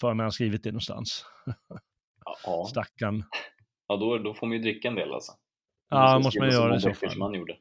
För 0.00 0.14
mig 0.14 0.24
har 0.24 0.30
skrivit 0.30 0.62
det 0.62 0.70
någonstans. 0.70 1.24
ja, 2.44 2.66
Stackarn. 2.70 3.24
ja 3.88 3.96
då, 3.96 4.18
då 4.18 4.34
får 4.34 4.46
man 4.46 4.56
ju 4.56 4.62
dricka 4.62 4.88
en 4.88 4.94
del 4.94 5.12
alltså. 5.12 5.32
Ja, 5.90 6.18
måste 6.18 6.40
man 6.40 6.50
göra 6.50 6.76
i 6.76 6.80
så 6.80 6.94
fall. 6.94 7.10
som 7.10 7.22
han 7.22 7.34
gjorde. 7.34 7.56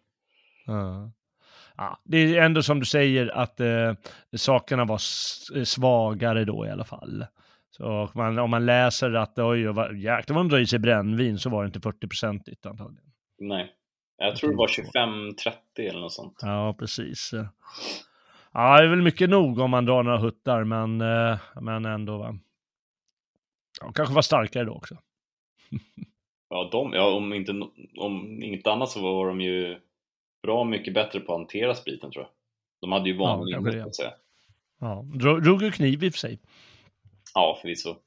Ja. 0.67 1.11
Ja, 1.77 1.99
det 2.03 2.17
är 2.17 2.41
ändå 2.41 2.63
som 2.63 2.79
du 2.79 2.85
säger 2.85 3.37
att 3.37 3.59
eh, 3.59 3.93
sakerna 4.37 4.85
var 4.85 4.95
s- 4.95 5.69
svagare 5.69 6.45
då 6.45 6.65
i 6.65 6.69
alla 6.69 6.83
fall. 6.85 7.25
Så 7.69 8.09
man, 8.13 8.39
om 8.39 8.49
man 8.49 8.65
läser 8.65 9.13
att 9.13 9.39
oj, 9.39 9.65
vad- 9.67 9.97
jäklar 9.97 10.35
vad 10.35 10.45
de 10.45 10.49
drar 10.49 10.59
i 10.59 10.67
sig 10.67 10.79
brännvin 10.79 11.39
så 11.39 11.49
var 11.49 11.63
det 11.63 11.67
inte 11.67 11.79
40-procentigt 11.79 12.65
antagligen. 12.69 13.11
Nej. 13.39 13.73
Jag 14.17 14.35
tror 14.35 14.49
det 14.49 14.55
var 14.55 14.67
25-30 14.67 15.89
eller 15.89 15.99
något 15.99 16.13
sånt. 16.13 16.39
Ja, 16.41 16.75
precis. 16.79 17.31
Ja, 18.53 18.77
det 18.77 18.83
är 18.83 18.87
väl 18.87 19.01
mycket 19.01 19.29
nog 19.29 19.59
om 19.59 19.71
man 19.71 19.85
drar 19.85 20.03
några 20.03 20.17
huttar, 20.17 20.63
men, 20.63 21.01
eh, 21.01 21.37
men 21.61 21.85
ändå 21.85 22.17
va. 22.17 22.37
Ja, 23.81 23.91
kanske 23.91 24.15
var 24.15 24.21
starkare 24.21 24.63
då 24.63 24.71
också. 24.73 24.97
Ja, 26.49 26.69
de, 26.71 26.93
ja 26.93 27.13
om, 27.15 27.33
inte, 27.33 27.51
om 27.97 28.43
inte 28.43 28.71
annat 28.71 28.89
så 28.89 29.01
var 29.01 29.27
de 29.27 29.41
ju 29.41 29.79
bra 30.47 30.63
mycket 30.63 30.93
bättre 30.93 31.19
på 31.19 31.33
att 31.33 31.39
hantera 31.39 31.75
spriten 31.75 32.11
tror 32.11 32.23
jag. 32.23 32.31
De 32.81 32.91
hade 32.91 33.09
ju 33.09 33.17
vanlig 33.17 33.55
ja, 33.55 33.85
att 33.85 33.95
säga. 33.95 34.11
Ja, 34.79 35.05
drog, 35.13 35.43
drog 35.43 35.61
ju 35.61 35.71
kniv 35.71 36.03
i 36.03 36.09
och 36.09 36.13
för 36.13 36.19
sig. 36.19 36.39
Ja, 37.33 37.57
förvisso. 37.61 37.95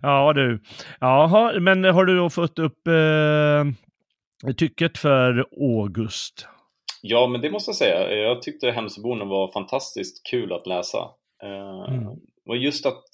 Ja 0.00 0.32
du. 0.32 0.60
Jaha, 1.00 1.60
men 1.60 1.84
har 1.84 2.04
du 2.04 2.16
då 2.16 2.30
fått 2.30 2.58
upp 2.58 2.86
eh, 2.86 3.64
tycket 4.56 4.98
för 4.98 5.46
August? 5.60 6.46
Ja, 7.02 7.26
men 7.26 7.40
det 7.40 7.50
måste 7.50 7.68
jag 7.68 7.76
säga. 7.76 8.14
Jag 8.14 8.42
tyckte 8.42 8.70
Hemsöborna 8.70 9.24
var 9.24 9.52
fantastiskt 9.52 10.26
kul 10.30 10.52
att 10.52 10.66
läsa. 10.66 10.98
Eh, 11.42 11.94
Mm. 11.94 12.06
Och 12.48 12.56
just 12.56 12.86
att 12.86 13.04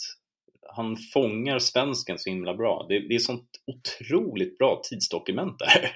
han 0.77 0.97
fångar 0.97 1.59
svensken 1.59 2.19
så 2.19 2.31
himla 2.31 2.55
bra. 2.55 2.87
Det, 2.89 3.09
det 3.09 3.15
är 3.15 3.19
sånt 3.19 3.49
otroligt 3.67 4.59
bra 4.59 4.81
tidsdokument 4.91 5.59
där. 5.59 5.91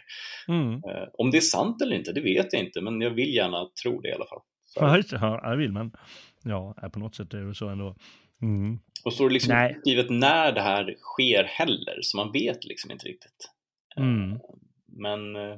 Mm. 0.49 0.73
Eh, 0.75 1.09
Om 1.13 1.31
det 1.31 1.37
är 1.37 1.41
sant 1.41 1.83
eller 1.83 1.97
inte, 1.97 2.13
det 2.13 2.21
vet 2.21 2.53
jag 2.53 2.63
inte, 2.63 2.81
men 2.81 3.01
jag 3.01 3.11
vill 3.11 3.35
gärna 3.35 3.69
tro 3.83 4.01
det 4.01 4.09
i 4.09 4.13
alla 4.13 4.27
fall. 4.27 4.41
Så. 4.65 4.81
Ja, 4.81 4.97
just 4.97 5.11
det. 5.11 5.19
Ja, 5.21 5.51
det 5.51 5.57
vill 5.57 5.73
man. 5.73 5.93
Ja, 6.45 6.75
på 6.93 6.99
något 6.99 7.15
sätt 7.15 7.35
är 7.35 7.39
det 7.39 7.55
så 7.55 7.69
ändå. 7.69 7.97
Mm. 8.43 8.79
Och 9.05 9.13
står 9.13 9.29
det 9.29 9.33
liksom 9.35 9.55
Nej. 9.55 9.77
skrivet 9.81 10.11
när 10.11 10.53
det 10.53 10.61
här 10.61 10.95
sker 11.01 11.45
heller, 11.45 11.99
så 12.03 12.17
man 12.17 12.33
vet 12.33 12.65
liksom 12.65 12.91
inte 12.91 13.07
riktigt. 13.07 13.51
Eh, 13.97 14.03
Mm. 14.03 14.39
Men 14.87 15.37
eh, 15.37 15.57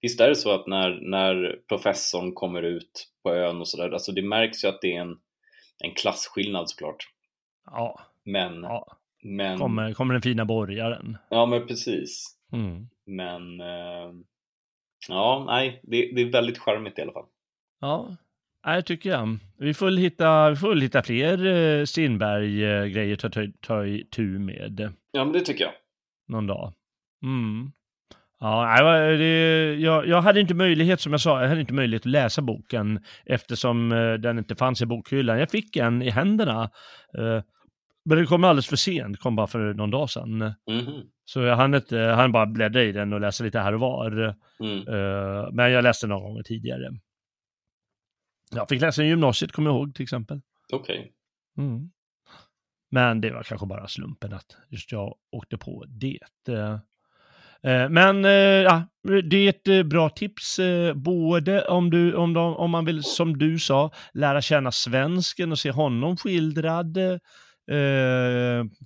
Visst 0.00 0.20
är 0.20 0.28
det 0.28 0.36
så 0.36 0.50
att 0.50 0.66
när, 0.66 0.98
när 1.02 1.58
professorn 1.68 2.34
kommer 2.34 2.62
ut 2.62 3.08
på 3.22 3.34
ön 3.34 3.60
och 3.60 3.68
sådär, 3.68 3.90
alltså 3.90 4.12
det 4.12 4.22
märks 4.22 4.64
ju 4.64 4.68
att 4.68 4.80
det 4.80 4.96
är 4.96 5.00
en, 5.00 5.16
en 5.84 5.94
klasskillnad 5.94 6.70
såklart. 6.70 7.08
Ja, 7.64 8.00
Men, 8.24 8.62
ja. 8.62 8.86
men, 9.22 9.58
Kommer, 9.58 9.92
kommer 9.92 10.14
den 10.14 10.22
fina 10.22 10.44
borgaren. 10.44 11.16
ja 11.30 11.46
men 11.46 11.66
precis. 11.66 12.36
Mm. 12.52 12.86
Men, 13.06 13.60
eh, 13.60 14.12
ja, 15.08 15.44
nej, 15.46 15.80
det, 15.82 16.12
det 16.14 16.20
är 16.22 16.32
väldigt 16.32 16.58
charmigt 16.58 16.98
i 16.98 17.02
alla 17.02 17.12
fall. 17.12 17.26
Ja, 17.80 18.16
det 18.64 18.82
tycker 18.82 19.10
jag. 19.10 19.38
Vi 19.58 19.74
får 19.74 19.86
väl 19.86 19.98
hitta, 19.98 20.50
vi 20.50 20.56
får 20.56 20.68
väl 20.68 20.80
hitta 20.80 21.02
fler 21.02 21.46
eh, 21.46 21.84
Strindberg-grejer 21.84 23.14
att 23.14 23.20
ta, 23.20 23.28
ta, 23.28 23.40
ta 23.60 23.86
itu 23.86 24.22
med 24.38 24.92
Ja, 25.12 25.24
men 25.24 25.32
det 25.32 25.40
tycker 25.40 25.64
jag. 25.64 25.72
någon 26.28 26.46
dag. 26.46 26.72
Mm. 27.22 27.72
Ja, 28.42 28.64
nej, 28.84 29.16
det, 29.18 29.74
jag, 29.74 30.06
jag 30.08 30.22
hade 30.22 30.40
inte 30.40 30.54
möjlighet, 30.54 31.00
som 31.00 31.12
jag 31.12 31.20
sa, 31.20 31.40
jag 31.42 31.48
hade 31.48 31.60
inte 31.60 31.72
möjlighet 31.74 32.02
att 32.02 32.06
läsa 32.06 32.42
boken 32.42 33.04
eftersom 33.26 33.92
eh, 33.92 34.12
den 34.14 34.38
inte 34.38 34.54
fanns 34.56 34.82
i 34.82 34.86
bokhyllan. 34.86 35.38
Jag 35.38 35.50
fick 35.50 35.76
en 35.76 36.02
i 36.02 36.10
händerna, 36.10 36.70
eh, 37.18 37.42
men 38.10 38.18
den 38.18 38.26
kom 38.26 38.44
alldeles 38.44 38.68
för 38.68 38.76
sent, 38.76 39.20
kom 39.20 39.36
bara 39.36 39.46
för 39.46 39.74
någon 39.74 39.90
dag 39.90 40.10
sedan. 40.10 40.38
Mhm. 40.38 41.02
Så 41.24 41.40
jag 41.40 41.56
hann 41.56 41.74
inte, 41.74 41.98
hann 41.98 42.32
bara 42.32 42.46
bläddra 42.46 42.82
i 42.82 42.92
den 42.92 43.12
och 43.12 43.20
läsa 43.20 43.44
lite 43.44 43.58
här 43.58 43.72
och 43.72 43.80
var. 43.80 44.36
Mm. 44.60 44.88
Eh, 44.88 45.48
men 45.52 45.72
jag 45.72 45.82
läste 45.82 46.06
några 46.06 46.22
gånger 46.22 46.42
tidigare. 46.42 46.90
Jag 48.50 48.68
fick 48.68 48.80
läsa 48.80 49.02
i 49.02 49.06
gymnasiet, 49.06 49.52
kommer 49.52 49.70
jag 49.70 49.76
ihåg 49.76 49.94
till 49.94 50.02
exempel. 50.02 50.40
Okej. 50.72 51.12
Mm. 51.58 51.90
Men 52.90 53.20
det 53.20 53.30
var 53.30 53.42
kanske 53.42 53.66
bara 53.66 53.88
slumpen 53.88 54.32
att 54.32 54.56
just 54.68 54.92
jag 54.92 55.14
åkte 55.32 55.58
på 55.58 55.84
det. 55.88 56.18
Eh, 57.62 57.88
Men 57.88 58.24
eh, 58.24 58.30
ja, 58.30 58.82
det 59.24 59.36
är 59.36 59.48
ett 59.48 59.86
bra 59.86 60.08
tips, 60.08 60.60
både 60.94 61.64
om, 61.68 61.90
du, 61.90 62.14
om, 62.14 62.34
de, 62.34 62.56
om 62.56 62.70
man 62.70 62.84
vill, 62.84 63.02
som 63.02 63.38
du 63.38 63.58
sa, 63.58 63.90
lära 64.14 64.42
känna 64.42 64.72
svensken 64.72 65.52
och 65.52 65.58
se 65.58 65.70
honom 65.70 66.16
skildrad 66.16 66.98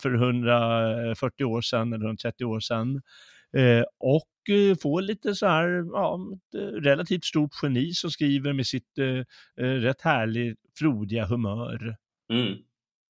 för 0.02 0.14
140 0.14 1.44
år 1.44 1.60
sedan 1.60 1.92
eller 1.92 2.04
130 2.04 2.44
år 2.44 2.60
sedan. 2.60 3.02
Eh, 3.56 3.84
och 3.98 4.54
eh, 4.54 4.76
få 4.76 5.00
lite 5.00 5.34
så 5.34 5.46
här, 5.46 5.68
ja, 5.92 6.20
eh, 6.56 6.60
relativt 6.60 7.24
stort 7.24 7.50
geni 7.62 7.92
som 7.92 8.10
skriver 8.10 8.52
med 8.52 8.66
sitt 8.66 8.98
eh, 8.98 9.18
eh, 9.66 9.74
rätt 9.74 10.02
härligt 10.02 10.58
frodiga 10.78 11.26
humör. 11.26 11.96
Mm. 12.32 12.58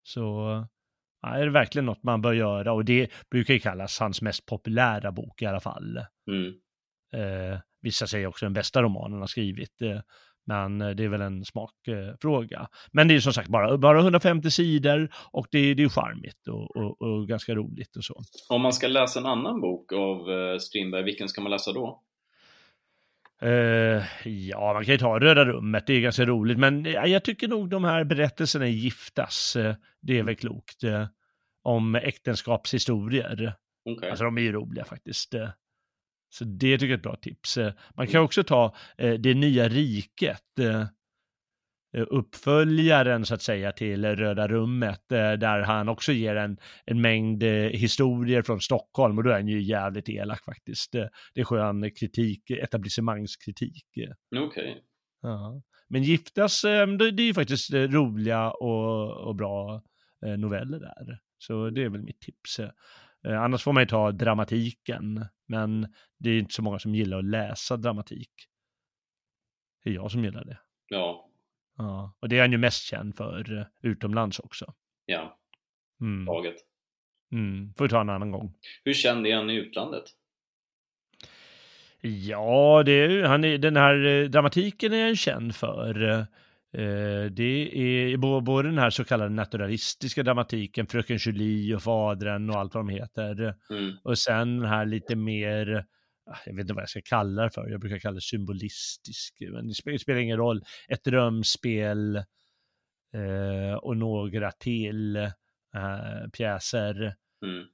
Så 0.02 0.20
ja, 1.22 1.28
är 1.28 1.44
det 1.44 1.50
verkligen 1.50 1.86
något 1.86 2.02
man 2.02 2.22
bör 2.22 2.32
göra 2.32 2.72
och 2.72 2.84
det 2.84 3.10
brukar 3.30 3.54
ju 3.54 3.60
kallas 3.60 4.00
hans 4.00 4.22
mest 4.22 4.46
populära 4.46 5.12
bok 5.12 5.42
i 5.42 5.46
alla 5.46 5.60
fall. 5.60 6.00
Mm. 6.30 6.52
Eh, 7.14 7.60
vissa 7.80 8.06
säger 8.06 8.26
också 8.26 8.46
den 8.46 8.52
bästa 8.52 8.82
romanen 8.82 9.12
han 9.12 9.20
har 9.20 9.26
skrivit. 9.26 9.82
Eh, 9.82 10.00
men 10.46 10.80
eh, 10.80 10.90
det 10.90 11.04
är 11.04 11.08
väl 11.08 11.20
en 11.20 11.44
smakfråga. 11.44 12.16
Fråga. 12.20 12.68
men 12.92 13.08
det 13.08 13.14
är 13.14 13.20
som 13.20 13.32
sagt 13.32 13.48
bara, 13.48 13.78
bara 13.78 14.00
150 14.00 14.50
sidor 14.50 15.10
och 15.30 15.46
det, 15.50 15.74
det 15.74 15.82
är 15.82 15.88
charmigt 15.88 16.48
och, 16.48 16.76
och, 16.76 17.02
och 17.02 17.28
ganska 17.28 17.54
roligt 17.54 17.96
och 17.96 18.04
så. 18.04 18.22
Om 18.48 18.60
man 18.60 18.72
ska 18.72 18.88
läsa 18.88 19.20
en 19.20 19.26
annan 19.26 19.60
bok 19.60 19.92
av 19.92 20.30
eh, 20.30 20.58
Strindberg, 20.58 21.02
vilken 21.02 21.28
ska 21.28 21.40
man 21.40 21.50
läsa 21.50 21.72
då? 21.72 22.02
Eh, 23.42 24.28
ja, 24.28 24.72
man 24.74 24.84
kan 24.84 24.94
ju 24.94 24.98
ta 24.98 25.20
Röda 25.20 25.44
rummet, 25.44 25.86
det 25.86 25.92
är 25.94 26.00
ganska 26.00 26.24
roligt, 26.24 26.58
men 26.58 26.84
jag 26.84 27.24
tycker 27.24 27.48
nog 27.48 27.70
de 27.70 27.84
här 27.84 28.04
berättelserna 28.04 28.66
Giftas, 28.66 29.56
det 30.00 30.18
är 30.18 30.22
väl 30.22 30.36
klokt, 30.36 30.84
eh, 30.84 31.06
om 31.62 31.94
äktenskapshistorier. 31.94 33.54
Okej. 33.84 34.10
Alltså 34.10 34.24
de 34.24 34.38
är 34.38 34.42
ju 34.42 34.52
roliga 34.52 34.84
faktiskt. 34.84 35.34
Så 36.34 36.44
det 36.44 36.78
tycker 36.78 36.86
jag 36.86 36.90
är 36.90 36.96
ett 36.96 37.02
bra 37.02 37.16
tips. 37.16 37.56
Eh, 37.56 37.72
Man 37.94 38.06
kan 38.06 38.22
också 38.22 38.44
ta 38.44 38.74
eh, 38.98 39.14
Det 39.14 39.34
nya 39.34 39.68
riket, 39.68 40.58
eh, 40.60 40.86
uppföljaren 42.08 43.26
så 43.26 43.34
att 43.34 43.42
säga 43.42 43.72
till 43.72 44.04
Röda 44.04 44.48
rummet, 44.48 45.00
där 45.08 45.60
han 45.60 45.88
också 45.88 46.12
ger 46.12 46.36
en, 46.36 46.58
en 46.84 47.00
mängd 47.00 47.42
historier 47.72 48.42
från 48.42 48.60
Stockholm 48.60 49.18
och 49.18 49.24
då 49.24 49.30
är 49.30 49.34
han 49.34 49.48
ju 49.48 49.62
jävligt 49.62 50.08
elak 50.08 50.44
faktiskt. 50.44 50.92
Det 51.34 51.40
är 51.40 51.44
skön 51.44 51.90
kritik, 51.90 52.50
etablissemangskritik. 52.50 53.86
Okej. 54.36 54.82
Ja. 55.22 55.62
Men 55.88 56.02
Giftas, 56.02 56.62
det, 56.62 56.68
är 56.68 57.20
ju 57.20 57.34
faktiskt 57.34 57.72
roliga 57.72 58.50
och, 58.50 59.26
och 59.28 59.36
bra 59.36 59.82
noveller 60.38 60.78
där. 60.80 61.18
Så 61.38 61.70
det 61.70 61.82
är 61.82 61.88
väl 61.88 62.02
mitt 62.02 62.20
tips. 62.20 62.60
Eh, 63.24 63.42
Annars 63.42 63.62
får 63.62 63.72
man 63.72 63.82
ju 63.82 63.86
ta 63.86 64.12
dramatiken, 64.12 65.26
men 65.46 65.94
det 66.18 66.30
är 66.30 66.38
inte 66.38 66.54
så 66.54 66.62
många 66.62 66.78
som 66.78 66.94
gillar 66.94 67.18
att 67.18 67.24
läsa 67.24 67.76
dramatik. 67.76 68.30
Det 69.84 69.90
är 69.90 69.94
jag 69.94 70.10
som 70.10 70.24
gillar 70.24 70.44
det. 70.44 70.58
Ja. 70.88 71.30
Ja. 71.76 72.16
Och 72.20 72.28
det 72.28 72.36
är 72.36 72.40
han 72.40 72.52
ju 72.52 72.58
mest 72.58 72.82
känd 72.82 73.16
för 73.16 73.58
eh, 73.58 73.66
utomlands 73.82 74.38
också. 74.38 74.74
Ja. 75.04 75.38
Mm. 76.00 76.26
Taget. 76.26 76.56
Mm. 77.32 77.74
Får 77.74 77.84
vi 77.84 77.88
ta 77.88 78.00
en 78.00 78.10
annan 78.10 78.30
gång. 78.30 78.54
Hur 78.84 78.94
känd 78.94 79.26
är 79.26 79.36
han 79.36 79.50
i 79.50 79.54
utlandet? 79.54 80.04
Ja, 82.00 82.82
det 82.86 82.92
är, 82.92 83.22
han 83.22 83.44
är, 83.44 83.58
den 83.58 83.76
här 83.76 84.06
eh, 84.06 84.28
dramatiken 84.28 84.92
är 84.92 85.04
han 85.04 85.16
känd 85.16 85.56
för. 85.56 86.26
Eh, 86.74 87.30
det 87.30 87.78
är 87.78 88.16
både 88.40 88.68
den 88.68 88.78
här 88.78 88.90
så 88.90 89.04
kallade 89.04 89.30
naturalistiska 89.30 90.22
dramatiken, 90.22 90.86
Fröken 90.86 91.16
Julie 91.16 91.74
och 91.74 91.82
Fadern 91.82 92.50
och 92.50 92.56
allt 92.56 92.74
vad 92.74 92.86
de 92.86 92.92
heter. 92.92 93.54
Mm. 93.70 93.96
Och 94.02 94.18
sen 94.18 94.58
den 94.58 94.68
här 94.68 94.86
lite 94.86 95.16
mer, 95.16 95.86
ah, 96.30 96.38
jag 96.46 96.54
vet 96.54 96.60
inte 96.60 96.74
vad 96.74 96.82
jag 96.82 96.88
ska 96.88 97.00
kalla 97.04 97.42
det 97.42 97.50
för, 97.50 97.68
jag 97.68 97.80
brukar 97.80 97.98
kalla 97.98 98.14
det 98.14 98.20
symbolistisk, 98.20 99.34
men 99.52 99.68
det 99.68 99.98
spelar, 99.98 100.20
ingen 100.20 100.36
roll. 100.36 100.62
Ett 100.88 101.04
drömspel 101.04 102.16
eh, 103.14 103.74
och 103.82 103.96
några 103.96 104.50
till 104.50 105.16
eh, 105.16 105.30
pjäser. 106.32 107.14
Mm. 107.44 107.66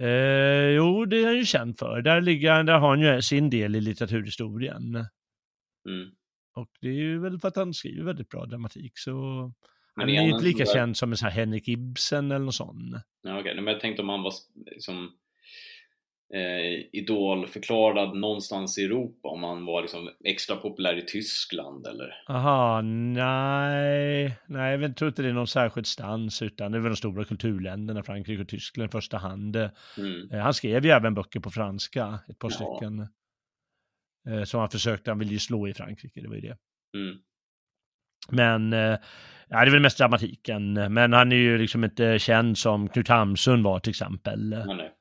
Eh, 0.00 0.68
jo, 0.76 1.04
det 1.04 1.22
är 1.22 1.26
han 1.26 1.36
ju 1.36 1.44
känd 1.44 1.78
för. 1.78 2.02
Där, 2.02 2.20
ligger, 2.20 2.62
där 2.62 2.78
har 2.78 2.88
han 2.88 3.00
ju 3.00 3.22
sin 3.22 3.50
del 3.50 3.76
i 3.76 3.80
litteraturhistorien. 3.80 4.94
Mm. 5.88 6.10
Och 6.54 6.68
det 6.80 6.88
är 6.88 6.92
ju 6.92 7.18
väl 7.20 7.38
för 7.38 7.48
att 7.48 7.56
han 7.56 7.74
skriver 7.74 8.04
väldigt 8.04 8.28
bra 8.28 8.46
dramatik. 8.46 8.92
Så 8.98 9.10
han 9.94 10.08
är 10.08 10.12
ju 10.12 10.30
inte 10.30 10.44
lika 10.44 10.64
där- 10.64 10.72
känd 10.72 10.96
som 10.96 11.10
en 11.12 11.16
sån 11.16 11.28
här 11.28 11.36
Henrik 11.36 11.68
Ibsen 11.68 12.30
eller 12.30 12.44
något 12.44 12.54
sånt. 12.54 12.94
Ja, 13.22 13.40
okej. 13.40 13.54
Men 13.54 13.66
jag 13.66 13.80
tänkte 13.80 14.02
om 14.02 14.08
han 14.08 14.22
var 14.22 14.32
liksom 14.66 15.10
eh, 16.34 16.86
idolförklarad 16.92 18.16
någonstans 18.16 18.78
i 18.78 18.84
Europa, 18.84 19.28
om 19.28 19.42
han 19.42 19.64
var 19.64 19.82
liksom 19.82 20.10
extra 20.24 20.56
populär 20.56 20.96
i 20.98 21.02
Tyskland 21.02 21.86
eller? 21.86 22.14
Aha, 22.28 22.80
nej, 22.82 24.38
nej, 24.46 24.80
jag 24.80 24.96
tror 24.96 25.08
inte 25.08 25.22
det 25.22 25.28
är 25.28 25.32
någon 25.32 25.46
särskild 25.46 25.86
stans, 25.86 26.42
utan 26.42 26.72
det 26.72 26.78
är 26.78 26.82
väl 26.82 26.90
de 26.92 26.96
stora 26.96 27.24
kulturländerna, 27.24 28.02
Frankrike 28.02 28.42
och 28.42 28.48
Tyskland 28.48 28.88
i 28.88 28.92
första 28.92 29.18
hand. 29.18 29.56
Mm. 29.56 30.30
Eh, 30.32 30.38
Han 30.40 30.54
skrev 30.54 30.84
ju 30.84 30.90
även 30.90 31.14
böcker 31.14 31.40
på 31.40 31.50
franska, 31.50 32.18
ett 32.28 32.38
par 32.38 32.50
Ja. 32.50 32.54
stycken. 32.54 33.08
Eh, 34.28 34.44
Som 34.44 34.60
han 34.60 34.70
försökte, 34.70 35.10
han 35.10 35.18
ville 35.18 35.32
ju 35.32 35.38
slå 35.38 35.68
i 35.68 35.74
Frankrike, 35.74 36.20
det 36.20 36.28
var 36.28 36.34
ju 36.34 36.40
det. 36.40 36.56
Mm. 36.96 37.16
Men, 38.30 38.72
eh, 38.72 38.98
ja 39.48 39.60
det 39.60 39.66
är 39.66 39.70
väl 39.70 39.80
mest 39.82 39.98
dramatiken. 39.98 40.72
Men 40.72 41.12
han 41.12 41.32
är 41.32 41.36
ju 41.36 41.58
liksom 41.58 41.84
inte 41.84 42.18
känd 42.18 42.58
som 42.58 42.88
Knut 42.88 43.08
Hamsun 43.08 43.62
var 43.62 43.78
till 43.80 43.90
exempel. 43.90 44.48
Nej. 44.66 44.92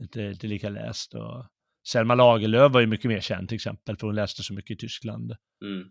Inte, 0.00 0.22
inte 0.22 0.46
lika 0.46 0.68
läst. 0.68 1.14
Och 1.14 1.46
Selma 1.88 2.14
Lagerlöf 2.14 2.72
var 2.72 2.80
ju 2.80 2.86
mycket 2.86 3.08
mer 3.08 3.20
känd 3.20 3.48
till 3.48 3.56
exempel, 3.56 3.96
för 3.96 4.06
hon 4.06 4.14
läste 4.16 4.42
så 4.42 4.54
mycket 4.54 4.70
i 4.74 4.76
Tyskland. 4.76 5.36
Mm. 5.64 5.88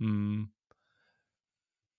Mm. 0.00 0.48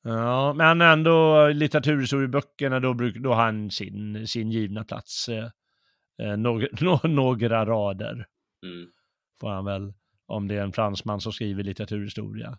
Ja, 0.04 0.54
men 0.54 0.82
ändå 0.82 1.48
litteraturhistorieböckerna, 1.48 2.80
då, 2.80 2.94
har 3.34 3.36
han 3.44 3.72
sin, 3.72 4.28
sin 4.28 4.52
givna 4.52 4.84
plats. 4.84 5.30
Eh, 5.30 5.50
eh, 6.22 6.38
några, 6.38 6.68
nå- 6.82 7.02
några 7.04 7.66
rader 7.66 8.26
Mm. 8.66 8.88
får 9.40 9.50
han 9.50 9.66
väl, 9.66 9.94
om 10.26 10.48
det 10.48 10.56
är 10.56 10.62
en 10.62 10.74
fransman 10.74 11.22
som 11.22 11.34
skriver 11.34 11.64
litteraturhistoria. 11.64 12.58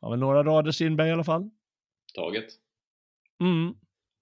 Har 0.00 0.10
väl 0.10 0.20
några 0.20 0.42
rader 0.42 0.72
Strindberg 0.72 1.08
i 1.08 1.12
alla 1.12 1.24
fall. 1.24 1.50
Taget. 2.14 2.44
Mm. 3.40 3.74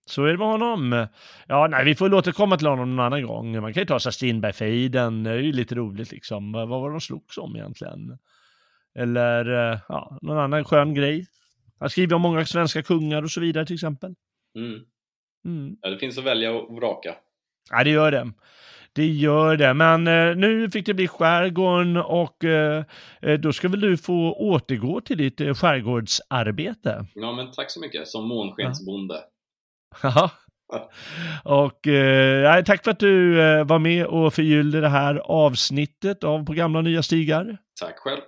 Så 0.06 0.24
är 0.24 0.32
det 0.32 0.38
med 0.38 0.46
honom. 0.46 1.06
Ja, 1.46 1.68
nej, 1.70 1.84
vi 1.84 1.94
får 1.94 2.04
väl 2.04 2.14
återkomma 2.14 2.56
till 2.58 2.66
honom 2.66 2.96
någon 2.96 3.06
annan 3.06 3.26
gång. 3.26 3.60
Man 3.60 3.72
kan 3.72 3.80
ju 3.80 3.86
ta 3.86 4.00
sig 4.00 4.12
Strindbergfejden, 4.12 5.22
det 5.22 5.30
är 5.30 5.36
ju 5.36 5.52
lite 5.52 5.74
roligt 5.74 6.12
liksom. 6.12 6.52
Vad 6.52 6.68
var 6.68 6.90
de 6.90 7.00
slogs 7.00 7.38
om 7.38 7.56
egentligen? 7.56 8.18
Eller, 8.94 9.72
eh, 9.72 9.78
ja, 9.88 10.18
någon 10.22 10.38
annan 10.38 10.64
skön 10.64 10.94
grej. 10.94 11.26
Han 11.78 11.90
skriver 11.90 12.16
om 12.16 12.22
många 12.22 12.46
svenska 12.46 12.82
kungar 12.82 13.22
och 13.22 13.30
så 13.30 13.40
vidare 13.40 13.66
till 13.66 13.74
exempel. 13.74 14.14
Mm. 14.56 14.80
Mm. 15.44 15.76
Ja, 15.80 15.90
det 15.90 15.98
finns 15.98 16.18
att 16.18 16.24
välja 16.24 16.52
och 16.52 16.76
vraka. 16.76 17.14
Ja, 17.70 17.84
det 17.84 17.90
gör 17.90 18.10
det. 18.10 18.32
Det 18.94 19.06
gör 19.06 19.56
det, 19.56 19.74
men 19.74 20.06
eh, 20.06 20.36
nu 20.36 20.70
fick 20.70 20.86
det 20.86 20.94
bli 20.94 21.08
skärgården 21.08 21.96
och 21.96 22.44
eh, 22.44 22.84
eh, 23.22 23.40
då 23.40 23.52
ska 23.52 23.68
väl 23.68 23.80
du 23.80 23.96
få 23.96 24.34
återgå 24.34 25.00
till 25.00 25.18
ditt 25.18 25.40
eh, 25.40 25.54
skärgårdsarbete. 25.54 27.06
Ja, 27.14 27.32
men 27.32 27.50
tack 27.50 27.70
så 27.70 27.80
mycket. 27.80 28.08
Som 28.08 28.28
månskensbonde. 28.28 29.14
Ja, 30.02 30.30
och 31.44 31.86
eh, 31.86 32.64
tack 32.64 32.84
för 32.84 32.90
att 32.90 32.98
du 32.98 33.42
eh, 33.42 33.64
var 33.64 33.78
med 33.78 34.06
och 34.06 34.34
förgyllde 34.34 34.80
det 34.80 34.88
här 34.88 35.14
avsnittet 35.16 36.24
av 36.24 36.44
På 36.44 36.52
gamla 36.52 36.78
och 36.78 36.84
nya 36.84 37.02
stigar. 37.02 37.58
Tack 37.80 37.98
själv. 37.98 38.20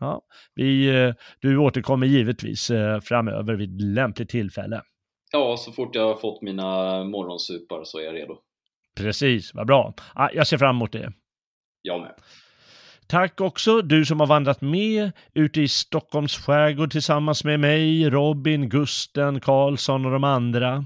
Ja, 0.00 0.22
vi, 0.54 0.88
eh, 0.88 1.14
du 1.40 1.56
återkommer 1.56 2.06
givetvis 2.06 2.70
eh, 2.70 3.00
framöver 3.00 3.54
vid 3.54 3.82
lämpligt 3.82 4.28
tillfälle. 4.28 4.82
Ja, 5.32 5.56
så 5.56 5.72
fort 5.72 5.94
jag 5.94 6.06
har 6.06 6.16
fått 6.16 6.42
mina 6.42 7.04
morgonsupar 7.04 7.84
så 7.84 7.98
är 7.98 8.02
jag 8.02 8.14
redo. 8.14 8.38
Precis, 8.96 9.54
vad 9.54 9.66
bra. 9.66 9.94
Jag 10.32 10.46
ser 10.46 10.58
fram 10.58 10.76
emot 10.76 10.92
det. 10.92 11.12
Jag 11.82 12.00
med. 12.00 12.14
Tack 13.06 13.40
också 13.40 13.82
du 13.82 14.04
som 14.04 14.20
har 14.20 14.26
vandrat 14.26 14.60
med 14.60 15.12
ute 15.34 15.60
i 15.60 15.68
Stockholms 15.68 16.36
skärgård 16.36 16.92
tillsammans 16.92 17.44
med 17.44 17.60
mig, 17.60 18.10
Robin, 18.10 18.68
Gusten, 18.68 19.40
Karlsson 19.40 20.06
och 20.06 20.12
de 20.12 20.24
andra. 20.24 20.84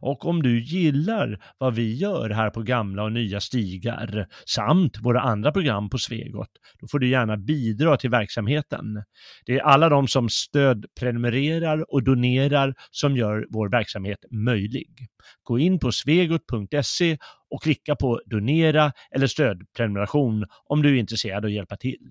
Och 0.00 0.26
om 0.26 0.42
du 0.42 0.62
gillar 0.62 1.42
vad 1.58 1.74
vi 1.74 1.94
gör 1.94 2.30
här 2.30 2.50
på 2.50 2.62
gamla 2.62 3.02
och 3.02 3.12
nya 3.12 3.40
stigar 3.40 4.26
samt 4.46 4.98
våra 5.00 5.20
andra 5.20 5.52
program 5.52 5.90
på 5.90 5.98
Svegot, 5.98 6.50
då 6.80 6.86
får 6.86 6.98
du 6.98 7.08
gärna 7.08 7.36
bidra 7.36 7.96
till 7.96 8.10
verksamheten. 8.10 9.02
Det 9.46 9.58
är 9.58 9.62
alla 9.62 9.88
de 9.88 10.08
som 10.08 10.28
stödprenumererar 10.28 11.92
och 11.92 12.02
donerar 12.02 12.74
som 12.90 13.16
gör 13.16 13.46
vår 13.50 13.68
verksamhet 13.68 14.24
möjlig. 14.30 15.08
Gå 15.42 15.58
in 15.58 15.78
på 15.78 15.92
svegot.se 15.92 17.18
och 17.50 17.62
klicka 17.62 17.96
på 17.96 18.20
donera 18.26 18.92
eller 19.10 19.26
stödprenumeration 19.26 20.46
om 20.64 20.82
du 20.82 20.96
är 20.96 21.00
intresserad 21.00 21.44
av 21.44 21.48
att 21.48 21.52
hjälpa 21.52 21.76
till. 21.76 22.10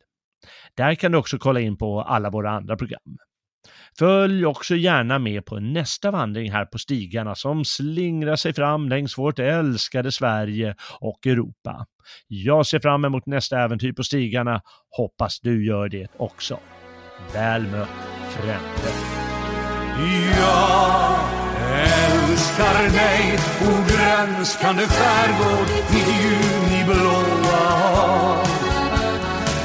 Där 0.75 0.95
kan 0.95 1.11
du 1.11 1.17
också 1.17 1.37
kolla 1.37 1.59
in 1.59 1.77
på 1.77 2.01
alla 2.01 2.29
våra 2.29 2.51
andra 2.51 2.77
program. 2.77 3.17
Följ 3.99 4.45
också 4.45 4.75
gärna 4.75 5.19
med 5.19 5.45
på 5.45 5.59
nästa 5.59 6.11
vandring 6.11 6.51
här 6.51 6.65
på 6.65 6.77
stigarna 6.77 7.35
som 7.35 7.65
slingrar 7.65 8.35
sig 8.35 8.53
fram 8.53 8.89
längs 8.89 9.17
vårt 9.17 9.39
älskade 9.39 10.11
Sverige 10.11 10.75
och 10.99 11.27
Europa. 11.27 11.85
Jag 12.27 12.65
ser 12.65 12.79
fram 12.79 13.05
emot 13.05 13.25
nästa 13.25 13.59
äventyr 13.59 13.93
på 13.93 14.03
stigarna. 14.03 14.61
Hoppas 14.97 15.39
du 15.39 15.65
gör 15.65 15.89
det 15.89 16.07
också. 16.17 16.59
Väl 17.33 17.61
mött 17.61 17.89
Frände. 18.29 18.91
Jag 20.37 21.19
älskar 22.29 22.83
dig, 22.93 23.39
o 23.61 23.71
grönskande 23.89 24.83
skärgård, 24.83 25.67
mitt 25.93 26.07
juniblåa 26.23 27.57
hav. 27.57 28.47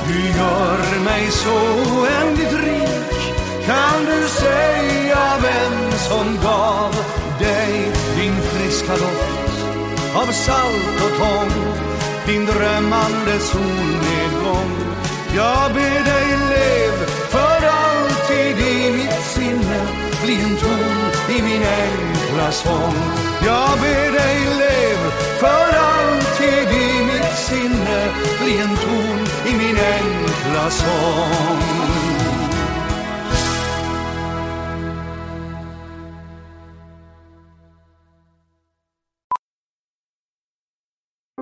Du 0.08 0.20
gör 0.38 1.04
mig 1.04 1.30
så 1.30 1.54
oändligt 2.00 2.64
rik 2.64 2.73
kan 3.66 4.04
du 4.06 4.28
säga 4.28 5.24
vem 5.42 5.92
som 5.92 6.38
gav 6.42 6.94
dig 7.38 7.92
din 8.16 8.36
friska 8.42 8.92
doft 8.92 9.64
av 10.14 10.32
salt 10.32 10.96
och 11.04 11.18
tång, 11.18 11.52
din 12.26 12.46
drömmande 12.46 13.38
solnedgång? 13.38 14.70
Jag 15.36 15.72
ber 15.74 16.04
dig 16.04 16.28
lev 16.50 17.06
för 17.28 17.66
alltid 17.66 18.58
i 18.66 18.92
mitt 18.92 19.24
sinne, 19.34 19.80
bli 20.24 20.34
en 20.40 20.56
ton 20.56 21.36
i 21.36 21.42
min 21.42 21.62
enkla 21.62 22.52
sång. 22.52 22.96
Jag 23.46 23.70
ber 23.80 24.12
dig 24.12 24.38
lev 24.58 24.98
för 25.38 25.76
alltid 25.92 26.78
i 26.80 27.04
mitt 27.04 27.38
sinne, 27.38 28.14
bli 28.42 28.58
en 28.58 28.76
ton 28.76 29.26
i 29.46 29.56
min 29.56 29.76
enkla 29.76 30.70
sång. 30.70 32.33